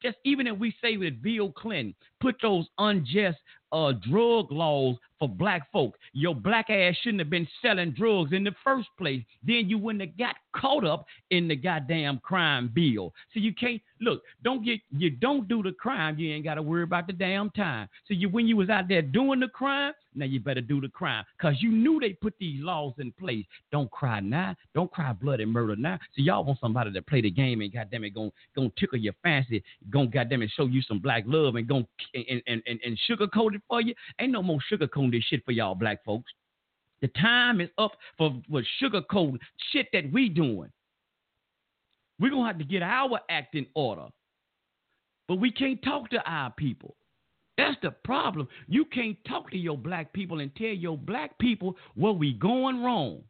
[0.00, 3.38] Just even if we say with Bill Clinton, put those unjust
[3.72, 5.96] uh, drug laws for black folk.
[6.12, 9.22] Your black ass shouldn't have been selling drugs in the first place.
[9.42, 13.12] Then you wouldn't have got caught up in the goddamn crime bill.
[13.32, 14.22] So you can't look.
[14.42, 16.18] Don't get you don't do the crime.
[16.18, 17.88] You ain't got to worry about the damn time.
[18.06, 20.88] So you when you was out there doing the crime, now you better do the
[20.88, 23.44] crime because you knew they put these laws in place.
[23.72, 24.54] Don't cry now.
[24.74, 25.98] Don't cry blood and murder now.
[26.14, 29.14] So y'all want somebody to play the game and goddamn it, gonna gonna tickle your
[29.22, 32.98] fancy, gonna goddamn it show you some black love and gonna and and, and, and
[33.08, 33.94] sugarcoat it for you.
[34.20, 34.60] Ain't no more
[35.04, 36.30] sugarcoating this shit for y'all black folks.
[37.00, 39.38] The time is up for, for sugarcoating
[39.72, 40.70] shit that we doing.
[42.18, 44.06] We're gonna have to get our act in order.
[45.26, 46.96] But we can't talk to our people.
[47.56, 48.48] That's the problem.
[48.66, 52.82] You can't talk to your black people and tell your black people where we going
[52.82, 53.22] wrong.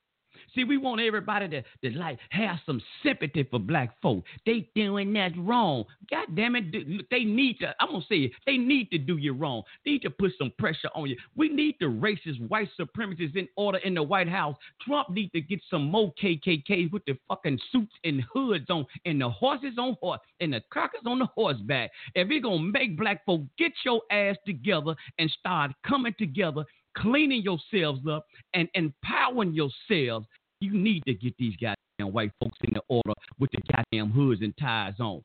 [0.54, 4.24] See, we want everybody to, to like have some sympathy for black folk.
[4.46, 5.84] They doing that wrong.
[6.10, 7.74] God damn it, they need to.
[7.80, 8.32] I'm gonna say it.
[8.46, 9.62] They need to do you wrong.
[9.84, 11.16] They need to put some pressure on you.
[11.36, 14.56] We need the racist white supremacists in order in the White House.
[14.86, 19.20] Trump need to get some more KKKs with the fucking suits and hoods on, and
[19.20, 21.90] the horses on horse, and the crackers on the horseback.
[22.14, 26.64] If we gonna make black folk get your ass together and start coming together
[26.96, 30.26] cleaning yourselves up and empowering yourselves
[30.60, 34.40] you need to get these goddamn white folks in the order with the goddamn hoods
[34.42, 35.22] and ties on.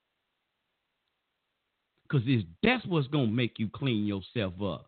[2.03, 2.27] Because
[2.63, 4.87] that's what's going to make you clean yourself up.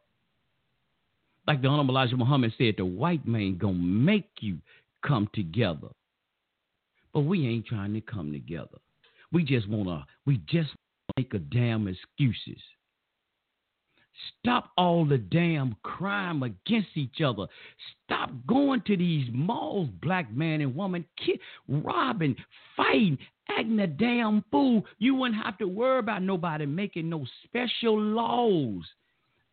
[1.48, 4.58] Like the Honorable Elijah Muhammad said, the white man going to make you
[5.06, 5.90] come together.
[7.14, 8.78] But we ain't trying to come together.
[9.32, 10.70] We just want to, we just
[11.18, 12.62] make a damn excuses.
[14.40, 17.48] Stop all the damn crime against each other.
[18.04, 22.36] Stop going to these malls, black man and woman, kid, robbing,
[22.76, 23.18] fighting,
[23.50, 24.86] acting a damn fool.
[25.00, 28.84] You wouldn't have to worry about nobody making no special laws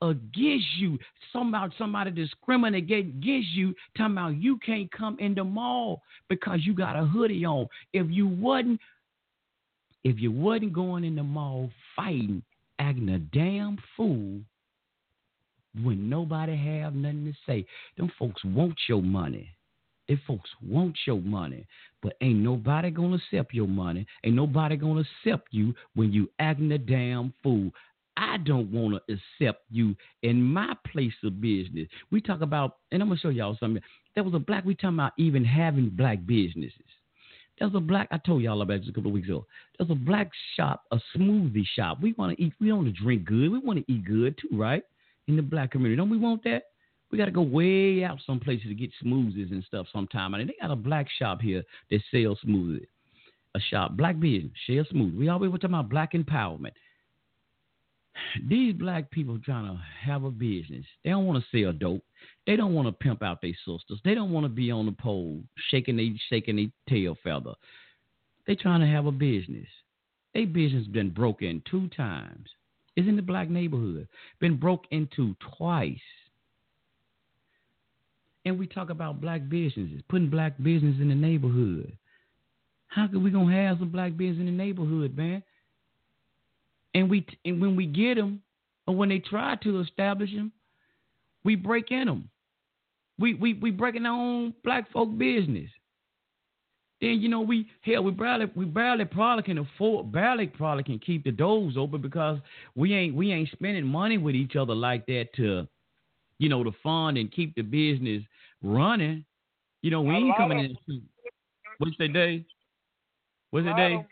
[0.02, 0.98] against you.
[1.32, 6.74] Somehow somebody discriminate against you, talking about you can't come in the mall because you
[6.74, 7.66] got a hoodie on.
[7.92, 8.80] If you wasn't,
[10.04, 12.42] if you wasn't going in the mall fighting,
[12.78, 14.40] acting a damn fool,
[15.82, 17.66] when nobody have nothing to say.
[17.96, 19.50] Them folks want your money.
[20.08, 21.66] Them folks want your money.
[22.02, 24.06] But ain't nobody gonna accept your money.
[24.24, 27.70] Ain't nobody gonna accept you when you acting a damn fool.
[28.16, 31.88] I don't want to accept you in my place of business.
[32.10, 33.82] We talk about, and I'm gonna show y'all something.
[34.14, 34.64] There was a black.
[34.64, 36.72] We talking about even having black businesses.
[37.58, 38.08] There's a black.
[38.10, 39.46] I told y'all about this a couple of weeks ago.
[39.78, 41.98] There's a black shop, a smoothie shop.
[42.00, 42.52] We want to eat.
[42.60, 43.50] We want to drink good.
[43.50, 44.82] We want to eat good too, right?
[45.28, 45.96] in the black community.
[45.96, 46.64] Don't we want that?
[47.12, 50.34] We got to go way out some places to get smoothies and stuff sometime.
[50.34, 52.86] I mean, they got a black shop here that sells smoothies.
[53.54, 55.14] A shop, black business, share smooth.
[55.16, 56.72] We always were talking about black empowerment.
[58.48, 60.84] These black people trying to have a business.
[61.04, 62.04] They don't want to sell dope.
[62.46, 64.00] They don't want to pimp out their sisters.
[64.04, 67.54] They don't want to be on the pole shaking they shaking their tail feather.
[68.46, 69.68] They trying to have a business.
[70.34, 72.48] Their business been broken two times
[72.98, 74.08] is in the black neighborhood,
[74.40, 75.96] been broke into twice.
[78.44, 81.96] And we talk about black businesses, putting black business in the neighborhood.
[82.88, 85.42] How can we gonna have some black business in the neighborhood, man?
[86.94, 88.42] And we and when we get them,
[88.86, 90.52] or when they try to establish them,
[91.44, 92.28] we break in them.
[93.18, 95.70] We we we breaking our own black folk business
[97.00, 100.98] then you know we hell we barely we barely probably can afford barely probably can
[100.98, 102.38] keep the doors open because
[102.74, 105.66] we ain't we ain't spending money with each other like that to
[106.38, 108.22] you know to fund and keep the business
[108.62, 109.24] running.
[109.82, 111.02] You know we ain't coming in.
[111.78, 112.44] What's the day?
[113.50, 114.04] What's the day?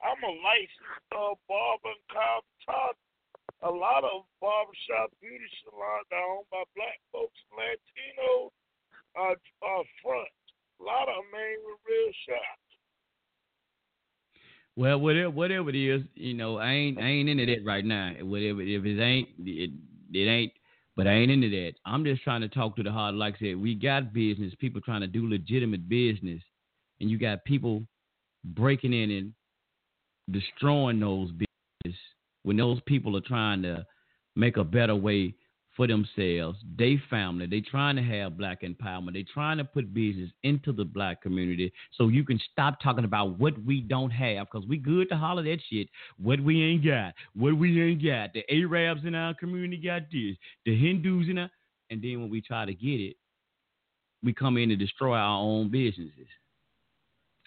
[0.00, 3.04] I'm a licensed uh, barber and cosmetologist.
[3.62, 8.52] A lot of barbershop beauty salons are owned by black folks, and Latinos,
[9.18, 10.32] uh, uh, front
[10.80, 12.60] a lot of them ain't real shots.
[14.76, 18.12] Well, whatever whatever it is, you know, I ain't I ain't into that right now.
[18.20, 19.70] Whatever if it ain't it,
[20.12, 20.52] it ain't
[20.96, 21.72] but I ain't into that.
[21.84, 23.14] I'm just trying to talk to the heart.
[23.14, 26.42] Like I said, we got business, people trying to do legitimate business,
[27.00, 27.82] and you got people
[28.44, 29.32] breaking in and
[30.32, 31.98] destroying those business
[32.42, 33.84] when those people are trying to
[34.36, 35.34] make a better way
[35.76, 37.46] for themselves, they family.
[37.46, 39.14] They trying to have black empowerment.
[39.14, 43.38] They trying to put business into the black community so you can stop talking about
[43.38, 45.88] what we don't have because we good to holler that shit.
[46.18, 47.14] What we ain't got.
[47.34, 48.32] What we ain't got.
[48.34, 50.36] The Arabs in our community got this.
[50.66, 51.50] The Hindus in our
[51.90, 53.16] and then when we try to get it,
[54.22, 56.28] we come in and destroy our own businesses.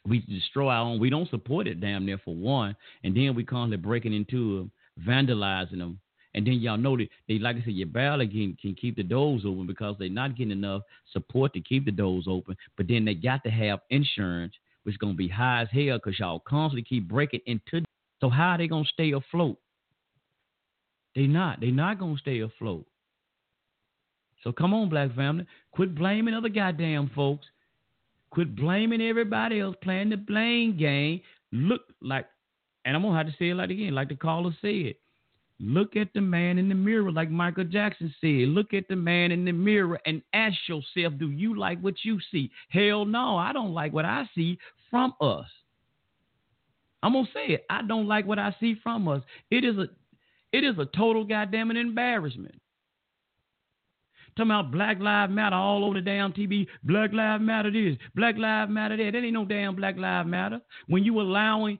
[0.05, 0.99] We destroy our own.
[0.99, 4.71] We don't support it damn near for one, and then we constantly breaking into them,
[5.07, 5.99] vandalizing them,
[6.35, 9.03] and then y'all know that they, like I said, your barely can, can keep the
[9.03, 10.81] doors open because they're not getting enough
[11.11, 12.57] support to keep the doors open.
[12.75, 14.53] But then they got to have insurance,
[14.84, 17.84] which is to be high as hell because y'all constantly keep breaking into.
[18.19, 19.57] So how are they to stay afloat?
[21.15, 21.59] They not.
[21.59, 22.85] They not to stay afloat.
[24.43, 25.45] So come on, black family.
[25.71, 27.45] Quit blaming other goddamn folks.
[28.34, 31.22] Quit blaming everybody else playing the blame game.
[31.51, 32.26] Look like,
[32.84, 34.95] and I'm to have to say it like again, like the caller said.
[35.60, 38.49] Look at the man in the mirror, like Michael Jackson said.
[38.49, 42.18] Look at the man in the mirror and ask yourself, do you like what you
[42.31, 42.49] see?
[42.69, 44.57] Hell no, I don't like what I see
[44.89, 45.45] from us.
[47.03, 47.65] I'm gonna say it.
[47.69, 49.22] I don't like what I see from us.
[49.51, 49.89] It is a
[50.51, 52.55] it is a total goddamn embarrassment
[54.35, 56.68] Talking about Black Lives Matter all over the damn TV.
[56.84, 59.11] Black Lives Matter this, Black Lives Matter that.
[59.11, 60.60] That ain't no damn Black Lives Matter.
[60.88, 61.77] When you allowing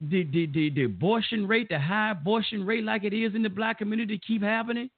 [0.00, 3.50] the, the, the, the abortion rate, the high abortion rate like it is in the
[3.50, 4.88] black community keep happening?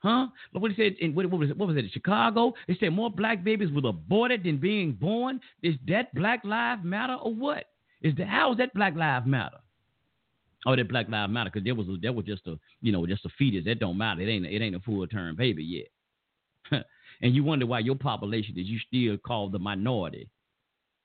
[0.00, 0.28] Huh?
[0.52, 0.96] Look what he said.
[1.00, 1.56] In, what, what, was it?
[1.56, 1.84] What was it?
[1.84, 2.54] In Chicago?
[2.66, 5.40] They said more black babies were aborted than being born.
[5.62, 7.64] Is that Black Lives Matter or what?
[8.02, 9.58] Is the how is that Black Lives Matter?
[10.66, 13.06] Oh, that Black Lives Matter because there was a, that was just a you know
[13.06, 13.64] just a fetus.
[13.64, 14.20] That don't matter.
[14.20, 15.62] It ain't it ain't a full term baby
[16.70, 16.84] yet.
[17.22, 20.28] and you wonder why your population is you still called the minority.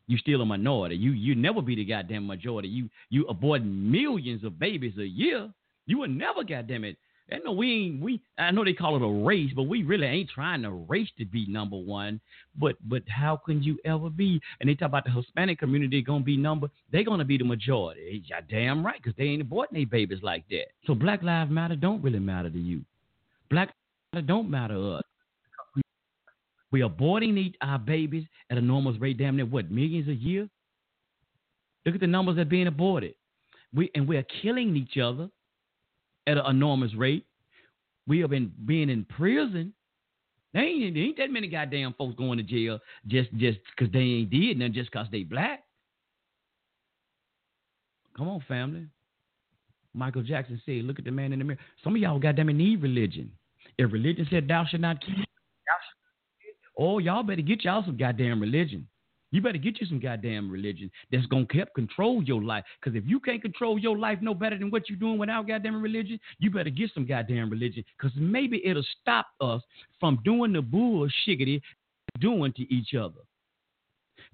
[0.08, 0.96] You still a minority.
[0.96, 2.68] You you never be the goddamn majority.
[2.68, 5.52] You you abort millions of babies a year.
[5.86, 6.98] You will never goddamn it
[7.30, 8.22] and no, we ain't we.
[8.38, 11.26] I know they call it a race, but we really ain't trying to race to
[11.26, 12.20] be number one.
[12.60, 14.42] But but how can you ever be?
[14.60, 16.70] And they talk about the Hispanic community gonna be number.
[16.92, 18.24] They gonna be the majority.
[18.28, 20.66] you damn right, because they ain't aborting their babies like that.
[20.86, 22.82] So Black Lives Matter don't really matter to you.
[23.50, 23.74] Black
[24.14, 25.04] Lives don't matter to us.
[26.72, 30.50] We aborting our babies at a enormous rate, damn near what millions a year.
[31.86, 33.16] Look at the numbers that are being aborted.
[33.74, 35.30] We and we're killing each other
[36.28, 37.26] at an enormous rate.
[38.08, 39.74] We have been being in prison.
[40.56, 44.60] Ain't, ain't that many goddamn folks going to jail just just because they ain't did
[44.60, 45.64] nothing just because they black.
[48.16, 48.86] Come on, family.
[49.96, 51.60] Michael Jackson said, look at the man in the mirror.
[51.84, 53.32] Some of y'all goddamn need religion.
[53.78, 55.16] If religion said thou shalt not kill,
[56.78, 58.88] oh, y'all better get y'all some goddamn religion.
[59.34, 62.64] You better get you some goddamn religion that's gonna help control your life.
[62.80, 65.82] Because if you can't control your life no better than what you're doing without goddamn
[65.82, 67.84] religion, you better get some goddamn religion.
[67.98, 69.64] Because maybe it'll stop us
[70.00, 71.62] from doing the bullshiggity
[72.20, 73.22] doing to each other.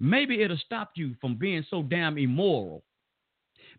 [0.00, 2.82] Maybe it'll stop you from being so damn immoral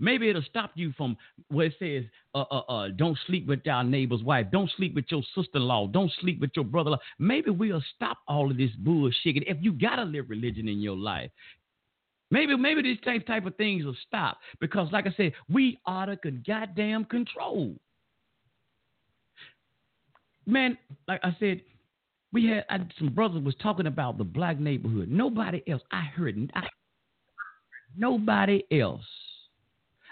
[0.02, 1.16] Maybe it'll stop you from
[1.50, 2.04] where it says,
[2.34, 4.48] uh, uh, uh, don't sleep with our neighbor's wife.
[4.52, 5.88] Don't sleep with your sister-in-law.
[5.88, 7.00] Don't sleep with your brother-in-law.
[7.20, 9.48] Maybe we'll stop all of this bullshit.
[9.48, 11.30] If you gotta live religion in your life,
[12.32, 16.08] maybe maybe these type type of things will stop because, like I said, we are
[16.08, 17.76] the goddamn control.
[20.48, 21.62] Man, like I said,
[22.34, 25.10] we had I, some brothers was talking about the black neighborhood.
[25.12, 25.84] Nobody else.
[25.92, 26.52] I heard.
[26.56, 26.66] I,
[27.96, 29.06] nobody else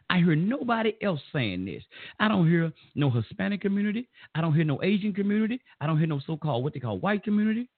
[0.09, 1.83] I hear nobody else saying this.
[2.19, 4.09] I don't hear no Hispanic community.
[4.33, 5.61] I don't hear no Asian community.
[5.79, 7.69] I don't hear no so-called what they call white community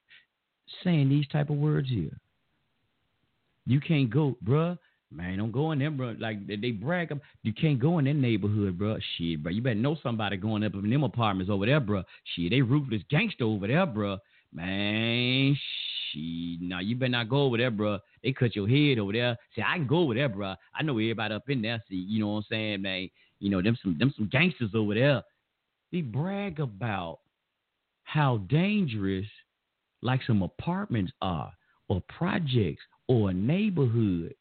[0.82, 2.18] saying these type of words here.
[3.66, 4.78] You can't go, bruh.
[5.10, 6.16] Man, don't go in them, bro.
[6.18, 7.12] Like they brag.
[7.42, 8.96] You can't go in their neighborhood, bro.
[9.16, 9.52] Shit, bro.
[9.52, 12.02] You better know somebody going up in them apartments over there, bro.
[12.34, 14.16] Shit, they ruthless gangster over there, bro.
[14.54, 15.56] Man,
[16.12, 17.98] she now you better not go over there, bro.
[18.22, 19.36] They cut your head over there.
[19.56, 20.54] Say I can go over there, bro.
[20.74, 21.82] I know everybody up in there.
[21.88, 23.08] See, you know what I'm saying, man.
[23.40, 25.22] You know them some them some gangsters over there.
[25.90, 27.18] They brag about
[28.04, 29.26] how dangerous
[30.02, 31.52] like some apartments are,
[31.88, 34.34] or projects, or a neighborhood.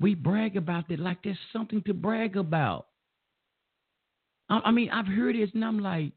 [0.00, 2.86] We brag about that like there's something to brag about.
[4.48, 6.12] I, I mean, I've heard this and I'm like,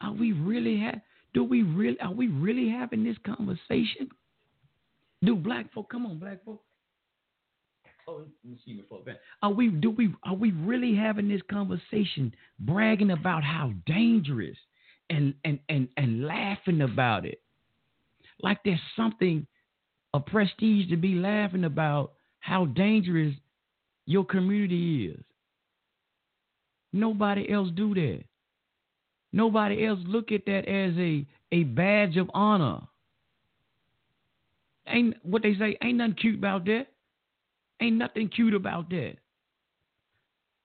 [0.00, 1.00] are we really have?
[1.38, 4.10] Do we really are we really having this conversation?
[5.24, 6.60] Do black folk come on, black folk?
[8.08, 9.20] Oh, let me before that.
[9.40, 14.56] Are we do we are we really having this conversation, bragging about how dangerous
[15.10, 17.40] and and and and laughing about it?
[18.42, 19.46] Like there's something
[20.14, 23.36] a prestige to be laughing about how dangerous
[24.06, 25.24] your community is.
[26.92, 28.24] Nobody else do that.
[29.32, 32.80] Nobody else look at that as a, a badge of honor.
[34.86, 36.86] Ain't what they say, ain't nothing cute about that.
[37.80, 39.16] Ain't nothing cute about that.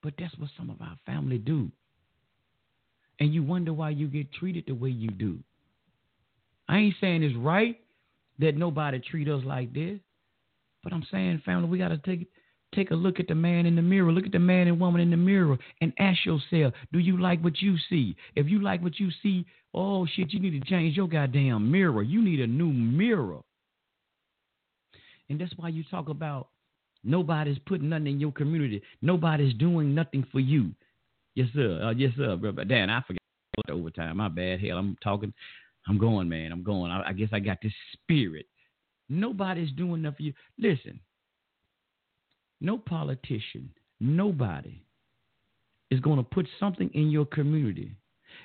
[0.01, 1.71] But that's what some of our family do.
[3.19, 5.39] And you wonder why you get treated the way you do.
[6.67, 7.79] I ain't saying it's right
[8.39, 9.99] that nobody treat us like this.
[10.83, 12.27] But I'm saying, family, we got to take
[12.75, 14.11] Take a look at the man in the mirror.
[14.11, 17.43] Look at the man and woman in the mirror and ask yourself, do you like
[17.43, 18.15] what you see?
[18.35, 22.01] If you like what you see, oh shit, you need to change your goddamn mirror.
[22.01, 23.41] You need a new mirror.
[25.29, 26.49] And that's why you talk about
[27.03, 28.81] nobody's putting nothing in your community.
[29.01, 30.71] Nobody's doing nothing for you.
[31.35, 31.81] Yes, sir.
[31.83, 32.63] Uh, yes, sir, brother.
[32.65, 33.19] Dan, I forgot
[33.67, 34.17] the overtime.
[34.17, 34.61] My bad.
[34.61, 35.33] Hell, I'm talking.
[35.87, 36.51] I'm going, man.
[36.51, 36.91] I'm going.
[36.91, 38.45] I, I guess I got this spirit.
[39.09, 40.33] Nobody's doing nothing for you.
[40.57, 40.99] Listen,
[42.63, 43.69] no politician,
[43.99, 44.81] nobody
[45.91, 47.91] is going to put something in your community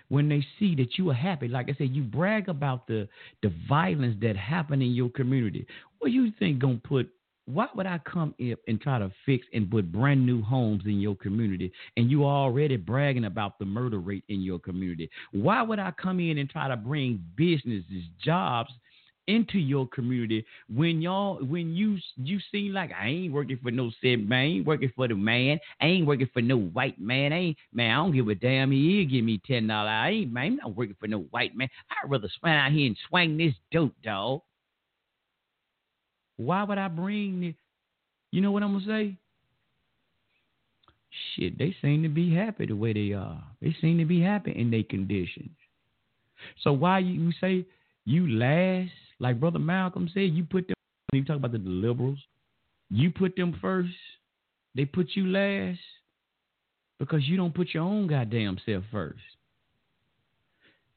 [0.09, 1.49] when they see that you are happy.
[1.49, 3.09] Like I said, you brag about the
[3.43, 5.67] the violence that happened in your community.
[5.99, 7.09] What you think gonna put
[7.47, 11.01] why would I come up and try to fix and put brand new homes in
[11.01, 15.09] your community and you are already bragging about the murder rate in your community?
[15.33, 18.71] Why would I come in and try to bring businesses, jobs
[19.29, 20.45] into your community
[20.75, 24.45] when y'all when you you seem like I ain't working for no said man, I
[24.45, 27.91] ain't working for the man, I ain't working for no white man, I ain't man,
[27.91, 29.91] I don't give a damn he give me ten dollars.
[29.91, 31.69] I ain't man, I'm not working for no white man.
[31.91, 34.41] I'd rather swing out here and swing this dope dog.
[36.37, 37.55] Why would I bring the
[38.31, 39.17] you know what I'm gonna say?
[41.35, 43.43] Shit, they seem to be happy the way they are.
[43.61, 45.51] They seem to be happy in their conditions.
[46.63, 47.67] So why you say
[48.05, 50.77] you last like Brother Malcolm said, you put them,
[51.13, 52.19] you talk about the liberals,
[52.91, 53.95] you put them first,
[54.75, 55.81] they put you last
[56.99, 59.19] because you don't put your own goddamn self first.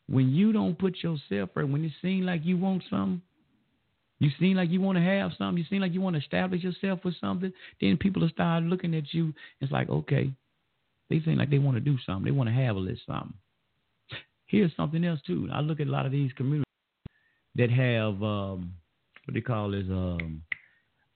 [0.07, 3.21] When you don't put yourself first, when it seems like you want something,
[4.19, 6.63] you seem like you want to have something, you seem like you want to establish
[6.63, 9.33] yourself with something, then people will start looking at you.
[9.61, 10.31] It's like, okay,
[11.09, 12.25] they seem like they want to do something.
[12.25, 13.33] They want to have a little something.
[14.45, 15.49] Here's something else too.
[15.51, 16.65] I look at a lot of these communities
[17.55, 18.73] that have um,
[19.25, 20.41] what do they call is um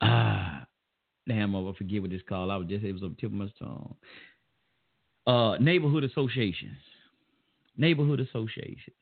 [0.01, 0.65] ah
[1.27, 2.51] damn I forget what it's called.
[2.51, 3.95] I was just it was on the tip of my tongue.
[5.27, 6.77] Uh, neighborhood associations.
[7.77, 8.95] Neighborhood associations.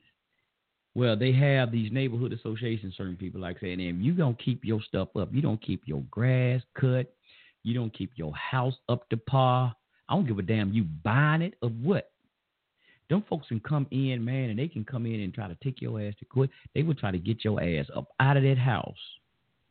[0.94, 4.80] Well, they have these neighborhood associations, certain people like saying, if you don't keep your
[4.80, 7.12] stuff up, you don't keep your grass cut,
[7.64, 9.74] you don't keep your house up to par.
[10.08, 12.12] I don't give a damn you buying it or what.
[13.10, 15.82] Them folks can come in, man, and they can come in and try to take
[15.82, 16.50] your ass to court.
[16.74, 18.96] They will try to get your ass up out of that house.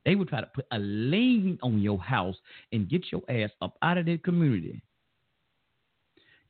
[0.06, 2.36] They will try to put a lien on your house
[2.72, 4.82] and get your ass up out of that community.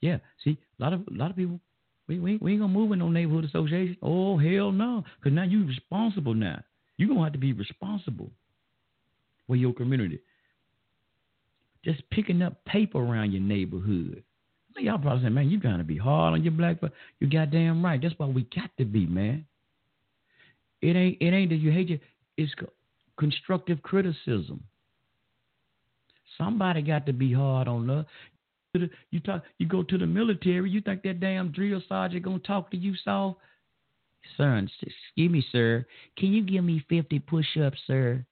[0.02, 1.60] Yeah, see, a lot of a lot of people,
[2.08, 3.96] we, we, we ain't gonna move in no neighborhood association.
[4.02, 6.62] Oh hell no, because now you're responsible now.
[6.98, 8.30] You gonna have to be responsible
[9.48, 10.20] for your community.
[11.86, 14.24] Just picking up paper around your neighborhood.
[14.78, 16.92] Y'all probably saying, man, you got to be hard on your black folk.
[17.20, 18.02] You goddamn right.
[18.02, 19.46] That's why we got to be, man.
[20.82, 22.00] It ain't it ain't that you hate you.
[22.38, 22.54] It's
[23.18, 24.64] constructive criticism.
[26.38, 28.06] Somebody got to be hard on us.
[29.12, 29.44] You talk.
[29.60, 30.70] You go to the military.
[30.70, 33.40] You think that damn drill sergeant gonna talk to you soft?
[34.38, 35.86] Son, excuse me, sir.
[36.18, 38.26] Can you give me fifty push-ups, sir?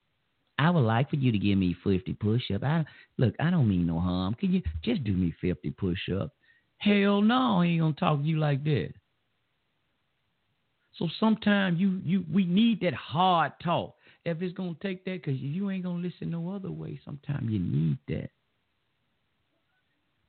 [0.61, 2.63] I would like for you to give me 50 push ups.
[2.63, 2.85] I
[3.17, 4.35] look, I don't mean no harm.
[4.35, 6.31] Can you just do me 50 push ups?
[6.77, 8.89] Hell no, he ain't gonna talk to you like that.
[10.99, 13.95] So sometimes you you we need that hard talk.
[14.23, 16.99] If it's gonna take that, cause you ain't gonna listen no other way.
[17.03, 18.29] Sometimes you need that.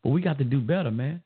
[0.02, 1.22] But we got to do better, man.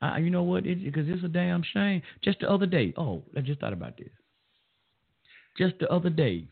[0.00, 0.64] I, you know what?
[0.64, 2.00] Because it, it's a damn shame.
[2.24, 4.08] Just the other day, oh, I just thought about this.
[5.58, 6.46] Just the other day,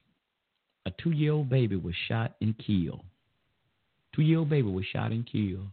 [0.89, 3.05] a two year old baby was shot and killed.
[4.15, 5.69] Two year old baby was shot and killed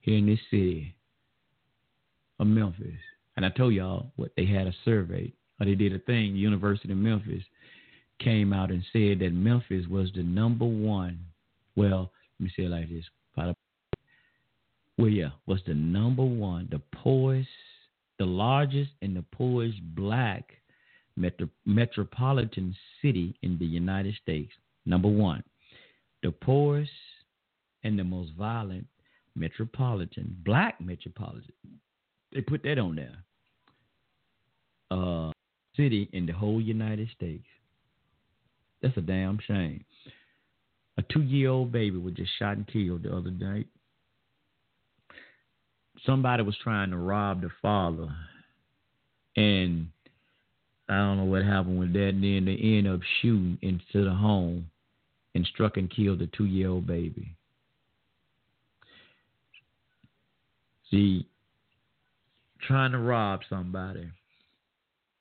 [0.00, 0.94] here in this city
[2.38, 3.00] of Memphis.
[3.36, 6.34] And I told y'all what they had a survey, or they did a thing.
[6.34, 7.42] University of Memphis
[8.18, 11.18] came out and said that Memphis was the number one.
[11.76, 12.10] Well,
[12.40, 13.04] let me say it like this.
[14.98, 17.48] Well, yeah, was the number one, the poorest,
[18.18, 20.54] the largest, and the poorest black
[21.16, 24.52] metro- metropolitan city in the United States.
[24.84, 25.42] Number one,
[26.22, 26.90] the poorest
[27.84, 28.86] and the most violent
[29.34, 31.52] metropolitan, black metropolitan.
[32.32, 33.16] They put that on there.
[34.90, 35.32] Uh,
[35.76, 37.46] city in the whole United States.
[38.82, 39.84] That's a damn shame.
[40.98, 43.66] A two year old baby was just shot and killed the other night.
[46.04, 48.08] Somebody was trying to rob the father,
[49.36, 49.88] and
[50.88, 52.08] I don't know what happened with that.
[52.10, 54.70] And then they end up shooting into the home
[55.34, 57.34] and struck and killed a two year old baby.
[60.90, 61.26] See,
[62.66, 64.08] trying to rob somebody.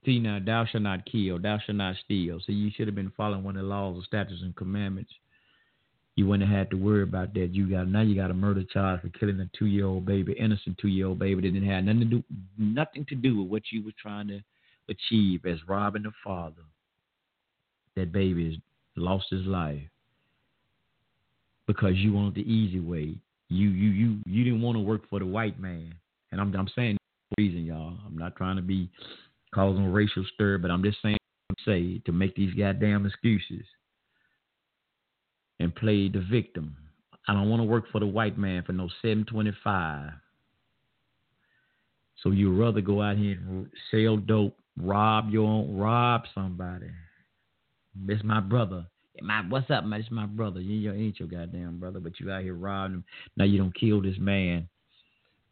[0.06, 2.40] See now, thou shalt not kill, thou shalt not steal.
[2.46, 5.12] See, you should have been following one of the laws, the statutes, and commandments.
[6.16, 7.54] You wouldn't have had to worry about that.
[7.54, 10.34] You got now you got a murder charge for killing a two year old baby,
[10.34, 12.24] innocent two year old baby that didn't have nothing to do
[12.58, 14.42] nothing to do with what you were trying to
[14.90, 16.64] achieve as robbing the father.
[17.96, 18.56] That baby has
[18.98, 19.82] lost his life
[21.66, 23.16] because you wanted the easy way.
[23.48, 25.94] You you you you didn't want to work for the white man.
[26.32, 26.98] And I'm I'm saying
[27.38, 27.98] reason, y'all.
[28.06, 28.90] I'm not trying to be
[29.54, 31.18] causing racial stir, but I'm just saying
[31.66, 33.66] say to make these goddamn excuses
[35.60, 36.76] and play the victim.
[37.28, 40.12] I don't want to work for the white man for no 725.
[42.22, 46.88] So you'd rather go out here and sell dope rob your own, rob somebody.
[48.08, 48.86] It's my brother.
[49.22, 50.02] My what's up, man?
[50.02, 50.60] It's my brother.
[50.60, 53.04] You ain't your goddamn brother, but you out here robbing him.
[53.38, 54.68] Now you don't kill this man,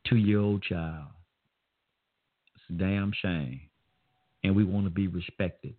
[0.08, 1.08] two year old child.
[2.56, 3.62] It's a damn shame.
[4.44, 5.76] And we want to be respected.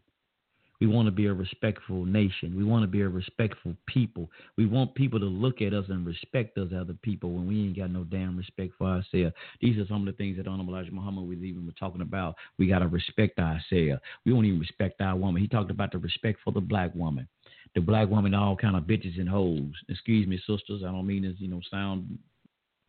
[0.84, 2.54] We want to be a respectful nation.
[2.54, 4.28] We want to be a respectful people.
[4.58, 7.78] We want people to look at us and respect us other people when we ain't
[7.78, 9.34] got no damn respect for ourselves.
[9.62, 12.34] These are some of the things that Honorable Elijah Muhammad was even talking about.
[12.58, 14.02] We got to respect ourselves.
[14.26, 15.40] We don't even respect our woman.
[15.40, 17.26] He talked about the respect for the black woman.
[17.74, 19.72] The black woman, all kind of bitches and hoes.
[19.88, 20.82] Excuse me, sisters.
[20.86, 22.18] I don't mean this, you know, sound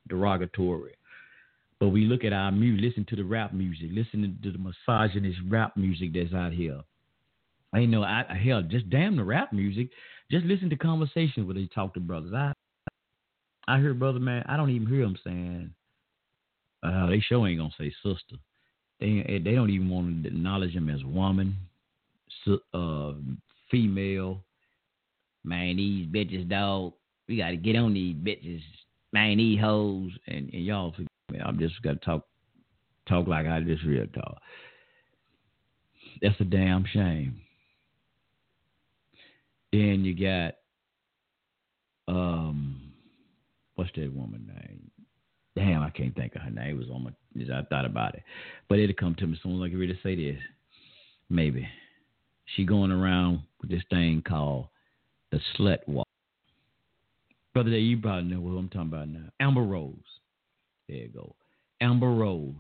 [0.10, 0.96] derogatory.
[1.80, 5.40] But we look at our music, listen to the rap music, listen to the misogynist
[5.48, 6.82] rap music that's out here.
[7.76, 8.04] I ain't know.
[8.04, 9.90] I hell, just damn the rap music.
[10.32, 12.34] Just listen to conversations where they talk to brothers.
[12.34, 12.54] I
[13.68, 14.46] I hear brother man.
[14.48, 15.74] I don't even hear them saying.
[16.82, 18.38] Uh, they sure ain't gonna say sister.
[19.02, 21.58] They they don't even want to acknowledge them as woman,
[22.74, 23.14] uh,
[23.70, 24.42] female.
[25.44, 26.94] Man, these bitches, dog.
[27.28, 28.62] We got to get on these bitches.
[29.12, 30.96] Man, these hoes, and, and y'all.
[31.44, 32.26] I'm just to talk
[33.10, 34.38] talk like I just real talk.
[36.22, 37.42] That's a damn shame.
[39.76, 40.56] Then you got
[42.08, 42.94] um
[43.76, 44.90] what's that woman name?
[45.58, 46.78] Damn, I can't think of her name.
[46.78, 47.12] It was on my
[47.54, 48.24] I thought about it.
[48.70, 50.42] But it'll come to me soon as I get ready to say this.
[51.30, 51.68] Maybe.
[52.56, 54.68] She going around with this thing called
[55.32, 56.08] the slut walk.
[57.54, 59.30] Brother Day, you probably know what I'm talking about now.
[59.42, 59.94] Amber Rose.
[60.88, 61.36] There you go.
[61.82, 62.54] Amber Rose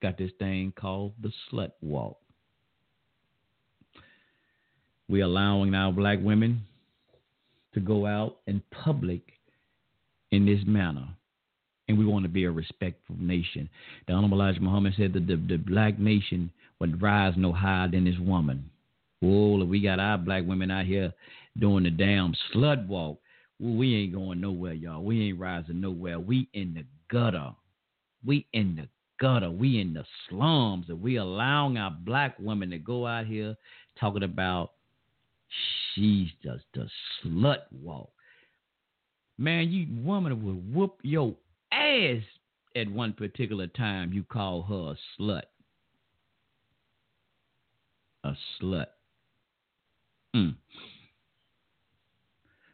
[0.00, 2.18] got this thing called the slut walk.
[5.08, 6.62] We're allowing our black women
[7.74, 9.22] to go out in public
[10.32, 11.08] in this manner.
[11.88, 13.68] And we want to be a respectful nation.
[14.06, 16.50] The Honorable Elijah Muhammad said that the, the black nation
[16.80, 18.68] would rise no higher than this woman.
[19.22, 21.12] Oh, we got our black women out here
[21.58, 23.18] doing the damn slut walk.
[23.60, 25.02] We ain't going nowhere, y'all.
[25.02, 26.18] We ain't rising nowhere.
[26.18, 27.52] We in the gutter.
[28.24, 28.88] We in the
[29.20, 29.50] gutter.
[29.50, 30.86] We in the slums.
[30.88, 33.56] And we allowing our black women to go out here
[33.98, 34.72] talking about
[35.94, 36.88] She's just the
[37.24, 38.10] slut walk.
[39.38, 41.34] Man, you woman would whoop your
[41.72, 42.22] ass
[42.74, 44.12] at one particular time.
[44.12, 45.42] You call her a slut.
[48.24, 48.86] A slut.
[50.34, 50.54] Mm.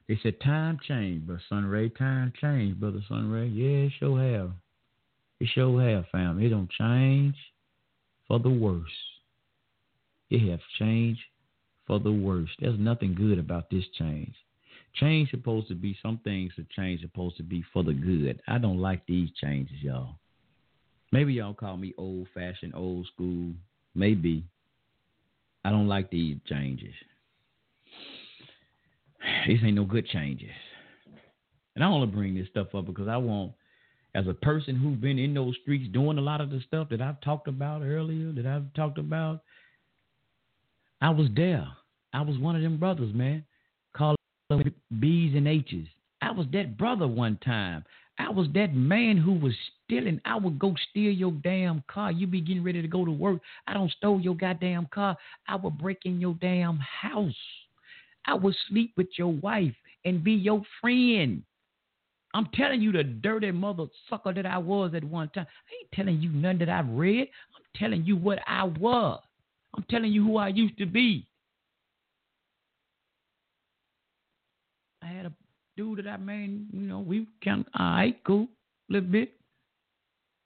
[0.09, 3.49] They said time changed, but Sunray, time changed, brother Sunray.
[3.49, 4.51] Yeah, it sure have.
[5.41, 6.41] It sure have, fam.
[6.41, 7.35] It don't change
[8.29, 8.83] for the worse.
[10.31, 11.21] It have changed
[11.87, 12.51] for the worse.
[12.59, 14.35] There's nothing good about this change.
[14.95, 18.41] Change supposed to be some things that change supposed to be for the good.
[18.47, 20.17] I don't like these changes, y'all.
[21.13, 23.53] Maybe y'all call me old fashioned, old school.
[23.95, 24.45] Maybe.
[25.65, 26.95] I don't like these changes.
[29.47, 30.51] These ain't no good changes.
[31.75, 33.53] And I want to bring this stuff up because I want,
[34.15, 37.01] as a person who's been in those streets doing a lot of the stuff that
[37.01, 39.43] I've talked about earlier, that I've talked about,
[41.03, 41.67] I was there.
[42.13, 43.45] I was one of them brothers, man.
[43.97, 44.17] Calling
[45.01, 45.89] B's and H's.
[46.23, 47.85] I was that brother one time.
[48.21, 49.53] I was that man who was
[49.85, 50.21] stealing.
[50.25, 52.13] I would go steal your damn car.
[52.13, 53.41] You be getting ready to go to work.
[53.67, 55.17] I don't stole your goddamn car.
[55.49, 57.35] I would break in your damn house.
[58.25, 59.75] I would sleep with your wife
[60.05, 61.43] and be your friend.
[62.33, 65.47] I'm telling you the dirty mother sucker that I was at one time.
[65.49, 67.23] I ain't telling you none that I've read.
[67.57, 69.21] I'm telling you what I was.
[69.77, 71.27] I'm telling you who I used to be.
[75.03, 75.33] I had a
[75.77, 78.49] dude that I mean, you know, we kind of, all right, cool,
[78.91, 79.33] a little bit.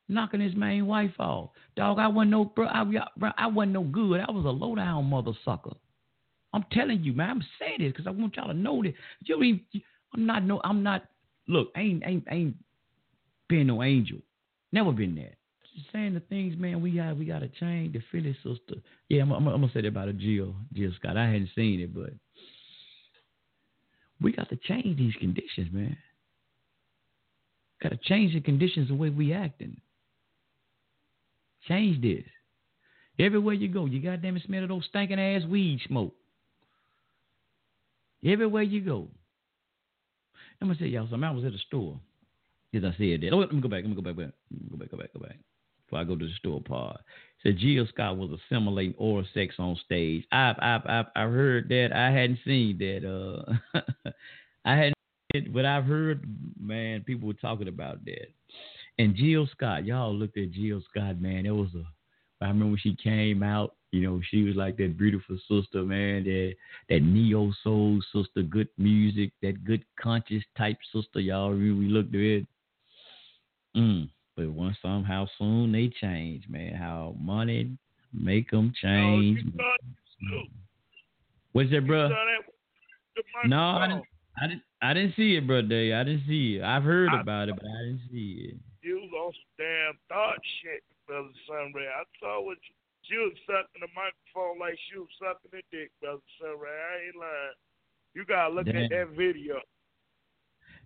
[0.09, 1.51] Knocking his main wife off.
[1.77, 2.85] Dog, I wasn't no, bro, I,
[3.37, 4.21] I wasn't no good.
[4.21, 5.75] I was a low down mother sucker.
[6.53, 8.95] I'm telling you, man, I'm saying this because I want y'all to know that.
[9.25, 9.61] You
[10.15, 11.03] I'm not no, I'm not,
[11.49, 12.55] look, ain't, ain't, ain't
[13.49, 14.19] been no angel.
[14.73, 15.36] Never been there
[15.93, 18.81] saying the things, man, we got we got to change the Philly sister.
[19.09, 21.17] Yeah, I'm, I'm, I'm, gonna say that about a Jill Jill Scott.
[21.17, 22.11] I hadn't seen it, but
[24.21, 25.97] we got to change these conditions, man.
[27.83, 29.81] Got to change the conditions the way we acting.
[31.69, 32.25] Change this.
[33.19, 36.15] Everywhere you go, you goddamn smell of those stinking ass weed smoke.
[38.25, 39.09] Everywhere you go.
[40.61, 41.25] I'm gonna say y'all something.
[41.25, 42.01] I was at a store.
[42.75, 43.31] As I said that.
[43.33, 43.85] Oh, let me go back.
[43.85, 44.17] Let me go back.
[44.17, 44.91] Let me go back.
[44.91, 45.13] Go back.
[45.13, 45.37] Go back
[45.87, 47.01] before I go to the store part.
[47.43, 50.25] Said Jill Scott was assimilating oral sex on stage.
[50.33, 51.91] I've I've I've, I've heard that.
[51.95, 53.05] I hadn't seen that.
[53.75, 53.81] Uh,
[54.65, 56.25] I hadn't, but I've heard
[56.61, 58.33] man people were talking about that.
[58.99, 61.47] And Jill Scott, y'all looked at Jill Scott, man.
[61.47, 61.85] It was a.
[62.45, 63.75] I remember when she came out.
[63.93, 66.25] You know, she was like that beautiful sister, man.
[66.25, 66.55] That
[66.89, 71.21] that neo soul sister, good music, that good conscious type sister.
[71.21, 72.47] Y'all really looked at it.
[73.77, 74.09] Mm.
[74.37, 76.75] But once somehow soon they change, man.
[76.75, 77.79] How money
[78.13, 79.41] make them oh, change.
[79.57, 80.43] No,
[81.53, 82.09] What's that, bro?
[82.11, 84.05] that No, I didn't.
[84.41, 84.63] I didn't.
[84.83, 85.63] I didn't see it, bro.
[85.63, 85.95] Day.
[85.95, 86.63] I didn't see it.
[86.63, 88.57] I've heard I- about it, but I didn't see it.
[88.83, 91.89] You was on some damn thought shit, brother Sunray.
[91.89, 95.91] I saw what you, she was sucking the microphone like she was sucking the dick,
[96.01, 96.71] brother Sunray.
[96.71, 97.59] I ain't lying.
[98.15, 98.77] You gotta look Damn.
[98.77, 99.57] at that video.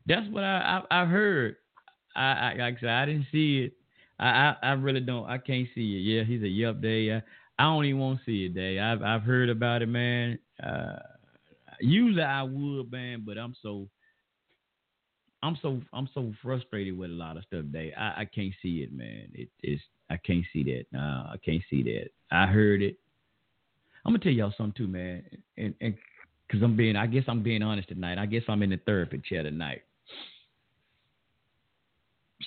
[0.07, 1.57] That's what I I, I heard.
[2.15, 3.73] I, I like I said, I didn't see it.
[4.19, 5.27] I, I I really don't.
[5.27, 6.01] I can't see it.
[6.01, 7.13] Yeah, he's a yup day.
[7.13, 7.23] I,
[7.59, 8.79] I don't even want to see it day.
[8.79, 10.39] I've I've heard about it, man.
[10.63, 10.99] Uh,
[11.81, 13.89] usually I would, man, but I'm so
[15.43, 17.65] I'm so I'm so frustrated with a lot of stuff.
[17.73, 19.29] Day I, I can't see it, man.
[19.35, 19.81] It is
[20.11, 20.85] I can't see that.
[20.93, 22.09] No, I can't see that.
[22.31, 22.99] I heard it.
[24.05, 25.23] I'm gonna tell y'all something too, man.
[25.57, 25.95] And and
[26.47, 28.19] because I'm being, I guess I'm being honest tonight.
[28.19, 29.83] I guess I'm in the therapy chair tonight.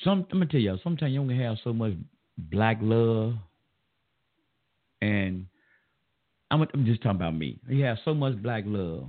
[0.03, 0.79] Some I'm gonna tell y'all.
[0.83, 1.93] Sometimes you only have so much
[2.37, 3.33] black love,
[5.01, 5.45] and
[6.49, 7.59] I'm, I'm just talking about me.
[7.67, 9.07] You have so much black love.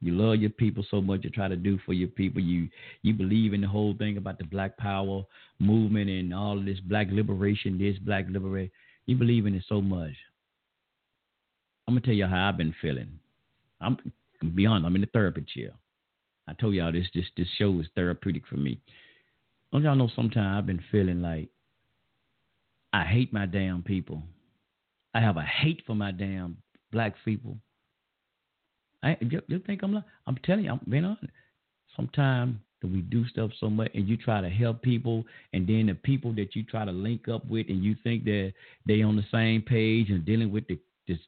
[0.00, 1.24] You love your people so much.
[1.24, 2.42] You try to do for your people.
[2.42, 2.68] You
[3.02, 5.24] you believe in the whole thing about the Black Power
[5.58, 8.70] movement and all this Black liberation, this Black liberation.
[9.06, 10.12] You believe in it so much.
[11.86, 13.18] I'm gonna tell you how I've been feeling.
[13.80, 13.98] I'm
[14.54, 14.84] beyond.
[14.84, 15.70] I'm in the therapy chair.
[16.46, 17.06] I told y'all this.
[17.14, 18.78] This this show is therapeutic for me.
[19.74, 20.08] Don't y'all know?
[20.14, 21.48] Sometimes I've been feeling like
[22.92, 24.22] I hate my damn people.
[25.12, 26.58] I have a hate for my damn
[26.92, 27.56] black people.
[29.02, 31.24] I you, you think I'm like I'm telling you, I'm being honest.
[31.96, 35.24] Sometimes we do stuff so much and you try to help people
[35.54, 38.52] and then the people that you try to link up with and you think that
[38.86, 40.78] they on the same page and dealing with the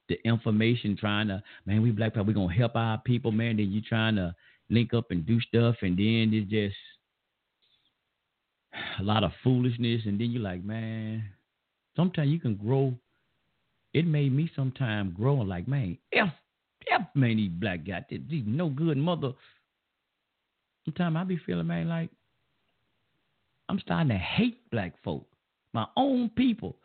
[0.09, 3.73] the information trying to man we black people we gonna help our people man then
[3.73, 4.35] you trying to
[4.71, 6.77] link up and do stuff and then it's just
[8.99, 11.25] a lot of foolishness and then you're like man
[11.95, 12.95] sometimes you can grow
[13.95, 16.29] it made me sometimes grow like man f
[16.91, 19.33] f man these black guys these no good mother
[20.85, 22.11] sometimes i be feeling man like
[23.69, 25.27] i'm starting to hate black folk
[25.73, 26.77] my own people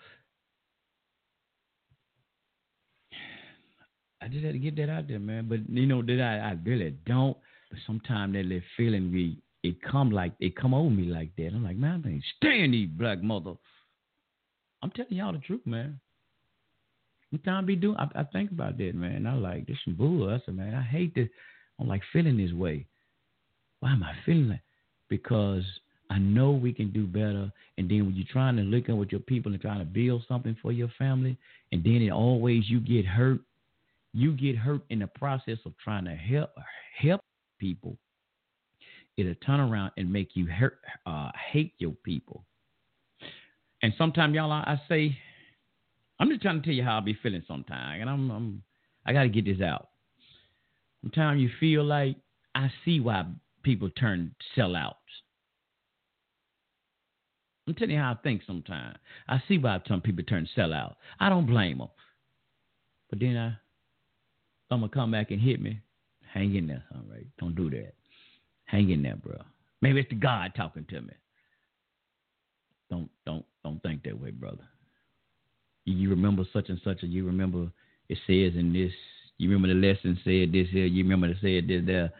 [4.21, 5.47] I just had to get that out there, man.
[5.49, 7.35] But you know that I, I really don't.
[7.71, 11.47] But sometimes that little feeling we it come like it come over me like that.
[11.47, 13.53] I'm like, man, I ain't stand these black mother.
[14.81, 15.99] I'm telling y'all the truth, man.
[17.29, 17.97] Sometimes be doing.
[17.97, 19.27] I, I think about that, man.
[19.27, 20.29] I like this some bull.
[20.29, 21.29] I said, man, I hate this.
[21.79, 22.85] I'm like feeling this way.
[23.79, 24.61] Why am I feeling that?
[25.09, 25.63] Because
[26.09, 27.51] I know we can do better.
[27.77, 30.23] And then when you're trying to link up with your people and trying to build
[30.27, 31.37] something for your family,
[31.71, 33.39] and then it always you get hurt
[34.13, 36.51] you get hurt in the process of trying to help
[36.97, 37.21] help
[37.59, 37.97] people,
[39.17, 42.45] it'll turn around and make you hurt, uh, hate your people.
[43.83, 45.17] And sometimes, y'all, I, I say,
[46.19, 48.63] I'm just trying to tell you how I be feeling sometimes, and I'm, I'm
[49.05, 49.89] I got to get this out.
[51.01, 52.15] Sometimes you feel like
[52.53, 53.25] I see why
[53.63, 54.93] people turn sellouts.
[57.67, 58.97] I'm telling you how I think sometimes.
[59.27, 60.95] I see why some people turn sellout.
[61.19, 61.89] I don't blame them.
[63.09, 63.53] But then I
[64.69, 65.81] someone come back and hit me,
[66.33, 67.25] hang in there, all right?
[67.39, 67.93] Don't do that.
[68.71, 69.35] Hang in there, bro.
[69.81, 71.13] Maybe it's the God talking to me.
[72.89, 74.63] Don't don't don't think that way, brother.
[75.85, 77.69] You, remember such and such, and you remember
[78.07, 78.93] it says in this.
[79.37, 80.85] You remember the lesson said this here.
[80.85, 82.11] You remember it said this there.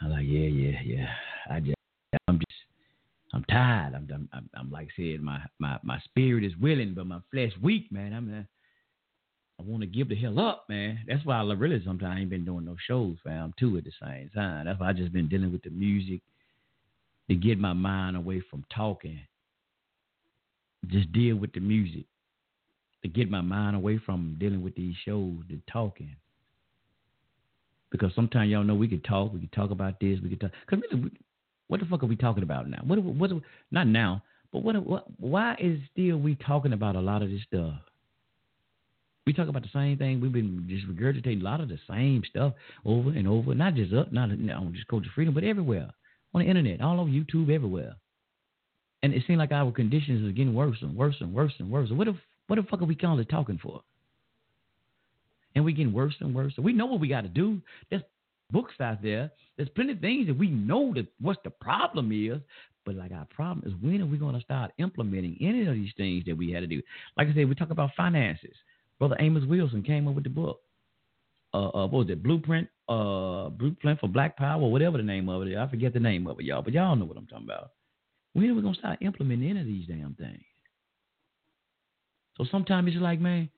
[0.00, 1.06] I'm like, yeah, yeah, yeah.
[1.50, 1.76] I just,
[2.26, 2.58] I'm just,
[3.34, 3.94] I'm tired.
[3.94, 7.52] I'm, I'm, I'm, I'm like said, my, my, my spirit is willing, but my flesh
[7.62, 8.12] weak, man.
[8.12, 8.40] I'm.
[8.40, 8.42] Uh,
[9.60, 11.00] I want to give the hell up, man.
[11.06, 13.92] That's why I really sometimes I ain't been doing no shows, fam, too, at the
[14.02, 14.66] same time.
[14.66, 16.20] That's why I just been dealing with the music
[17.28, 19.20] to get my mind away from talking.
[20.88, 22.06] Just deal with the music
[23.02, 26.16] to get my mind away from dealing with these shows, the talking.
[27.90, 30.50] Because sometimes y'all know we can talk, we can talk about this, we can talk.
[30.66, 31.10] Because really,
[31.68, 32.80] what the fuck are we talking about now?
[32.84, 33.02] What?
[33.02, 33.30] What?
[33.70, 34.22] Not now,
[34.52, 34.84] but what?
[34.84, 35.04] What?
[35.20, 37.74] Why is still we talking about a lot of this stuff?
[39.26, 40.20] We talk about the same thing.
[40.20, 42.54] We've been just regurgitating a lot of the same stuff
[42.84, 43.54] over and over.
[43.54, 45.90] Not just up, not on just Culture Freedom, but everywhere
[46.34, 47.94] on the internet, all over YouTube, everywhere.
[49.02, 51.90] And it seems like our conditions are getting worse and worse and worse and worse.
[51.90, 52.16] What the
[52.48, 53.82] what the fuck are we calling talking for?
[55.54, 56.54] And we're getting worse and worse.
[56.58, 57.60] We know what we got to do.
[57.90, 58.02] There's
[58.50, 59.30] books out there.
[59.56, 62.40] There's plenty of things that we know that what the problem is.
[62.84, 65.92] But like our problem is when are we going to start implementing any of these
[65.96, 66.82] things that we had to do?
[67.16, 68.54] Like I said, we talk about finances
[69.02, 70.60] Brother Amos Wilson came up with the book.
[71.52, 72.22] Uh, uh what was it?
[72.22, 75.58] Blueprint, uh, Blueprint for Black Power, whatever the name of it is.
[75.58, 77.72] I forget the name of it, y'all, but y'all know what I'm talking about.
[78.32, 80.44] When are we gonna start implementing any of these damn things?
[82.36, 83.50] So sometimes it's like, man,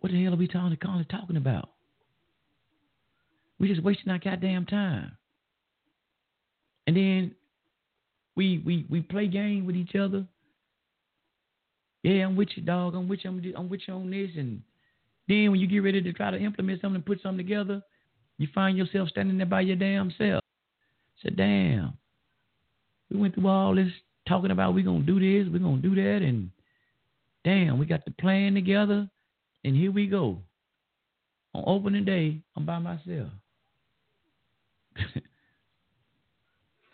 [0.00, 1.70] what the hell are we talking, talking about?
[3.58, 5.16] We just wasting our goddamn time.
[6.86, 7.34] And then
[8.36, 10.26] we we we play game with each other.
[12.02, 12.94] Yeah, I'm with you, dog.
[12.94, 13.30] I'm with you.
[13.30, 14.30] I'm, I'm with you on this.
[14.36, 14.62] And
[15.28, 17.82] then when you get ready to try to implement something and put something together,
[18.38, 20.42] you find yourself standing there by your damn self.
[21.22, 21.92] Say, damn,
[23.10, 23.92] we went through all this
[24.26, 26.50] talking about we're gonna do this, we're gonna do that, and
[27.44, 29.10] damn, we got the plan together,
[29.64, 30.38] and here we go.
[31.52, 33.28] On opening day, I'm by myself.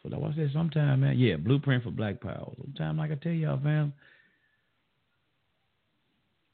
[0.02, 2.52] so like I said, sometime, man, yeah, blueprint for black power.
[2.62, 3.92] Sometime, like I tell y'all, fam,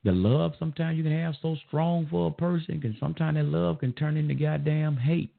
[0.05, 3.79] the love sometimes you can have so strong for a person, can sometimes that love
[3.79, 5.33] can turn into goddamn hate.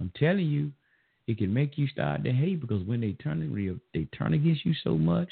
[0.00, 0.72] I'm telling you,
[1.26, 3.40] it can make you start to hate because when they turn
[3.94, 5.28] they turn against you so much,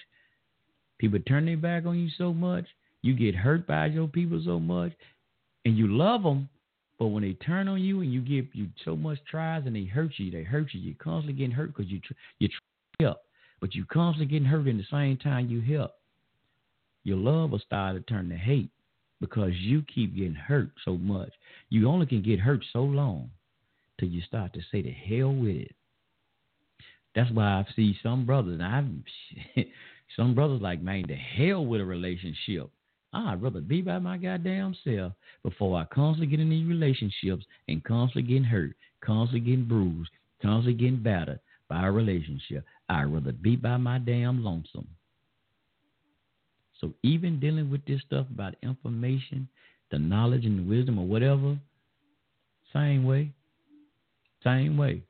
[0.98, 2.66] people turn their back on you so much,
[3.02, 4.92] you get hurt by your people so much,
[5.64, 6.48] and you love them,
[6.98, 9.84] but when they turn on you and you give you so much tries and they
[9.84, 10.80] hurt you, they hurt you.
[10.80, 12.00] You're constantly getting hurt because you
[12.38, 12.48] you
[13.00, 13.18] help,
[13.60, 15.92] but you constantly getting hurt in the same time you help.
[17.08, 18.68] Your love will start to turn to hate
[19.18, 21.30] because you keep getting hurt so much.
[21.70, 23.30] You only can get hurt so long
[23.98, 25.74] till you start to say the hell with it.
[27.14, 29.64] That's why I see some brothers, and I've
[30.16, 32.68] some brothers like, man, the hell with a relationship.
[33.14, 37.82] I'd rather be by my goddamn self before I constantly get in these relationships and
[37.84, 40.10] constantly getting hurt, constantly getting bruised,
[40.42, 41.40] constantly getting battered
[41.70, 42.66] by a relationship.
[42.90, 44.88] I'd rather be by my damn lonesome.
[46.80, 49.48] So even dealing with this stuff about information,
[49.90, 51.58] the knowledge and the wisdom or whatever,
[52.72, 53.32] same way.
[54.44, 55.02] Same way.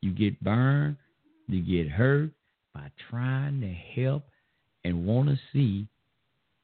[0.00, 0.96] You get burned,
[1.48, 2.30] you get hurt
[2.72, 4.24] by trying to help
[4.84, 5.86] and want to see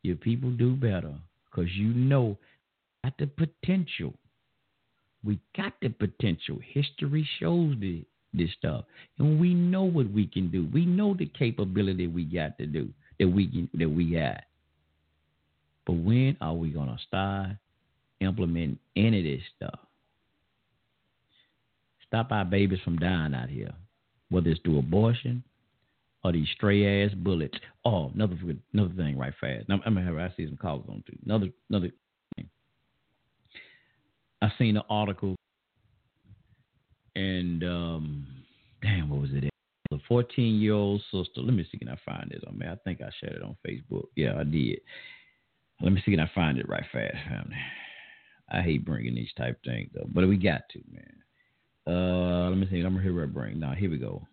[0.03, 1.13] your people do better
[1.51, 2.39] because you know
[3.05, 4.15] got the potential.
[5.25, 6.59] We got the potential.
[6.73, 8.85] History shows the, this stuff,
[9.19, 10.69] and we know what we can do.
[10.73, 12.89] We know the capability we got to do
[13.19, 14.45] that we can, that we got.
[15.87, 17.51] But when are we gonna start
[18.21, 19.79] implementing any of this stuff?
[22.07, 23.73] Stop our babies from dying out here,
[24.31, 25.43] whether it's through abortion
[26.27, 27.59] or these stray ass bullets.
[27.85, 28.37] Oh, another
[28.73, 29.69] another thing, right fast.
[29.69, 31.19] Now, I'm gonna have I see some calls on too.
[31.25, 31.91] Another another
[32.35, 32.49] thing.
[34.43, 35.37] I seen an article,
[37.15, 38.27] and um,
[38.83, 39.51] damn, what was it?
[39.93, 41.41] A 14 year old sister.
[41.41, 42.67] Let me see can I find this on me.
[42.67, 44.07] I think I shared it on Facebook.
[44.17, 44.81] Yeah, I did.
[45.81, 47.57] Let me see can I find it right fast, family.
[48.51, 51.17] I hate bringing these type things though, but we got to, man.
[51.87, 52.81] Uh, let me see.
[52.81, 53.61] I'm what I bring.
[53.61, 54.27] Now here we go.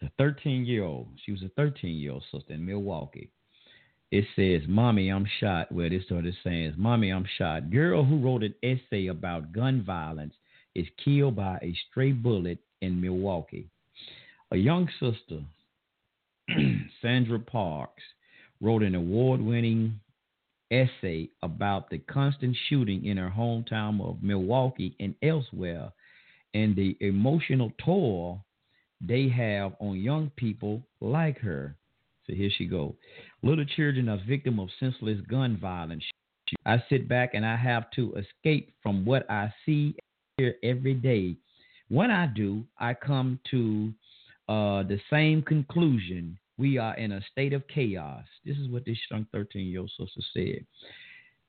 [0.00, 1.08] The 13 year old.
[1.24, 3.30] She was a 13 year old sister in Milwaukee.
[4.10, 8.44] It says, "Mommy, I'm shot." Well, this started saying, "Mommy, I'm shot." Girl who wrote
[8.44, 10.34] an essay about gun violence
[10.74, 13.68] is killed by a stray bullet in Milwaukee.
[14.50, 15.42] A young sister,
[17.02, 18.02] Sandra Parks,
[18.60, 20.00] wrote an award winning
[20.70, 25.92] essay about the constant shooting in her hometown of Milwaukee and elsewhere
[26.54, 28.44] and the emotional toll
[29.00, 31.76] they have on young people like her.
[32.26, 32.94] So here she goes.
[33.42, 36.04] Little children are victims of senseless gun violence.
[36.64, 39.96] I sit back and I have to escape from what I see
[40.38, 41.36] here every day
[41.88, 43.92] when I do, I come to
[44.48, 46.38] uh, the same conclusion.
[46.56, 48.24] We are in a state of chaos.
[48.44, 50.64] This is what this young 13 year old sister said.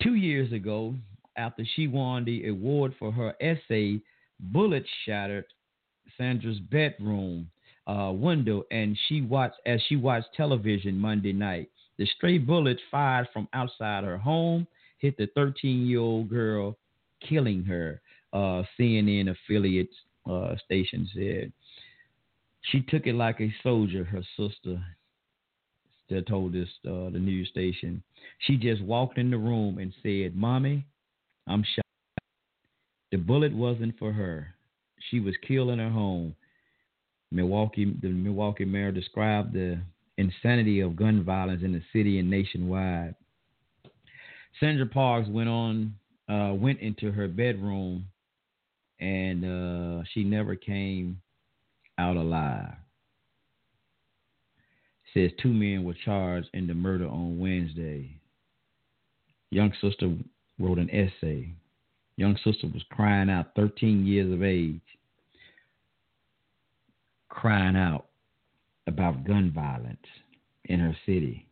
[0.02, 0.96] Two years ago,
[1.38, 4.00] after she won the award for her essay,
[4.40, 5.46] Bullet Shattered
[6.18, 7.50] Sandra's bedroom
[7.88, 11.70] uh, window, and she watched as she watched television Monday night.
[11.98, 16.78] The stray bullets fired from outside her home hit the 13 year old girl,
[17.28, 18.02] killing her.
[18.34, 19.96] Uh, CNN affiliates
[20.30, 21.52] uh, station said
[22.72, 24.04] she took it like a soldier.
[24.04, 24.82] Her sister
[26.06, 28.04] still told this uh, the news station.
[28.40, 30.86] She just walked in the room and said, "Mommy,
[31.48, 31.86] I'm shot."
[33.12, 34.56] The bullet wasn't for her.
[35.10, 36.36] She was killed in her home.
[37.32, 39.80] Milwaukee, the Milwaukee mayor described the
[40.18, 43.16] insanity of gun violence in the city and nationwide.
[44.60, 45.94] Sandra Parks went on,
[46.30, 48.06] uh, went into her bedroom
[49.00, 51.22] and uh, she never came
[51.98, 52.74] out alive.
[55.14, 58.10] says two men were charged in the murder on Wednesday.
[59.52, 60.16] Young sister
[60.60, 61.50] wrote an essay.
[62.18, 64.82] Young sister was crying out, 13 years of age,
[67.30, 68.06] crying out
[68.88, 69.98] about gun violence
[70.66, 71.48] in her city.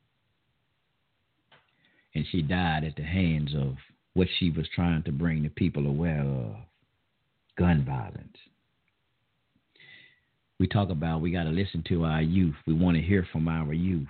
[2.15, 3.75] And she died at the hands of
[4.13, 6.55] what she was trying to bring the people aware of
[7.57, 8.38] gun violence.
[10.59, 12.56] We talk about we got to listen to our youth.
[12.65, 14.07] We want to hear from our youth.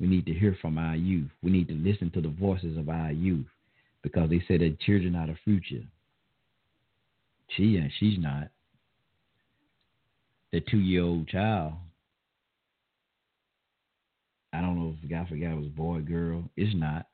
[0.00, 1.30] We need to hear from our youth.
[1.42, 3.46] We need to listen to the voices of our youth
[4.02, 5.84] because they say that children are the future.
[7.56, 8.48] She and she's not.
[10.52, 11.74] The two year old child.
[14.52, 16.44] I don't know if guy forgot it was boy, girl.
[16.56, 17.06] It's not.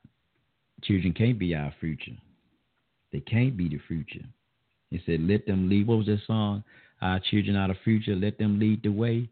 [0.83, 2.17] Children can't be our future.
[3.13, 4.25] They can't be the future.
[4.91, 5.87] He said, Let them lead.
[5.87, 6.65] What was that song?
[7.01, 8.15] Our children are the future.
[8.15, 9.29] Let them lead the way.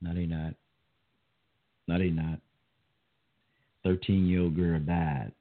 [0.00, 0.54] No, they not.
[1.88, 2.38] No, they not.
[3.84, 5.32] 13 year old girl died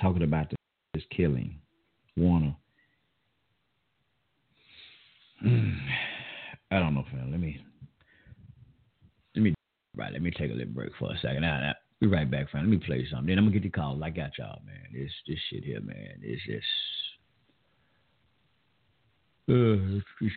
[0.00, 0.52] talking about
[0.94, 1.58] this killing.
[2.16, 2.54] Warner.
[5.44, 7.30] I don't know, fam.
[7.30, 7.60] Let me
[9.34, 9.54] let me
[9.96, 10.12] right.
[10.12, 11.42] Let me take a little break for a second.
[11.42, 11.72] Now
[12.02, 12.62] be right back, fam.
[12.62, 13.28] Let me play something.
[13.28, 14.02] Then I'm gonna get the calls.
[14.02, 14.86] I got y'all, man.
[14.92, 16.18] This this shit here, man.
[16.20, 16.66] It's just
[19.48, 20.34] uh, it's,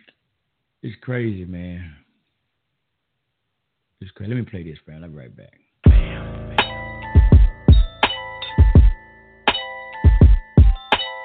[0.82, 1.96] it's crazy, man.
[4.00, 4.32] It's crazy.
[4.32, 5.04] Let me play this, friend.
[5.04, 5.58] I'll be right back.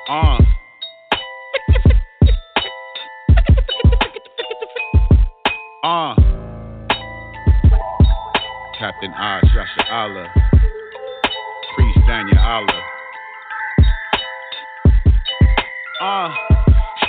[0.10, 0.40] Uh.
[5.84, 6.21] Uh.
[8.82, 10.34] Captain Oz, Yasha Allah.
[11.76, 12.82] Priest Daniel Allah.
[16.02, 16.51] Uh.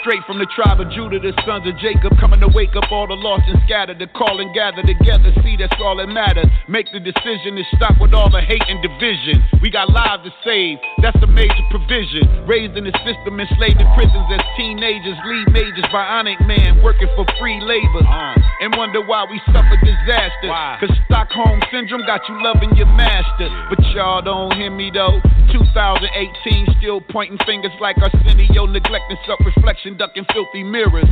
[0.02, 3.06] Straight from the tribe of Judah, the sons of Jacob, coming to wake up all
[3.06, 5.30] the lost and scattered, to call and gather together.
[5.46, 6.50] See, that's all that matters.
[6.66, 9.38] Make the decision to stop with all the hate and division.
[9.62, 12.26] We got lives to save, that's a major provision.
[12.50, 17.22] Raised in the system, enslaved in prisons as teenagers, lead majors, bionic man, working for
[17.38, 18.02] free labor.
[18.02, 20.50] Uh, and wonder why we suffer disaster.
[20.82, 23.50] Cause Stockholm Syndrome got you loving your master.
[23.70, 25.22] But y'all don't hear me though.
[25.50, 31.08] 2018, still pointing fingers like Arsenio, neglecting self reflection ducking filthy mirrors.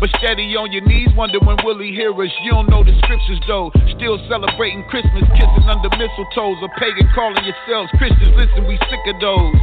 [0.00, 2.30] But steady on your knees, wonder when will he hear us?
[2.42, 3.70] You don't know the scriptures though.
[3.96, 6.62] Still celebrating Christmas, kissing under mistletoes.
[6.64, 8.34] A pagan calling yourselves Christians.
[8.36, 9.54] Listen, we sick of those.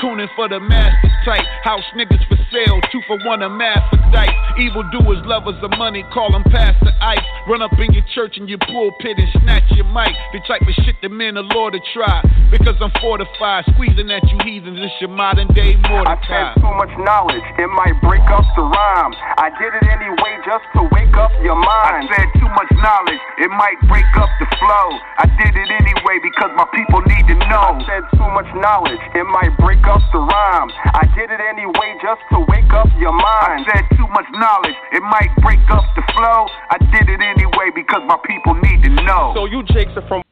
[0.00, 1.44] Cooning for the master type.
[1.62, 2.80] House niggas for sale.
[2.90, 4.32] Two for one, a master dice.
[4.56, 7.20] Evil doers, lovers of money, call them Pastor Ice.
[7.46, 10.08] Run up in your church and your pulpit and snatch your mic.
[10.32, 12.24] The type of shit the men of Lord to try.
[12.50, 14.80] Because I'm fortified, squeezing at you heathens.
[14.80, 16.16] It's your modern day Mordecai.
[16.16, 19.12] I said too much knowledge, it might break up the rhyme.
[19.36, 22.08] I did it anyway just to wake up your mind.
[22.08, 24.88] I said too much knowledge, it might break up the flow.
[25.20, 27.76] I did it anyway because my people need to know.
[27.76, 30.70] I said too much knowledge, it might break up up the rhyme.
[30.94, 33.66] I did it anyway just to wake up your mind.
[33.66, 36.46] I said too much knowledge, it might break up the flow.
[36.70, 39.32] I did it anyway because my people need to know.
[39.34, 40.22] So you jakes are from.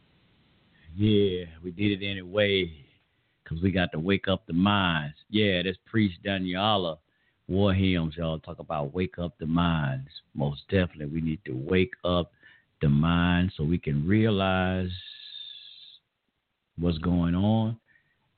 [0.94, 2.70] Yeah, we did it anyway
[3.42, 5.16] because we got to wake up the minds.
[5.28, 6.98] Yeah, that's Priest Daniela.
[7.48, 10.08] War hymns, y'all talk about wake up the minds.
[10.34, 12.30] Most definitely, we need to wake up
[12.80, 14.90] the mind so we can realize
[16.78, 17.76] what's going on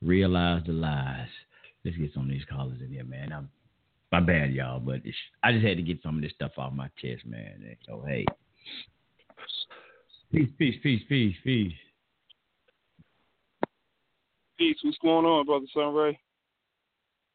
[0.01, 1.27] realize the lies.
[1.83, 3.31] Let's get some of these callers in here, man.
[3.31, 3.49] I'm
[4.11, 5.01] my bad, y'all, but
[5.41, 7.63] I just had to get some of this stuff off my chest, man.
[7.87, 8.25] So hey,
[10.31, 11.73] peace, peace, peace, peace, peace.
[14.57, 14.77] Peace.
[14.83, 16.19] What's going on, brother Sunray?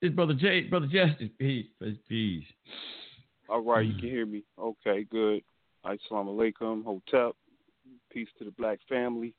[0.03, 1.31] It's brother Jay, brother Justice.
[1.39, 1.67] Peace,
[2.09, 2.45] peace.
[3.49, 4.45] All right, you can hear me.
[4.59, 5.43] Okay, good.
[5.85, 7.35] Assalamu alaikum, hotep.
[8.13, 9.33] Peace to the black family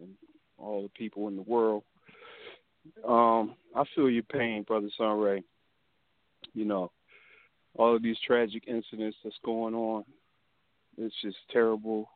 [0.00, 0.10] and
[0.58, 1.82] all the people in the world.
[3.06, 5.42] Um, I feel your pain, brother Sunray.
[6.52, 6.90] You know,
[7.74, 10.04] all of these tragic incidents that's going on.
[10.96, 12.08] It's just terrible.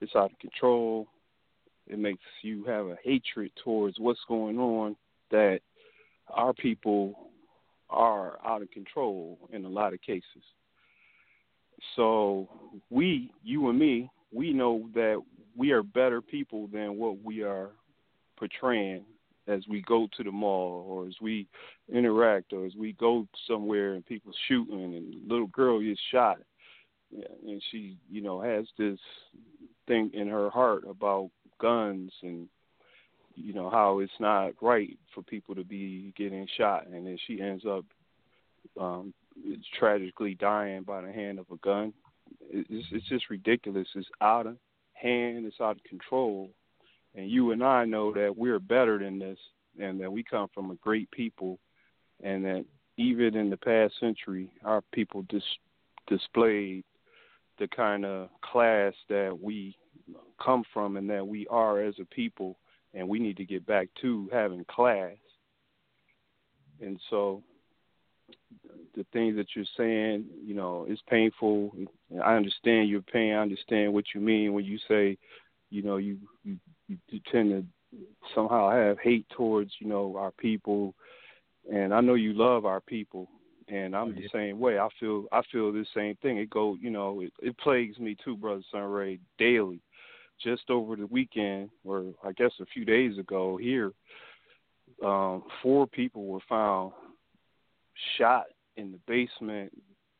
[0.00, 1.08] It's out of control.
[1.86, 4.96] It makes you have a hatred towards what's going on
[5.30, 5.60] that
[6.28, 7.30] our people
[7.90, 10.42] are out of control in a lot of cases.
[11.96, 12.48] So
[12.90, 15.22] we, you and me, we know that
[15.56, 17.70] we are better people than what we are
[18.36, 19.04] portraying
[19.48, 21.46] as we go to the mall or as we
[21.92, 26.38] interact or as we go somewhere and people shooting and little girl gets shot
[27.46, 28.98] and she you know has this
[29.86, 32.46] thing in her heart about guns and
[33.34, 37.40] you know how it's not right for people to be getting shot and then she
[37.40, 37.84] ends up
[38.78, 39.14] um
[39.78, 41.92] tragically dying by the hand of a gun
[42.50, 43.86] it's, it's just ridiculous.
[43.94, 44.56] It's out of
[44.94, 45.46] hand.
[45.46, 46.50] It's out of control.
[47.14, 49.38] And you and I know that we're better than this,
[49.80, 51.58] and that we come from a great people,
[52.22, 52.64] and that
[52.96, 55.42] even in the past century, our people dis-
[56.08, 56.84] displayed
[57.58, 59.76] the kind of class that we
[60.42, 62.56] come from and that we are as a people,
[62.94, 65.16] and we need to get back to having class.
[66.80, 67.42] And so,
[68.94, 71.72] the things that you're saying, you know, is painful.
[72.22, 73.32] I understand your pain.
[73.32, 75.16] I understand what you mean when you say,
[75.70, 76.56] you know, you you,
[76.88, 77.64] you tend to
[78.34, 80.94] somehow have hate towards, you know, our people.
[81.72, 83.28] And I know you love our people,
[83.68, 84.78] and I'm oh, the same way.
[84.78, 86.38] I feel I feel the same thing.
[86.38, 89.80] It go, you know, it, it plagues me too, brother Sunray, daily.
[90.42, 93.92] Just over the weekend, or I guess a few days ago, here,
[95.04, 96.92] um, four people were found
[98.16, 98.44] shot
[98.76, 99.72] in the basement.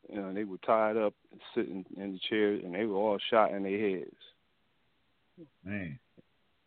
[0.09, 3.17] You know, they were tied up and sitting in the chairs, and they were all
[3.29, 4.15] shot in their heads.
[5.63, 5.97] Man.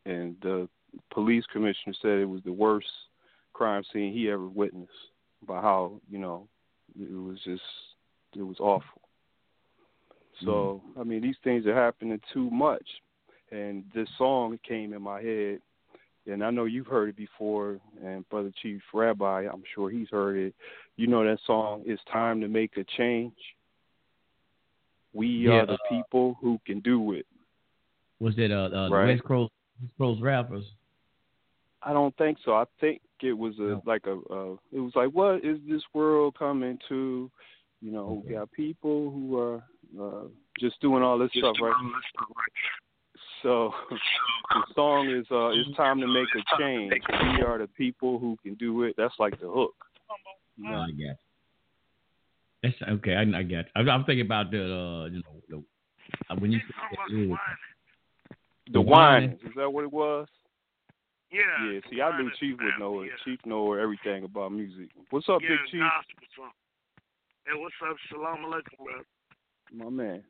[0.04, 0.68] And the
[1.12, 2.88] police commissioner said it was the worst
[3.52, 4.90] crime scene he ever witnessed.
[5.46, 6.46] By how you know
[6.98, 7.62] it was just
[8.36, 9.02] it was awful.
[10.44, 11.00] So mm.
[11.00, 12.86] I mean, these things are happening too much,
[13.50, 15.60] and this song came in my head,
[16.26, 20.36] and I know you've heard it before, and Brother Chief Rabbi, I'm sure he's heard
[20.36, 20.54] it.
[20.96, 23.34] You know that song, "It's Time to Make a Change."
[25.12, 27.26] We yeah, are the uh, people who can do it.
[28.20, 29.08] Was it uh, uh right?
[29.08, 30.64] West Coast West Coast rappers?
[31.82, 32.52] I don't think so.
[32.52, 33.82] I think it was a no.
[33.86, 37.30] like a uh, it was like what is this world coming to?
[37.80, 39.64] You know, we got people who are
[40.00, 40.28] uh,
[40.60, 41.74] just doing all this just stuff, right?
[43.42, 46.92] So the song is uh it's time to make a change.
[47.10, 48.94] We are the people who can do it.
[48.96, 49.74] That's like the hook.
[50.56, 50.76] You know?
[50.76, 51.16] I guess.
[52.62, 53.14] That's okay.
[53.14, 53.66] I, I get.
[53.74, 55.64] I'm, I'm thinking about the uh, you know the
[56.30, 56.60] uh, when you
[58.66, 59.38] the, the wine.
[59.44, 60.26] Is that what it was?
[61.30, 61.40] Yeah.
[61.72, 61.80] Yeah.
[61.90, 63.06] See, I knew Chief would know it.
[63.06, 63.12] Yeah.
[63.24, 64.90] Chief know everything about music.
[65.10, 65.82] What's up, yeah, Big Chief?
[67.46, 67.96] Hey, what's up?
[68.08, 69.02] Shalom alaikum, bro.
[69.72, 70.22] My man.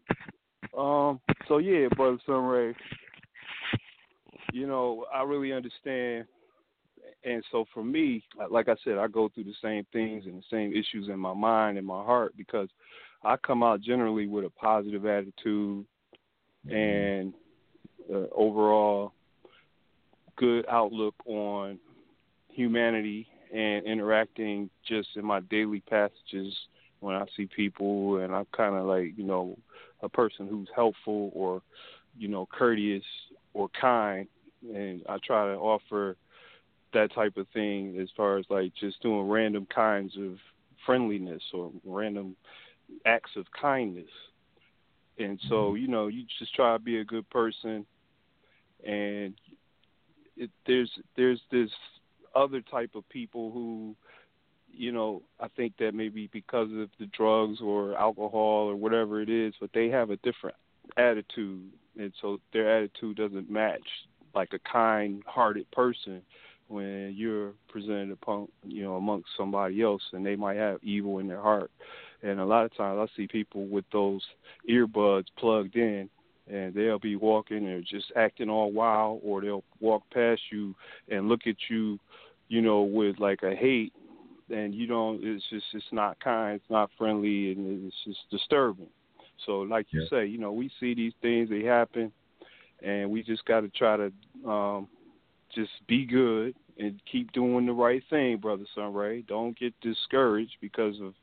[0.77, 1.21] Um.
[1.49, 2.75] So yeah, brother Sunray.
[4.53, 6.27] You know, I really understand.
[7.25, 10.45] And so for me, like I said, I go through the same things and the
[10.51, 12.69] same issues in my mind and my heart because
[13.23, 15.85] I come out generally with a positive attitude
[16.67, 16.75] mm-hmm.
[16.75, 17.35] and
[18.13, 19.13] uh, overall
[20.37, 21.79] good outlook on
[22.49, 26.55] humanity and interacting just in my daily passages
[27.01, 29.59] when I see people and I'm kind of like, you know,
[30.03, 31.63] a person who's helpful or,
[32.17, 33.05] you know, courteous
[33.55, 34.27] or kind.
[34.75, 36.17] And I try to offer
[36.95, 40.37] that type of thing as far as like just doing random kinds of
[40.87, 42.37] friendliness or random
[43.07, 44.11] acts of kindness.
[45.19, 45.77] And so, mm-hmm.
[45.77, 47.87] you know, you just try to be a good person
[48.85, 49.35] and
[50.37, 51.71] it, there's there's this
[52.35, 53.95] other type of people who
[54.75, 59.29] you know, I think that maybe because of the drugs or alcohol or whatever it
[59.29, 60.57] is, but they have a different
[60.97, 63.87] attitude, and so their attitude doesn't match
[64.35, 66.23] like a kind-hearted person
[66.69, 71.29] when you're presented upon, you know, amongst somebody else, and they might have evil in
[71.29, 71.71] their heart.
[72.23, 74.23] And a lot of times, I see people with those
[74.69, 76.09] earbuds plugged in,
[76.51, 80.75] and they'll be walking or just acting all wild, or they'll walk past you
[81.09, 81.99] and look at you,
[82.49, 83.93] you know, with like a hate,
[84.51, 85.21] and you don't.
[85.23, 88.89] It's just it's not kind, it's not friendly, and it's just disturbing.
[89.47, 90.09] So, like you yeah.
[90.11, 92.13] say, you know, we see these things they happen,
[92.83, 94.89] and we just got to try to um,
[95.55, 99.23] just be good and keep doing the right thing, brother Sunray.
[99.23, 101.15] Don't get discouraged because of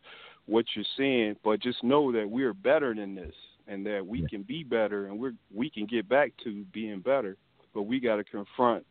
[0.49, 3.35] what you're seeing, but just know that we're better than this
[3.67, 4.27] and that we yeah.
[4.29, 7.37] can be better and we're we can get back to being better.
[7.73, 8.85] But we got to confront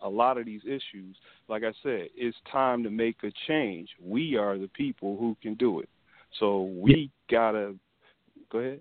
[0.00, 1.16] a lot of these issues.
[1.48, 3.88] Like I said, it's time to make a change.
[4.02, 5.88] We are the people who can do it.
[6.40, 7.36] So we yeah.
[7.36, 7.74] gotta
[8.50, 8.80] go ahead.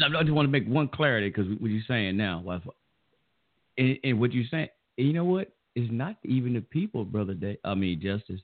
[0.00, 2.44] I just want to make one clarity because what you're saying now,
[3.76, 5.50] and, and what you're saying, you know what?
[5.74, 7.34] It's not even the people, brother.
[7.34, 8.40] That I mean, Justice,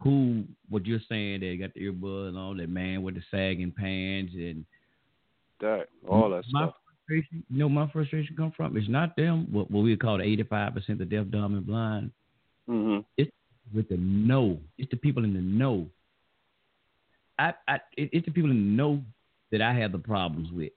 [0.00, 3.72] who what you're saying they got the earbud and all that man with the sagging
[3.72, 4.64] pants and
[5.60, 6.74] that, all that my stuff.
[7.06, 9.46] Frustration, you know, my frustration come from it's not them.
[9.50, 12.10] What, what we call the eighty-five percent of the deaf, dumb, and blind.
[12.68, 13.00] Mm-hmm.
[13.16, 13.30] It's
[13.74, 14.58] with the no.
[14.76, 15.86] It's the people in the know.
[17.38, 19.02] I, I, it, it's the people in the know
[19.52, 20.72] that I have the problems with.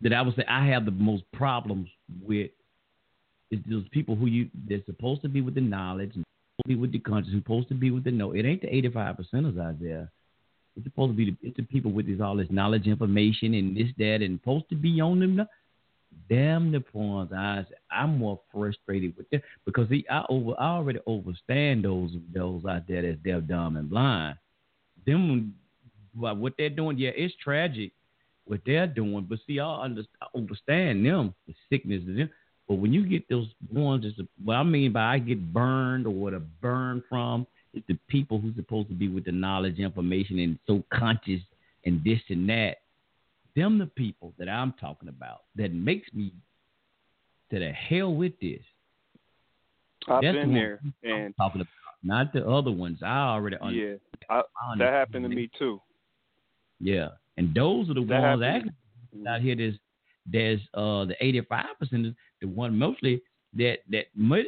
[0.00, 1.88] That I would say I have the most problems
[2.22, 2.50] with.
[3.50, 6.24] Is those people who you they're supposed to be with the knowledge, and
[6.66, 8.32] be with the conscience, supposed to be with the know.
[8.32, 10.10] It ain't the eighty-five percenters out there
[10.76, 13.76] It's supposed to be the, it's the people with this all this knowledge, information, and
[13.76, 15.46] this, that, and supposed to be on them.
[16.28, 20.98] Damn the ones I I'm more frustrated with them because see, I over I already
[21.06, 24.36] overstand those those out there that's deaf, dumb, and blind.
[25.06, 25.54] Them
[26.14, 27.92] what they're doing, yeah, it's tragic
[28.44, 32.30] what they're doing, but see, I understand, I understand them, the sickness of them.
[32.68, 36.06] But when you get those ones, it's a, what I mean by I get burned
[36.06, 39.78] or what a burn from is the people who's supposed to be with the knowledge,
[39.78, 41.40] information, and so conscious
[41.84, 42.76] and this and that.
[43.56, 46.32] Them the people that I'm talking about that makes me
[47.50, 48.60] to the hell with this.
[50.08, 51.68] I've That's been the there, and talking about,
[52.02, 52.98] not the other ones.
[53.02, 54.00] I already yeah, understand.
[54.30, 55.80] I, I that happened to me too.
[56.80, 59.54] Yeah, and those are the That ones actually out here.
[59.54, 59.78] There's
[60.26, 63.22] there's uh the 85 percent is the one mostly
[63.54, 64.46] that that might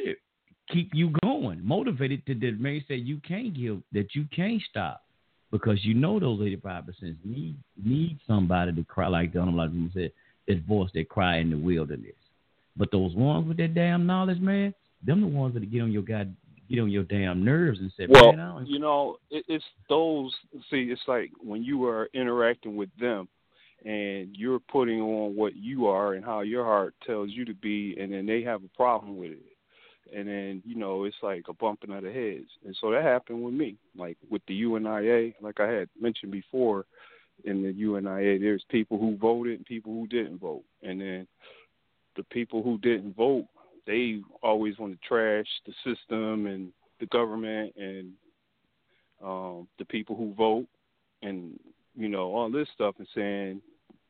[0.71, 5.03] keep you going, motivated to that may say you can't give that you can't stop
[5.51, 9.89] because you know those 85 percent need need somebody to cry like Donald like you
[9.93, 10.11] said
[10.47, 12.15] that voice that cry in the wilderness.
[12.77, 14.73] But those ones with that damn knowledge, man,
[15.03, 16.35] them the ones that get on your god
[16.69, 19.63] get on your damn nerves and say, Well, man, I don't you know, it, it's
[19.89, 20.33] those.
[20.69, 23.27] See, it's like when you are interacting with them,
[23.85, 27.95] and you're putting on what you are and how your heart tells you to be,
[27.99, 31.53] and then they have a problem with it, and then you know it's like a
[31.53, 35.59] bumping of the heads, and so that happened with me, like with the UNIA, like
[35.59, 36.85] I had mentioned before.
[37.43, 41.27] In the UNIA, there's people who voted and people who didn't vote, and then
[42.15, 43.45] the people who didn't vote
[43.85, 48.11] they always want to trash the system and the government and
[49.23, 50.67] um the people who vote
[51.21, 51.59] and
[51.95, 53.61] you know all this stuff and saying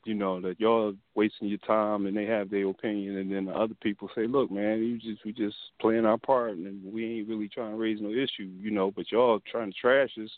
[0.06, 3.52] you know that y'all wasting your time and they have their opinion and then the
[3.52, 7.28] other people say look man you just we just playing our part and we ain't
[7.28, 10.30] really trying to raise no issue you know but y'all trying to trash us.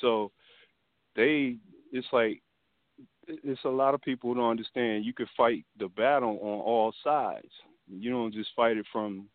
[0.00, 0.30] So
[1.16, 1.56] they
[1.92, 2.42] it's like
[3.26, 5.04] it's a lot of people don't understand.
[5.04, 7.50] You could fight the battle on all sides.
[7.88, 9.26] You don't just fight it from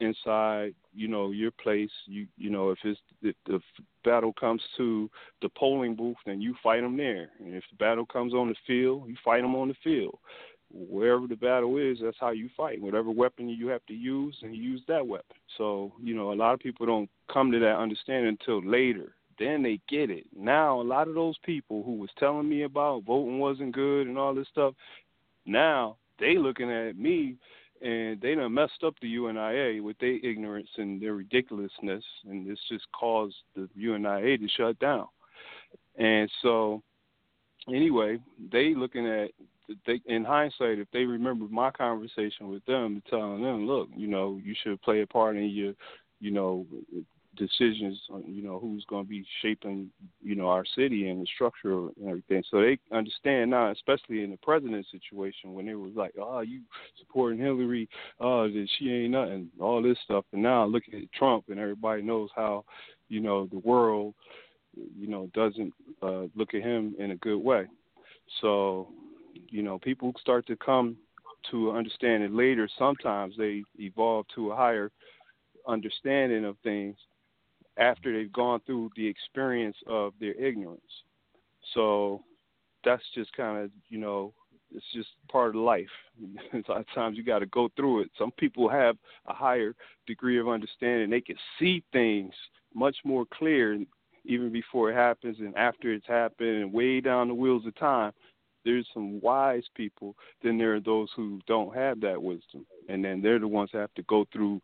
[0.00, 1.90] inside you know your place.
[2.06, 3.60] You you know if it's if the
[4.04, 5.10] battle comes to
[5.42, 7.30] the polling booth then you fight them there.
[7.38, 10.18] And if the battle comes on the field you fight them on the field.
[10.70, 12.80] Wherever the battle is that's how you fight.
[12.80, 15.36] Whatever weapon you have to use and you use that weapon.
[15.56, 19.14] So you know a lot of people don't come to that understanding until later.
[19.38, 20.26] Then they get it.
[20.36, 24.18] Now a lot of those people who was telling me about voting wasn't good and
[24.18, 24.74] all this stuff
[25.48, 27.36] now they looking at me
[27.82, 32.60] and they done messed up the UNIA with their ignorance and their ridiculousness, and it's
[32.68, 35.06] just caused the UNIA to shut down.
[35.96, 36.82] And so,
[37.68, 38.18] anyway,
[38.52, 39.30] they looking at
[39.86, 44.40] they in hindsight, if they remember my conversation with them, telling them, look, you know,
[44.42, 45.74] you should play a part in your,
[46.20, 46.66] you know,
[47.38, 51.26] decisions on you know who's going to be shaping you know our city and the
[51.34, 52.42] structure and everything.
[52.50, 56.60] So they understand now especially in the president's situation when they was like oh you
[56.98, 57.88] supporting hillary?
[58.20, 60.24] Oh that she ain't nothing all this stuff.
[60.32, 62.64] And now look at trump and everybody knows how
[63.08, 64.14] you know the world
[64.96, 67.66] you know doesn't uh look at him in a good way.
[68.40, 68.88] So
[69.48, 70.96] you know people start to come
[71.50, 72.68] to understand it later.
[72.78, 74.90] Sometimes they evolve to a higher
[75.66, 76.96] understanding of things
[77.78, 80.82] after they've gone through the experience of their ignorance.
[81.74, 82.22] So
[82.84, 84.32] that's just kind of, you know,
[84.74, 85.86] it's just part of life.
[86.52, 88.10] a lot of times you got to go through it.
[88.18, 89.74] Some people have a higher
[90.06, 91.10] degree of understanding.
[91.10, 92.34] They can see things
[92.74, 93.78] much more clear
[94.24, 98.12] even before it happens and after it's happened and way down the wheels of time.
[98.64, 102.66] There's some wise people, then there are those who don't have that wisdom.
[102.88, 104.60] And then they're the ones that have to go through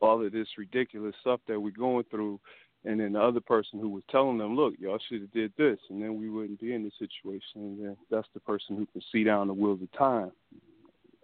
[0.00, 2.40] all of this ridiculous stuff that we're going through
[2.84, 5.78] and then the other person who was telling them, look, y'all should have did this,
[5.88, 7.56] and then we wouldn't be in this situation.
[7.56, 10.32] And then that's the person who can see down the wheels of time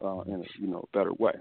[0.02, 1.34] uh, in a you know better way.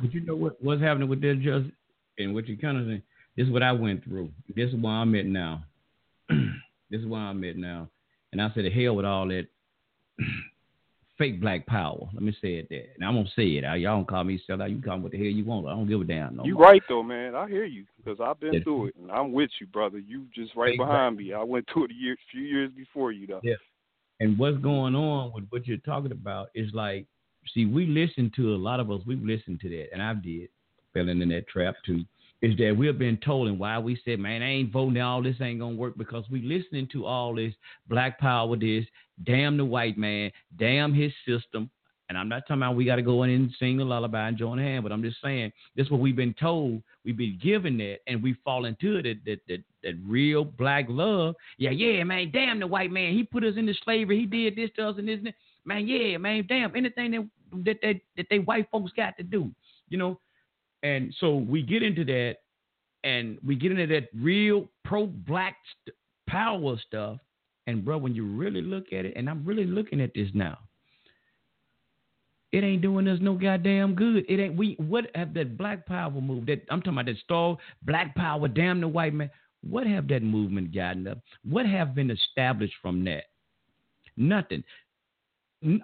[0.00, 1.70] But you know what what's happening with that judge
[2.18, 3.02] and what you kind of saying.
[3.36, 4.30] This is what I went through.
[4.54, 5.64] This is where I'm at now.
[6.28, 7.88] this is where I'm at now.
[8.32, 9.46] And I said, hell with all that
[11.20, 12.08] fake black power.
[12.14, 12.86] Let me say it there.
[12.94, 13.64] And I'm gonna say it.
[13.64, 14.70] Y'all don't call me sellout.
[14.70, 15.66] You call me what the hell you want.
[15.66, 16.36] I don't give a damn.
[16.36, 16.62] No you more.
[16.62, 17.34] right though, man.
[17.34, 18.60] I hear you because I've been Yeah.
[18.64, 19.98] through it, and I'm with you, brother.
[19.98, 20.86] You just right Exactly.
[20.86, 21.34] behind me.
[21.34, 23.40] I went through it a year, few years before you, though.
[23.42, 23.56] Yeah.
[24.20, 27.06] And what's going on with what you're talking about is like,
[27.54, 29.02] see, we listen to a lot of us.
[29.06, 30.48] We've listened to that, and I did,
[30.94, 32.04] fell into that trap too.
[32.42, 35.02] Is that we've been told, and why we said, man, I ain't voting.
[35.02, 37.52] All this ain't gonna work because we listening to all this
[37.88, 38.86] black power, this
[39.24, 41.70] damn the white man, damn his system.
[42.08, 44.36] And I'm not talking about we got to go in and sing the lullaby and
[44.36, 46.82] join hand, but I'm just saying this is what we've been told.
[47.04, 49.04] We've been given that, and we fall into it.
[49.04, 51.36] That, that, that that real black love.
[51.56, 52.30] Yeah, yeah, man.
[52.32, 53.14] Damn the white man.
[53.14, 54.18] He put us into slavery.
[54.18, 55.18] He did this to us and this.
[55.18, 55.34] And that.
[55.64, 56.46] Man, yeah, man.
[56.48, 57.28] Damn anything that
[57.64, 59.50] that that that they white folks got to do.
[59.88, 60.20] You know.
[60.82, 62.36] And so we get into that,
[63.04, 65.94] and we get into that real pro black st-
[66.26, 67.18] power stuff.
[67.70, 70.58] And bro, when you really look at it, and I'm really looking at this now
[72.52, 74.24] it ain't doing us no goddamn good.
[74.28, 77.60] It ain't we what have that black power move that I'm talking about that stall
[77.82, 79.30] black power, damn the white man.
[79.62, 81.18] What have that movement gotten up?
[81.48, 83.24] What have been established from that?
[84.16, 84.64] Nothing.
[85.62, 85.82] N-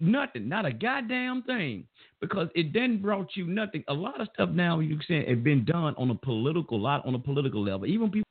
[0.00, 0.48] nothing.
[0.48, 1.86] Not a goddamn thing.
[2.20, 3.84] Because it then brought you nothing.
[3.88, 7.06] A lot of stuff now you can say have been done on a political lot
[7.06, 7.86] on a political level.
[7.86, 8.24] Even people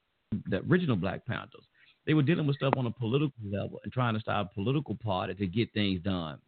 [0.47, 1.63] the original Black Panthers,
[2.09, 4.95] they were dealing with stuff on a political level and trying to start a political
[4.95, 6.39] party to get things done.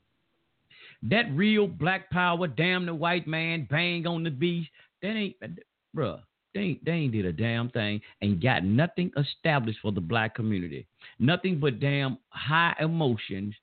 [1.03, 4.67] That real black power, damn the white man, bang on the beach,
[5.03, 5.35] that ain't,
[5.95, 6.19] bruh,
[6.55, 10.33] they ain't, they ain't did a damn thing and got nothing established for the black
[10.33, 10.87] community.
[11.19, 13.53] Nothing but damn high emotions,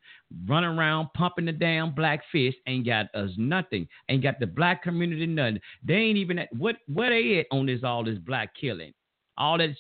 [0.47, 3.89] running around pumping the damn black fist, ain't got us nothing.
[4.09, 5.59] Ain't got the black community nothing.
[5.85, 8.95] They ain't even at, what what they at on this all this black killing,
[9.37, 9.71] all that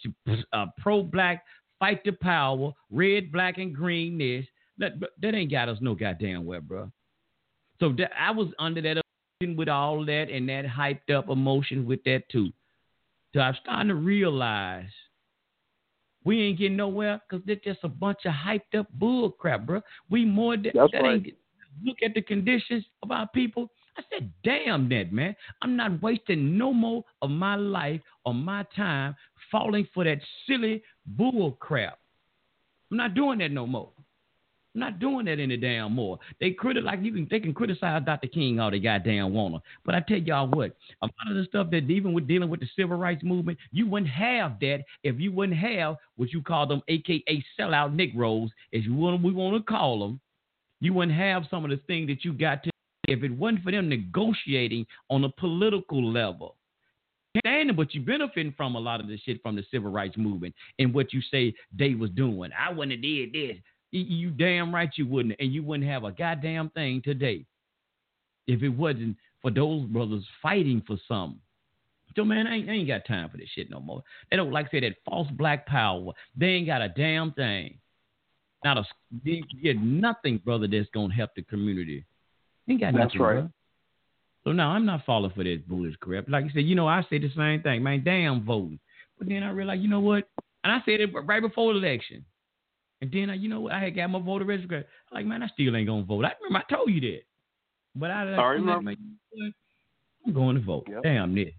[0.52, 1.44] uh, pro black
[1.78, 4.46] fight the power, red, black, and green this.
[4.78, 4.92] That,
[5.22, 6.90] that ain't got us no goddamn well, bro.
[7.80, 9.02] So that, I was under that
[9.40, 12.50] emotion with all that and that hyped up emotion with that too.
[13.34, 14.90] So I'm starting to realize
[16.24, 19.80] we ain't getting nowhere because they're just a bunch of hyped up bull crap, bro.
[20.10, 21.14] We more than that right.
[21.14, 21.34] ain't
[21.84, 23.70] look at the conditions of our people.
[23.96, 25.34] I said, damn that, man.
[25.62, 29.14] I'm not wasting no more of my life or my time
[29.50, 31.98] falling for that silly bull crap.
[32.90, 33.90] I'm not doing that no more.
[34.74, 36.18] I'm not doing that any damn more.
[36.40, 38.28] They criti- like you can they can criticize Dr.
[38.28, 39.60] King all they goddamn wanna.
[39.84, 42.60] But I tell y'all what, a lot of the stuff that even with dealing with
[42.60, 46.66] the civil rights movement, you wouldn't have that if you wouldn't have what you call
[46.66, 50.20] them AKA sellout Negroes, as you want we want to call them.
[50.80, 52.70] You wouldn't have some of the things that you got to
[53.08, 56.54] if it wasn't for them negotiating on a political level.
[57.44, 60.54] Understanding, but you're benefiting from a lot of the shit from the civil rights movement
[60.78, 62.50] and what you say they was doing.
[62.58, 63.56] I wouldn't have did this.
[63.90, 67.46] You, damn right you wouldn't, and you wouldn't have a goddamn thing today
[68.46, 71.40] if it wasn't for those brothers fighting for some.
[72.16, 74.02] So man, I ain't, I ain't got time for this shit no more.
[74.30, 76.12] They don't like say that false black power.
[76.36, 77.78] They ain't got a damn thing.
[78.64, 78.84] Not a
[79.62, 80.66] get nothing, brother.
[80.66, 82.04] That's gonna help the community.
[82.68, 83.00] Ain't got nothing.
[83.00, 83.40] That's nothing, right.
[83.40, 83.50] bro.
[84.48, 86.24] So now I'm not falling for this bullish crap.
[86.26, 88.02] Like you said, you know, I say the same thing, man.
[88.02, 88.80] Damn voting.
[89.18, 90.26] But then I realized, you know what?
[90.64, 92.24] And I said it right before the election.
[93.02, 93.74] And then I, you know what?
[93.74, 94.88] I had got my voter registration.
[95.12, 96.24] Like, man, I still ain't gonna vote.
[96.24, 97.20] I remember I told you that.
[97.94, 98.96] But I, I you know what?
[100.26, 100.86] I'm going to vote.
[100.88, 101.02] Yep.
[101.02, 101.52] Damn it.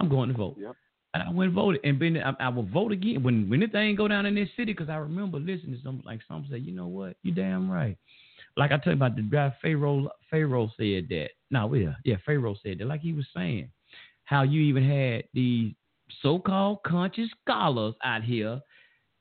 [0.00, 0.56] I'm going to vote.
[0.58, 0.74] Yep.
[1.12, 3.66] And I went and voted, and then I, I will vote again when when the
[3.66, 4.72] thing go down in this city.
[4.72, 7.98] Because I remember listening to some like some say, you know what, you damn right.
[8.56, 10.08] Like I tell you about the guy Pharaoh.
[10.30, 11.28] Pharaoh said that.
[11.52, 12.16] No, yeah, yeah.
[12.26, 12.86] Pharaoh said that.
[12.86, 13.68] Like he was saying,
[14.24, 15.72] how you even had these
[16.22, 18.60] so-called conscious scholars out here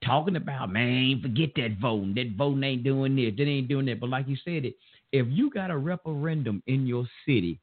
[0.04, 2.16] talking about, man, forget that voting.
[2.16, 3.34] That voting ain't doing this.
[3.38, 4.00] That ain't doing that.
[4.00, 4.76] But like you said, it
[5.12, 7.60] if you got a referendum in your city,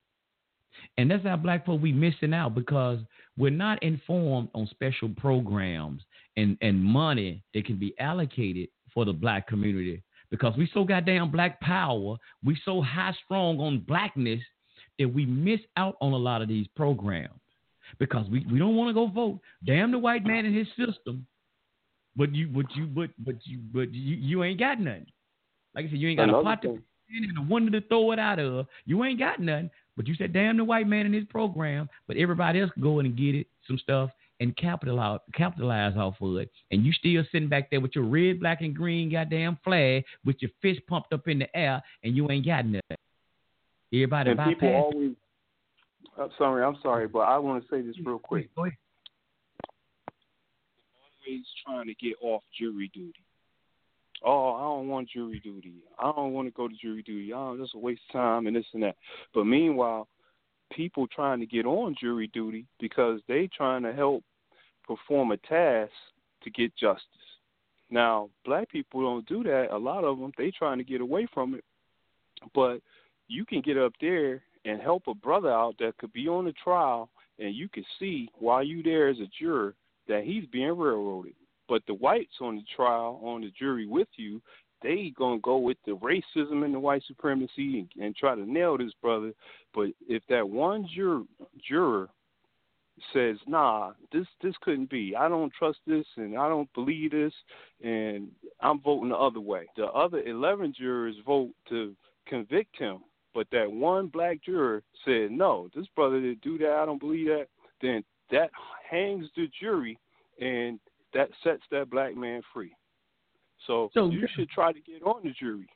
[0.97, 3.01] and that's how black folk we missing out because
[3.37, 6.03] we're not informed on special programs
[6.37, 10.03] and, and money that can be allocated for the black community.
[10.31, 14.43] Because we so goddamn black power, we so high strong on blackness
[14.99, 17.33] that we miss out on a lot of these programs.
[17.99, 19.41] Because we, we don't want to go vote.
[19.65, 21.27] Damn the white man and his system.
[22.17, 25.07] But you but you but but you but you, you ain't got nothing.
[25.75, 26.83] Like I said, you ain't got a Another pot to thing.
[27.17, 28.67] in and a one to throw it out of.
[28.85, 29.71] You ain't got nothing.
[29.97, 33.01] But you said, damn the white man and his program, but everybody else can go
[33.01, 34.11] in and get it, some stuff,
[34.41, 36.51] and capitalize capitalize off of it.
[36.71, 40.37] And you still sitting back there with your red, black, and green goddamn flag with
[40.41, 42.97] your fist pumped up in the air, and you ain't got nothing.
[43.93, 44.83] Everybody and people bypass.
[44.83, 45.13] always.
[46.21, 48.55] I'm sorry, I'm sorry, but I want to say this real quick.
[48.57, 48.77] Go ahead.
[51.27, 53.21] Always trying to get off jury duty.
[54.25, 55.75] Oh, I don't want jury duty.
[55.99, 57.33] I don't want to go to jury duty.
[57.33, 58.97] Oh, that's a waste of time and this and that.
[59.33, 60.09] But meanwhile,
[60.73, 64.25] people trying to get on jury duty because they trying to help
[64.87, 65.93] perform a task
[66.43, 67.05] to get justice.
[67.91, 69.69] Now, black people don't do that.
[69.71, 71.65] A lot of them they trying to get away from it.
[72.55, 72.81] But
[73.29, 76.53] you can get up there and help a brother out that could be on the
[76.53, 79.75] trial, and you can see while you there as a juror
[80.09, 81.35] that he's being railroaded.
[81.69, 84.41] But the whites on the trial, on the jury with you,
[84.83, 88.79] they gonna go with the racism and the white supremacy and, and try to nail
[88.79, 89.33] this brother.
[89.75, 91.25] But if that one juror,
[91.67, 92.09] juror
[93.13, 95.15] says, "Nah, this this couldn't be.
[95.15, 97.35] I don't trust this, and I don't believe this,
[97.83, 101.95] and I'm voting the other way." The other eleven jurors vote to
[102.27, 102.99] convict him,
[103.39, 106.73] but that one black juror said, "No, this brother didn't do that.
[106.73, 107.47] I don't believe that."
[107.81, 108.03] Then
[108.33, 108.51] that
[108.91, 109.97] hangs the jury,
[110.41, 110.81] and
[111.13, 112.75] that sets that black man free.
[113.65, 115.69] So, So- you should try to get on the jury.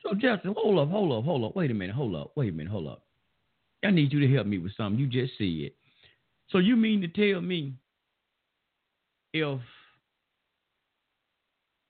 [0.00, 1.56] So Justin, hold up, hold up, hold up.
[1.56, 3.06] Wait a minute, hold up, wait a minute, hold up.
[3.82, 5.00] I need you to help me with something.
[5.00, 5.72] You just said.
[6.48, 7.72] So you mean to tell me
[9.32, 9.62] if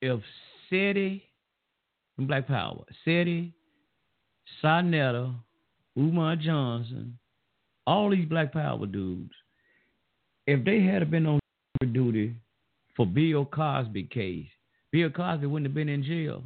[0.00, 0.22] if
[0.70, 1.28] SETI
[2.18, 3.52] Black Power, SETI,
[4.60, 5.30] Sa Neter,
[5.96, 7.18] Umar Johnson,
[7.86, 9.34] all these Black Power dudes,
[10.46, 11.40] if they had been on
[11.92, 12.34] duty
[12.96, 14.46] for Bill Cosby case,
[14.92, 16.44] Bill Cosby wouldn't have been in jail.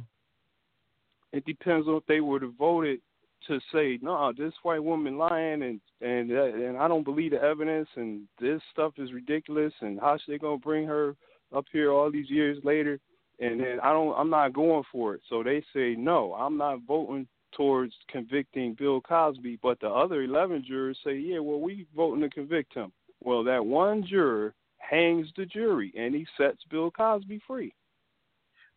[1.31, 2.99] It depends on if they were to voted
[3.47, 7.87] to say, no, this white woman lying, and and and I don't believe the evidence,
[7.95, 11.15] and this stuff is ridiculous, and how's they gonna bring her
[11.55, 12.99] up here all these years later?
[13.39, 15.21] And then I don't, I'm not going for it.
[15.27, 19.59] So they say, no, I'm not voting towards convicting Bill Cosby.
[19.61, 22.91] But the other 11 jurors say, yeah, well, we voting to convict him.
[23.23, 27.73] Well, that one juror hangs the jury, and he sets Bill Cosby free.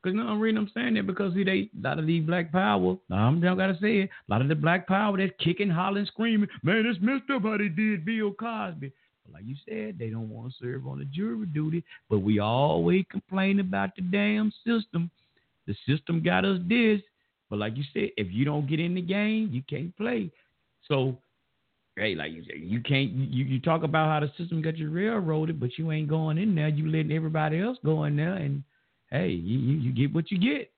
[0.03, 2.53] Cause no, I'm reading, I'm saying that because see, they a lot of these black
[2.53, 2.99] power.
[3.11, 4.11] I'm just gotta say it.
[4.29, 8.05] A lot of the black power that's kicking, hollering, screaming, man, it's how they did
[8.05, 8.93] Bill Cosby.
[9.33, 11.83] Like you said, they don't want to serve on the jury duty.
[12.11, 15.11] But we always complain about the damn system.
[15.67, 17.01] The system got us this.
[17.51, 20.31] But like you said, if you don't get in the game, you can't play.
[20.89, 21.19] So,
[21.97, 23.11] hey, like you said, you can't.
[23.11, 26.55] You you talk about how the system got you railroaded, but you ain't going in
[26.55, 26.69] there.
[26.69, 28.63] You letting everybody else go in there, and
[29.11, 30.71] hey, you you, you get what you get.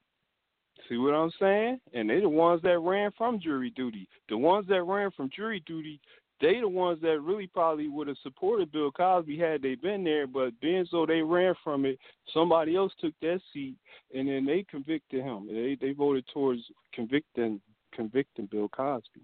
[0.88, 1.80] See what I'm saying?
[1.94, 4.08] And they're the ones that ran from jury duty.
[4.28, 6.00] The ones that ran from jury duty,
[6.40, 10.26] they the ones that really probably would have supported Bill Cosby had they been there.
[10.26, 11.98] But being so they ran from it,
[12.32, 13.76] somebody else took that seat,
[14.14, 15.46] and then they convicted him.
[15.46, 17.60] They they voted towards convicting
[17.94, 19.22] convicting Bill Cosby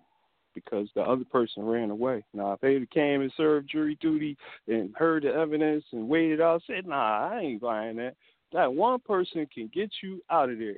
[0.55, 2.25] because the other person ran away.
[2.35, 4.37] Now, if they came and served jury duty
[4.69, 8.17] and heard the evidence and waited out, said, "Nah, I ain't buying that."
[8.53, 10.77] That one person can get you out of there.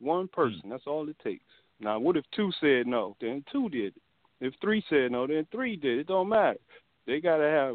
[0.00, 0.70] One person, hmm.
[0.70, 1.44] that's all it takes.
[1.80, 3.16] Now, what if two said no?
[3.20, 4.02] Then two did it.
[4.40, 5.98] If three said no, then three did.
[6.00, 6.58] It don't matter.
[7.06, 7.74] They gotta have,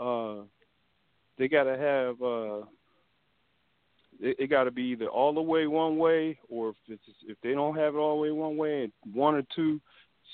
[0.00, 0.42] uh,
[1.38, 2.66] they gotta have, uh,
[4.20, 7.36] it, it got to be either all the way one way, or if it's, if
[7.42, 9.80] they don't have it all the way one way, and one or two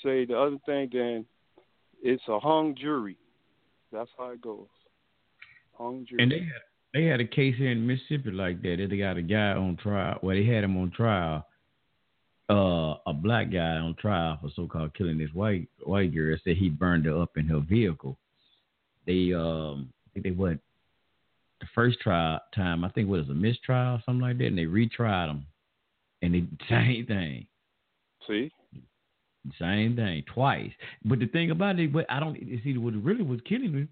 [0.03, 1.25] say the other thing, then
[2.01, 3.17] it's a hung jury.
[3.91, 4.67] That's how it goes.
[5.77, 6.23] Hung jury.
[6.23, 6.61] And they had
[6.93, 8.87] they had a case here in Mississippi like that.
[8.89, 10.19] They got a guy on trial.
[10.21, 11.45] Well, they had him on trial.
[12.49, 16.37] Uh, a black guy on trial for so-called killing this white white girl.
[16.43, 18.17] Said he burned her up in her vehicle.
[19.05, 20.61] They um, I think they went
[21.59, 22.83] the first trial time.
[22.85, 25.45] I think it was a mistrial or something like that, and they retried him,
[26.21, 27.47] and they same thing.
[28.27, 28.51] See,
[29.59, 30.71] Same thing twice.
[31.05, 33.87] But the thing about it, but I don't see what really was killing me.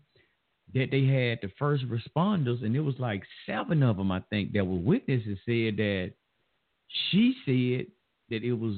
[0.74, 4.51] That they had the first responders, and it was like seven of them, I think,
[4.53, 6.11] that were witnesses said that
[7.09, 7.88] she said
[8.30, 8.76] that it was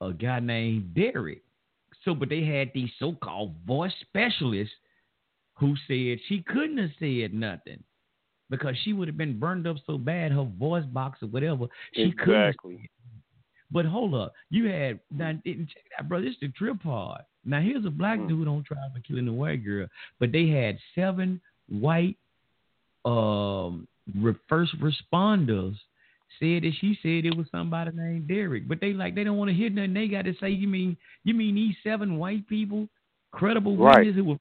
[0.00, 1.42] a, a guy named Derek.
[2.04, 4.74] So, but they had these so-called voice specialists
[5.54, 7.82] who said she couldn't have said nothing
[8.50, 11.66] because she would have been burned up so bad, her voice box or whatever.
[11.92, 12.48] She couldn't.
[12.48, 12.90] exactly.
[13.70, 15.68] but hold up, you had now check it
[15.98, 16.20] out, bro.
[16.22, 17.22] This is the trip part.
[17.44, 18.28] Now here's a black Mm.
[18.28, 19.86] dude on trial for killing a white girl,
[20.20, 22.16] but they had seven white
[23.04, 23.86] um
[24.16, 25.76] re- first responders
[26.38, 29.48] said that she said it was somebody named Derek, but they like they don't want
[29.50, 29.94] to hear nothing.
[29.94, 32.88] They got to say, you mean you mean these seven white people,
[33.32, 33.98] credible Right.
[33.98, 34.38] witnesses who were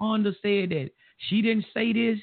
[0.00, 0.90] on responder said that
[1.28, 2.18] she didn't say this,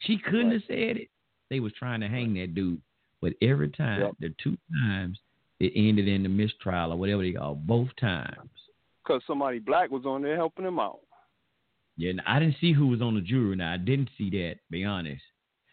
[0.00, 1.08] she couldn't have said it.
[1.50, 2.80] They was trying to hang that dude,
[3.20, 4.12] but every time, Yep.
[4.20, 5.18] the two times,
[5.60, 8.50] it ended in the mistrial or whatever they call both times.
[9.04, 11.00] Because somebody black was on there helping him out.
[11.96, 13.54] Yeah, and I didn't see who was on the jury.
[13.54, 15.22] Now I didn't see that, be honest.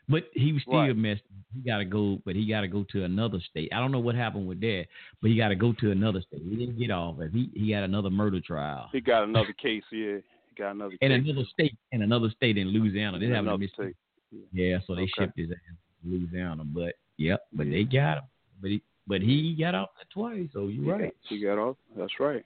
[0.10, 0.96] But he was still Right.
[0.96, 1.22] messed.
[1.54, 3.70] He got to go, but he got to go to another state.
[3.74, 4.86] I don't know what happened with that,
[5.22, 6.42] but he got to go to another state.
[6.44, 7.18] He didn't get off.
[7.32, 11.12] He he got another murder trial He got another case Yeah, He got another in
[11.12, 11.24] case.
[11.30, 11.78] another state.
[11.92, 13.20] In another state in Louisiana.
[13.20, 13.96] They have another Mississippi.
[14.32, 14.42] state.
[14.54, 15.12] Yeah, so they Okay.
[15.18, 15.58] shipped his ass
[16.04, 16.64] to Louisiana.
[16.66, 18.24] But yep, but they got him.
[18.62, 20.48] But he but he got off twice.
[20.54, 21.14] So you're right.
[21.28, 21.78] He got off.
[21.98, 22.46] That's right.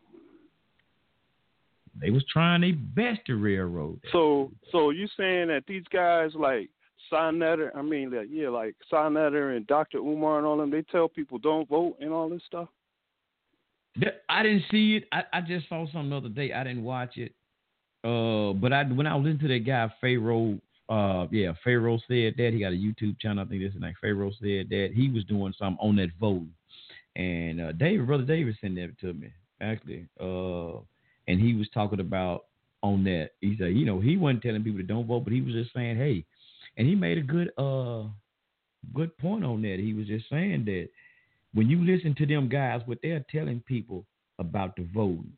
[2.02, 4.02] They was trying their best to railroad.
[4.04, 4.12] that.
[4.12, 6.70] So, so you saying that these guys like
[7.10, 10.00] Sa Neter, I mean, like, yeah, like Sa Neter and Dr.
[10.00, 12.68] Umar and all them, they tell people don't vote and all this stuff.
[14.28, 15.08] I didn't see it.
[15.12, 16.52] I, I just saw something the other day.
[16.52, 17.32] I didn't watch it.
[18.04, 20.60] Uh, but I when I was into that guy Pharaoh,
[20.90, 23.44] uh, yeah, Pharaoh said that he got a YouTube channel.
[23.44, 26.46] I think this is like Pharaoh said that he was doing something on that vote,
[27.16, 30.08] and uh, David, brother David, sent that to me actually.
[30.20, 30.80] Uh,
[31.28, 32.46] and he was talking about
[32.84, 33.32] on that.
[33.42, 35.74] He said, you know, he wasn't telling people to don't vote, but he was just
[35.74, 36.26] saying, hey,
[36.78, 38.04] and he made a good uh
[38.94, 39.80] good point on that.
[39.80, 40.90] He was just saying that
[41.54, 44.06] when you listen to them guys, what they're telling people
[44.40, 45.34] about the voting,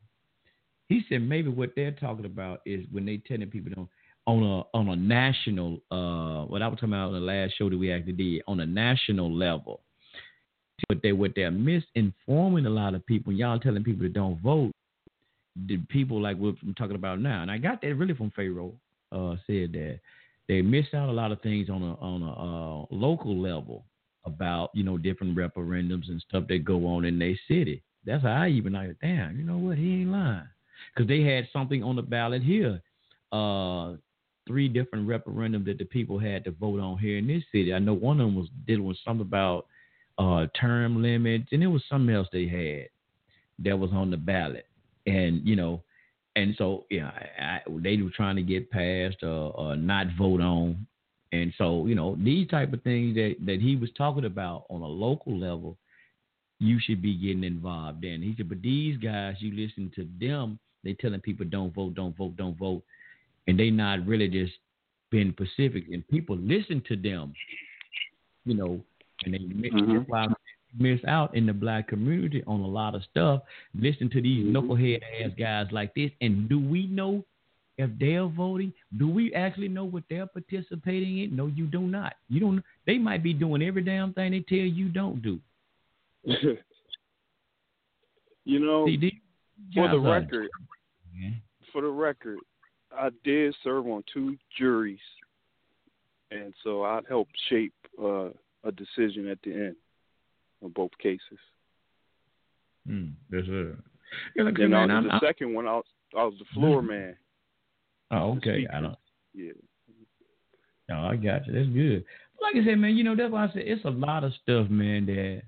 [0.87, 3.89] he said maybe what they're talking about is when they telling people don't
[4.25, 7.69] on a on a national uh what I was talking about on the last show
[7.69, 9.81] that we actually did on a national level.
[10.89, 13.33] But they what they're misinforming a lot of people.
[13.33, 14.71] Y'all telling people to don't vote.
[15.65, 18.73] The people like what I'm talking about now, and I got that really from Pharaoh.
[19.11, 19.99] Uh, said that
[20.47, 23.85] they miss out a lot of things on a on a uh, local level
[24.25, 27.83] about you know different referendums and stuff that go on in their city.
[28.05, 29.77] That's how I even like, damn, you know what?
[29.77, 30.47] He ain't lying
[30.93, 32.81] because they had something on the ballot here.
[33.31, 33.93] Uh,
[34.47, 37.73] three different referendums that the people had to vote on here in this city.
[37.73, 39.67] I know one of them was dealing with something about
[40.17, 42.87] uh, term limits, and it was something else they had
[43.65, 44.65] that was on the ballot.
[45.05, 45.83] And you know,
[46.37, 50.41] and so yeah, I, I, they were trying to get passed or, or not vote
[50.41, 50.87] on.
[51.31, 54.81] And so you know, these type of things that that he was talking about on
[54.81, 55.77] a local level,
[56.59, 58.21] you should be getting involved in.
[58.21, 62.15] He said, but these guys, you listen to them they telling people don't vote, don't
[62.15, 62.81] vote, don't vote,
[63.47, 64.53] and they not really just
[65.11, 65.85] being Pacific.
[65.91, 67.33] And people listen to them,
[68.45, 68.81] you know,
[69.25, 70.11] and they mm-hmm.
[70.77, 73.41] Miss out in the black community on a lot of stuff.
[73.75, 74.55] Listen to these mm-hmm.
[74.55, 77.23] knucklehead ass guys like this, and do we know
[77.77, 78.73] if they're voting?
[78.97, 81.35] Do we actually know what they're participating in?
[81.35, 82.15] No, you do not.
[82.29, 82.63] You don't.
[82.85, 85.39] They might be doing every damn thing they tell you don't do.
[88.45, 89.21] you know, See,
[89.73, 90.49] for the record,
[91.71, 92.39] for the record,
[92.91, 94.99] I did serve on two juries,
[96.31, 98.29] and so I helped shape uh,
[98.63, 99.75] a decision at the end
[100.63, 101.39] of both cases.
[102.89, 103.77] Mm, yes, sir.
[104.35, 105.85] Yeah, like, and man, the I'm, second one, I was,
[106.17, 106.89] I was the floor mm-hmm.
[106.89, 107.15] man.
[108.11, 108.65] Oh, okay.
[108.73, 108.95] I don't.
[109.33, 109.51] Yeah.
[110.89, 111.53] No, I got you.
[111.53, 112.05] That's good.
[112.41, 114.69] Like I said, man, you know that's why I said it's a lot of stuff,
[114.69, 115.41] man, that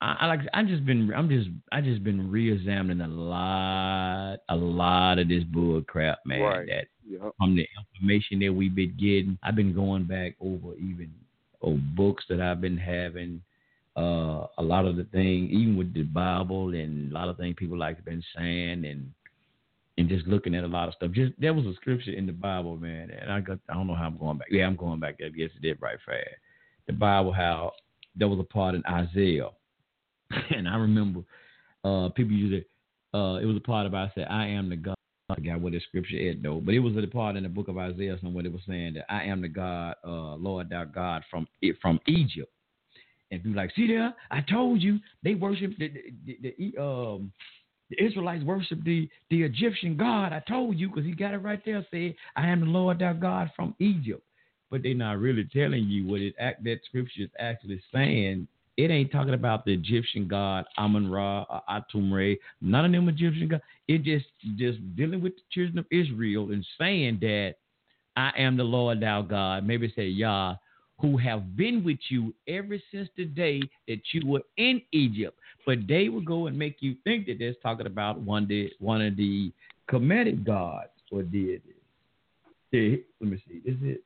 [0.00, 4.56] I, I like I just been I'm just I just been re-examining a lot a
[4.56, 6.40] lot of this bull crap, man.
[6.40, 6.66] Right.
[6.66, 7.32] That yep.
[7.38, 11.12] from the information that we've been getting, I've been going back over even
[11.62, 13.42] old books that I've been having.
[13.96, 17.56] Uh, a lot of the things, even with the Bible and a lot of things
[17.58, 19.10] people like have been saying, and
[19.98, 21.12] and just looking at a lot of stuff.
[21.12, 23.94] Just there was a scripture in the Bible, man, and I got I don't know
[23.94, 24.48] how I'm going back.
[24.50, 25.16] Yeah, I'm going back.
[25.24, 26.28] I guess it did right fast.
[26.86, 27.72] The Bible, how
[28.14, 29.48] there was a part in Isaiah
[30.56, 31.20] and I remember
[31.84, 32.68] uh, people used it.
[33.14, 34.94] Uh, it was a part about I said, "I am the God."
[35.28, 37.68] I forgot what the scripture is though, but it was a part in the book
[37.68, 41.22] of Isaiah somewhere that was saying that I am the God, uh, Lord our God
[41.30, 41.48] from
[41.80, 42.52] from Egypt.
[43.30, 45.90] And be like, see there, I told you they worship the
[46.24, 47.32] the, the, um
[47.90, 50.32] the Israelites worship the the Egyptian God.
[50.32, 51.84] I told you because he got it right there.
[51.90, 54.22] Said, I am the Lord our God from Egypt.
[54.70, 58.90] But they're not really telling you what it act that scripture is actually saying it
[58.90, 62.38] ain't talking about the Egyptian god Amun Ra or Atum Re.
[62.60, 63.62] None of them Egyptian god.
[63.88, 67.54] It just just dealing with the children of Israel and saying that
[68.16, 69.66] I am the Lord thou God.
[69.66, 70.56] Maybe say Yah,
[70.98, 75.38] who have been with you ever since the day that you were in Egypt.
[75.66, 79.02] But they will go and make you think that they're talking about one day, one
[79.02, 79.52] of the
[79.90, 81.60] Kemetic gods or deities.
[82.72, 83.62] Let me see.
[83.64, 84.02] Is it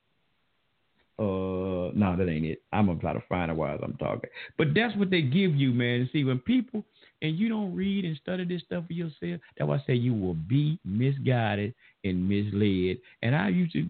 [1.20, 2.62] uh, no, that ain't it.
[2.72, 4.30] I'm gonna try to find it while I'm talking.
[4.56, 6.08] But that's what they give you, man.
[6.14, 6.82] See, when people
[7.20, 10.14] and you don't read and study this stuff for yourself, that's why I say you
[10.14, 12.98] will be misguided and misled.
[13.22, 13.86] And I used to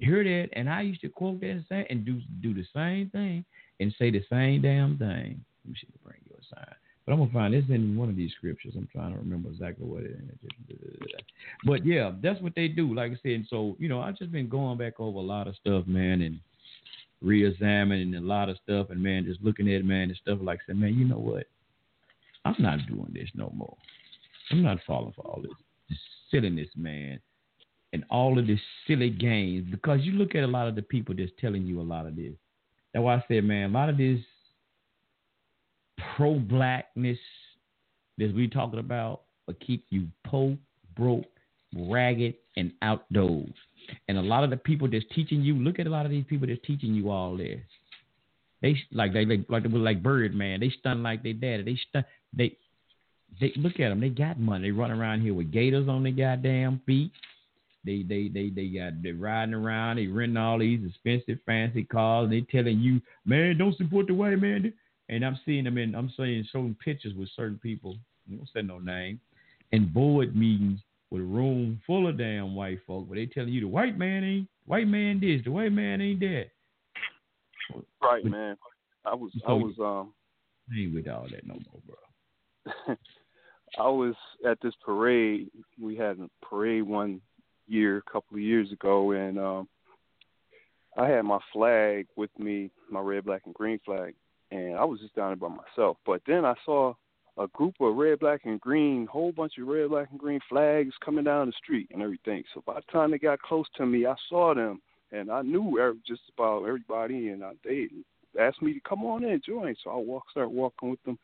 [0.00, 3.10] hear that, and I used to quote that and, say, and do do the same
[3.10, 3.44] thing
[3.80, 5.44] and say the same damn thing.
[5.66, 6.74] Me see bring you a sign.
[7.06, 8.74] But I'm gonna find this in one of these scriptures.
[8.76, 11.10] I'm trying to remember exactly what it is.
[11.64, 12.94] But yeah, that's what they do.
[12.94, 15.56] Like I said, so you know, I've just been going back over a lot of
[15.56, 16.40] stuff, man, and
[17.22, 20.74] re-examining a lot of stuff, and man, just looking at man, and stuff like that.
[20.74, 21.46] Man, you know what?
[22.44, 23.76] I'm not doing this no more.
[24.50, 25.52] I'm not falling for all this,
[25.88, 25.98] this
[26.30, 27.20] silliness, man,
[27.92, 29.66] and all of this silly games.
[29.70, 32.16] Because you look at a lot of the people that's telling you a lot of
[32.16, 32.32] this.
[32.92, 34.20] That's why I said, man, a lot of this
[36.16, 37.18] pro-blackness
[38.18, 40.56] that we talking about will keep you poor,
[40.96, 41.26] broke,
[41.76, 43.52] ragged, and outdoors.
[44.08, 46.24] And a lot of the people that's teaching you, look at a lot of these
[46.28, 47.60] people that's teaching you all this.
[48.62, 50.60] They like they like like like Birdman.
[50.60, 51.62] They stun like they daddy.
[51.62, 52.04] They stun
[52.36, 52.56] they
[53.40, 54.00] they look at them.
[54.00, 54.68] They got money.
[54.68, 57.10] They run around here with gators on their goddamn feet.
[57.84, 59.96] They they they they got they riding around.
[59.96, 62.24] They renting all these expensive fancy cars.
[62.24, 64.72] And they telling you, man, don't support the white man.
[65.08, 65.94] And I'm seeing them in.
[65.94, 67.96] I'm seeing showing pictures with certain people.
[68.28, 69.20] You don't say no name.
[69.72, 73.62] And board meetings with a room full of damn white folk, where they telling you
[73.62, 76.46] the white man ain't white man this, the white man ain't that.
[78.02, 78.56] Right, man.
[79.04, 80.12] I was I was um
[80.76, 82.96] ain't with all that no more, bro.
[83.78, 84.14] I was
[84.46, 85.50] at this parade.
[85.80, 87.20] We had a parade one
[87.70, 89.68] year, a couple of years ago, and um
[90.96, 94.14] I had my flag with me, my red, black, and green flag,
[94.50, 95.96] and I was just down there by myself.
[96.04, 96.94] But then I saw
[97.38, 100.92] a group of red, black, and green, whole bunch of red, black, and green flags
[101.04, 102.42] coming down the street and everything.
[102.52, 104.82] So by the time they got close to me, I saw them,
[105.12, 107.88] and I knew just about everybody, and I, they
[108.38, 109.74] asked me to come on in, and join.
[109.82, 111.18] So I walk, start walking with them.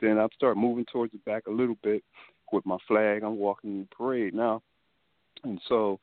[0.00, 2.02] Then I start moving towards the back a little bit
[2.52, 3.22] with my flag.
[3.22, 4.62] I'm walking in the parade now,
[5.44, 5.98] and so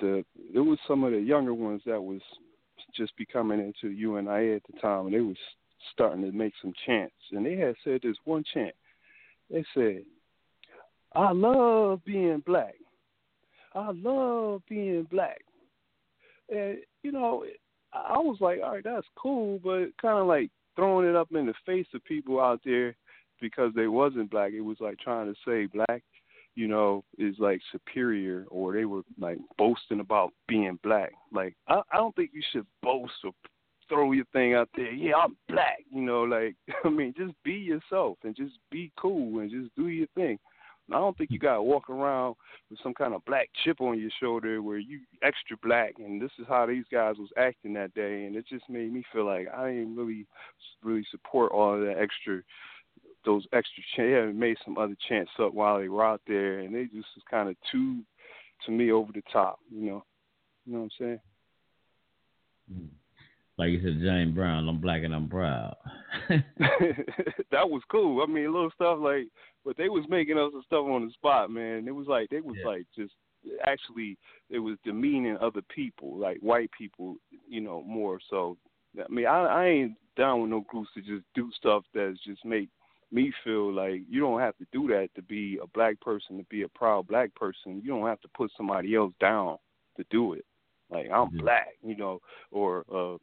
[0.00, 0.24] the
[0.54, 2.20] it was some of the younger ones that was
[2.96, 5.36] just becoming into UNIA at the time, and they was
[5.92, 7.14] starting to make some chants.
[7.32, 8.74] And they had said this one chant.
[9.50, 10.02] They said,
[11.14, 12.74] I love being black.
[13.74, 15.40] I love being black.
[16.48, 17.44] And, you know,
[17.92, 21.46] I was like, all right, that's cool, but kind of like throwing it up in
[21.46, 22.96] the face of people out there
[23.40, 24.52] because they wasn't black.
[24.52, 26.02] It was like trying to say black,
[26.56, 31.12] you know, is like superior, or they were like boasting about being black.
[31.32, 33.32] Like I, I don't think you should boast or
[33.88, 34.90] throw your thing out there.
[34.90, 35.84] Yeah, I'm black.
[35.92, 39.88] You know, like I mean, just be yourself and just be cool and just do
[39.88, 40.38] your thing.
[40.92, 42.36] I don't think you gotta walk around
[42.70, 45.94] with some kind of black chip on your shoulder where you extra black.
[45.98, 49.02] And this is how these guys was acting that day, and it just made me
[49.12, 50.26] feel like I didn't really,
[50.82, 52.40] really support all of that extra,
[53.26, 54.10] those extra chants.
[54.10, 57.24] Yeah, made some other chants up while they were out there, and they just was
[57.30, 58.00] kind of too,
[58.64, 59.58] to me, over the top.
[59.70, 60.04] You know,
[60.64, 61.20] you know what I'm saying?
[62.72, 62.88] Mm
[63.58, 65.76] like you said, James Brown, I'm black and I'm proud.
[66.28, 68.22] that was cool.
[68.22, 69.28] I mean, little stuff like,
[69.64, 71.88] but they was making us stuff on the spot, man.
[71.88, 72.66] It was like they was yeah.
[72.66, 73.12] like just
[73.66, 74.18] actually
[74.50, 77.16] it was demeaning other people, like white people,
[77.48, 78.56] you know, more so.
[78.98, 82.44] I mean, I, I ain't down with no groups to just do stuff that's just
[82.44, 82.68] make
[83.12, 86.44] me feel like you don't have to do that to be a black person, to
[86.44, 87.80] be a proud black person.
[87.84, 89.58] You don't have to put somebody else down
[89.96, 90.44] to do it.
[90.90, 91.38] Like I'm mm-hmm.
[91.38, 92.20] black, you know,
[92.50, 93.16] or uh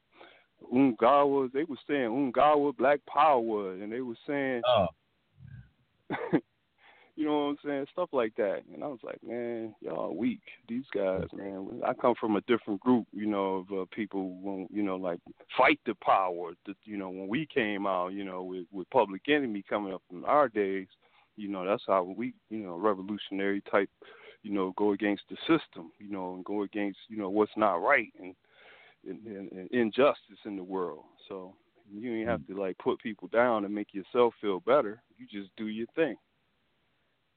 [0.73, 4.87] Ungawa, they were saying Ungawa Black Power, and they were saying, oh.
[7.15, 8.61] you know what I'm saying, stuff like that.
[8.73, 10.41] And I was like, man, y'all weak.
[10.67, 11.81] These guys, man.
[11.85, 15.19] I come from a different group, you know, of uh, people, when, you know, like
[15.55, 16.53] fight the power.
[16.65, 20.01] The, you know, when we came out, you know, with with Public Enemy coming up
[20.11, 20.87] in our days,
[21.35, 23.89] you know, that's how we, you know, revolutionary type,
[24.41, 27.75] you know, go against the system, you know, and go against, you know, what's not
[27.75, 28.35] right and
[29.07, 31.03] and, and, and injustice in the world.
[31.27, 31.53] So
[31.93, 35.03] you don't have to like put people down and make yourself feel better.
[35.17, 36.15] You just do your thing.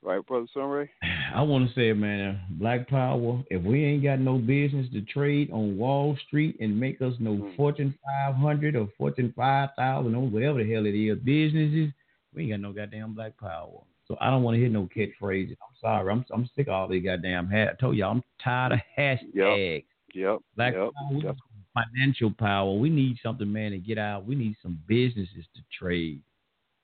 [0.06, 0.88] Right, brother Sunray?
[1.34, 3.42] I want to say, man, Black Power.
[3.50, 7.32] If we ain't got no business to trade on Wall Street and make us no
[7.32, 7.56] mm-hmm.
[7.56, 7.92] Fortune
[8.24, 11.92] 500 or Fortune 5000 or whatever the hell it is businesses,
[12.32, 13.80] we ain't got no goddamn Black Power.
[14.06, 15.56] So I don't want to hear no catchphrases.
[15.60, 16.12] I'm sorry.
[16.12, 17.70] I'm I'm sick of all these goddamn hat.
[17.72, 19.84] I told y'all I'm tired of hashtags.
[20.14, 20.22] Yep.
[20.22, 20.38] Yep.
[20.54, 20.92] Black yep.
[20.94, 21.34] Power
[21.74, 22.72] financial power.
[22.74, 24.24] We need something, man, to get out.
[24.24, 26.22] We need some businesses to trade.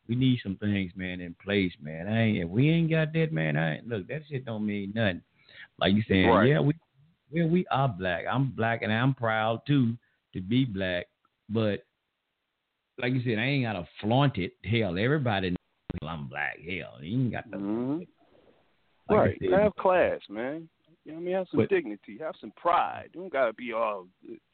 [0.08, 2.08] We need some things, man, in place, man.
[2.08, 3.56] I ain't if we ain't got that, man.
[3.56, 4.08] I ain't look.
[4.08, 5.22] That shit don't mean nothing.
[5.78, 6.48] Like you saying, right.
[6.48, 6.74] yeah, we
[7.30, 8.24] yeah we are black.
[8.30, 9.96] I'm black, and I'm proud too
[10.34, 11.06] to be black.
[11.48, 11.84] But
[12.98, 14.52] like you said, I ain't gotta flaunt it.
[14.64, 16.58] Hell, everybody knows I'm black.
[16.58, 17.56] Hell, you ain't got to.
[17.56, 17.98] Mm-hmm.
[19.08, 20.68] Like right, said, have class, man.
[21.04, 21.34] You know what I mean?
[21.34, 23.10] Have some but, dignity, have some pride.
[23.12, 24.06] You don't gotta be all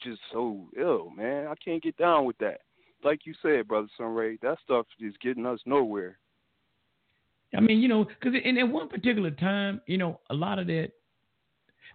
[0.02, 1.46] just so ill, man.
[1.46, 2.60] I can't get down with that.
[3.04, 6.18] Like you said, brother Sunray, that stuff is getting us nowhere.
[7.56, 10.66] I mean, you know, because in at one particular time, you know, a lot of
[10.66, 10.90] that,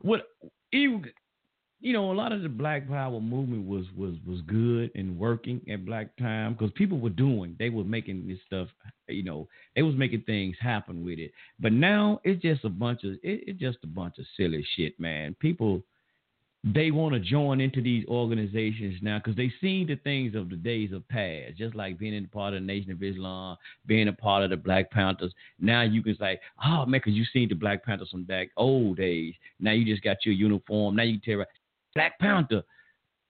[0.02, 0.30] what
[0.72, 1.06] even
[1.84, 5.60] you know, a lot of the Black Power movement was was was good and working
[5.70, 8.70] at Black time because people were doing, they were making this stuff,
[9.10, 11.32] you know, they was making things happen with it.
[11.60, 14.98] But now it's just a bunch of it, it's just a bunch of silly shit,
[14.98, 15.36] man.
[15.42, 15.84] People
[16.64, 20.56] they want to join into these organizations now because they seen the things of the
[20.56, 24.14] days of past, just like being a part of the Nation of Islam, being a
[24.14, 25.34] part of the Black Panthers.
[25.60, 28.98] Now you can say, oh man, because you seen the Black Panthers from back old
[28.98, 29.34] days.
[29.60, 30.96] Now you just got your uniform.
[30.96, 31.44] Now you tell
[31.96, 32.64] Black Panther.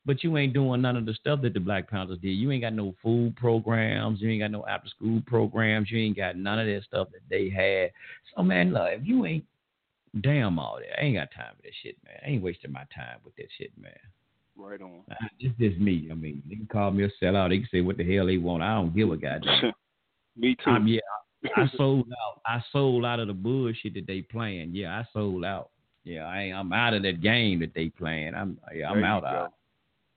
[0.06, 2.34] but you ain't doing none of the stuff that the Black Panthers did.
[2.34, 4.22] You ain't got no food programs.
[4.22, 5.90] You ain't got no after school programs.
[5.90, 7.92] You ain't got none of that stuff that they had.
[8.36, 9.46] So man, look, if you ain't
[10.22, 12.16] damn all that, I ain't got time for that shit, man.
[12.26, 13.92] I ain't wasting my time with that shit, man.
[14.56, 15.02] Right on.
[15.40, 16.10] It's just me.
[16.12, 17.50] I mean, they can call me a sellout.
[17.50, 18.62] They can say what the hell they want.
[18.62, 19.74] I don't give a goddamn.
[20.38, 20.70] me too.
[20.70, 21.00] Um, yeah,
[21.56, 22.42] I sold out.
[22.46, 24.76] I sold out of the bullshit that they playing.
[24.76, 25.70] Yeah, I sold out.
[26.04, 28.36] Yeah, I ain't, I'm out of that game that they playing.
[28.36, 29.24] I'm yeah, I'm out.
[29.24, 29.48] Go.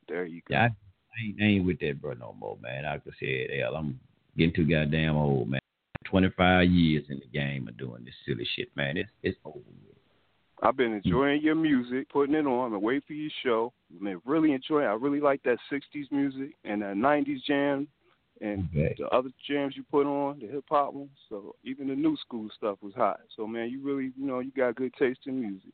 [0.08, 0.54] There you go.
[0.54, 2.84] Yeah, I, I, ain't, I ain't with that bro no more, man.
[2.84, 3.98] Like I said, hell, I'm
[4.36, 5.60] getting too goddamn old, man.
[6.10, 8.96] 25 years in the game of doing this silly shit, man.
[8.96, 9.58] It's it's over.
[9.58, 9.96] With.
[10.62, 13.72] I've been enjoying your music, putting it on, and wait for your show.
[13.94, 14.86] I've been really enjoying.
[14.86, 17.86] I really like that '60s music and that '90s jam,
[18.40, 18.94] and Okay.
[18.98, 21.10] the other jams you put on, the hip hop ones.
[21.28, 23.20] So even the new school stuff was hot.
[23.36, 25.72] So man, you really, you know, you got good taste in music.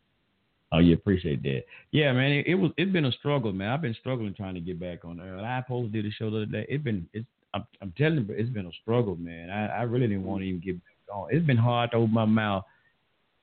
[0.75, 1.65] Oh, yeah, appreciate that.
[1.91, 3.69] Yeah, man, it, it was it's been a struggle, man.
[3.69, 5.39] I've been struggling trying to get back on there.
[5.39, 6.67] I posted the show the other day.
[6.69, 9.51] It's been it's I'm, I'm telling you, it's been a struggle, man.
[9.51, 11.29] I, I really didn't want to even get back on.
[11.31, 12.65] It's been hard to open my mouth.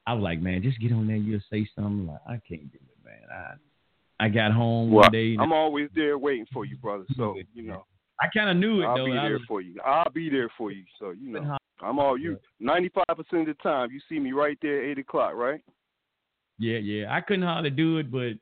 [0.07, 1.15] I was like, man, just get on there.
[1.17, 2.07] You'll say something.
[2.07, 3.21] Like, I can't do it, man.
[3.31, 5.37] I I got home Well, one day.
[5.39, 7.05] I'm always there waiting for you, brother.
[7.15, 7.85] So you know,
[8.19, 9.05] I kind of knew it I'll though.
[9.05, 9.75] be there was- for you.
[9.85, 10.83] I'll be there for you.
[10.99, 11.57] So you know.
[11.81, 12.37] I'm all you.
[12.59, 15.61] Ninety-five percent of the time, you see me right there, at eight o'clock, right?
[16.57, 17.15] Yeah, yeah.
[17.15, 18.33] I couldn't hardly do it, but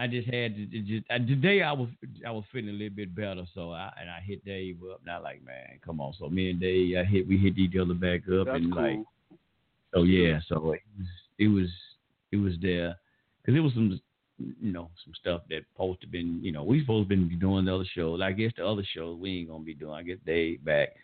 [0.00, 1.60] I just had to just I, today.
[1.60, 1.88] I was
[2.26, 5.02] I was feeling a little bit better, so I and I hit Dave up.
[5.04, 6.14] Not like man, come on.
[6.18, 8.82] So me and Dave, I hit we hit each other back up, That's and cool.
[8.82, 8.98] like
[9.92, 10.40] so yeah.
[10.48, 11.06] So it was
[11.38, 11.68] it was
[12.32, 12.96] it was there
[13.42, 14.00] because it was some
[14.38, 17.66] you know some stuff that supposed to been you know we supposed to been doing
[17.66, 18.22] the other shows.
[18.22, 19.92] I guess the other shows we ain't gonna be doing.
[19.92, 20.94] I guess Dave back.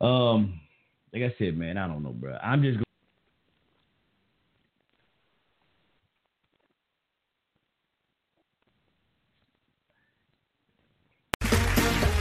[0.00, 0.60] Um,
[1.12, 2.36] like I said, man, I don't know, bro.
[2.36, 2.78] I'm just.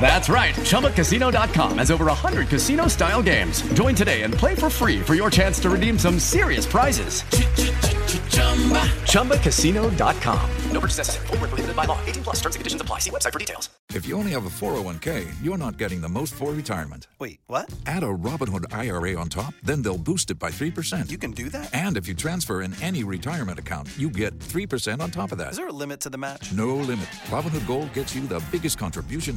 [0.00, 0.54] That's right.
[0.54, 3.62] ChumbaCasino.com has over 100 casino style games.
[3.72, 7.22] Join today and play for free for your chance to redeem some serious prizes.
[9.14, 10.50] ChumbaCasino.com.
[10.72, 11.26] No purchase necessary.
[11.28, 11.98] Void where prohibited by law.
[12.04, 12.98] 18 plus terms and conditions apply.
[12.98, 13.70] See website for details.
[13.94, 17.06] If you only have a 401k, you're not getting the most for retirement.
[17.20, 17.72] Wait, what?
[17.86, 21.08] Add a Robinhood IRA on top, then they'll boost it by 3%.
[21.10, 21.72] You can do that?
[21.72, 25.52] And if you transfer in any retirement account, you get 3% on top of that.
[25.52, 26.52] Is there a limit to the match?
[26.52, 27.06] No limit.
[27.26, 29.36] Robinhood Gold gets you the biggest contribution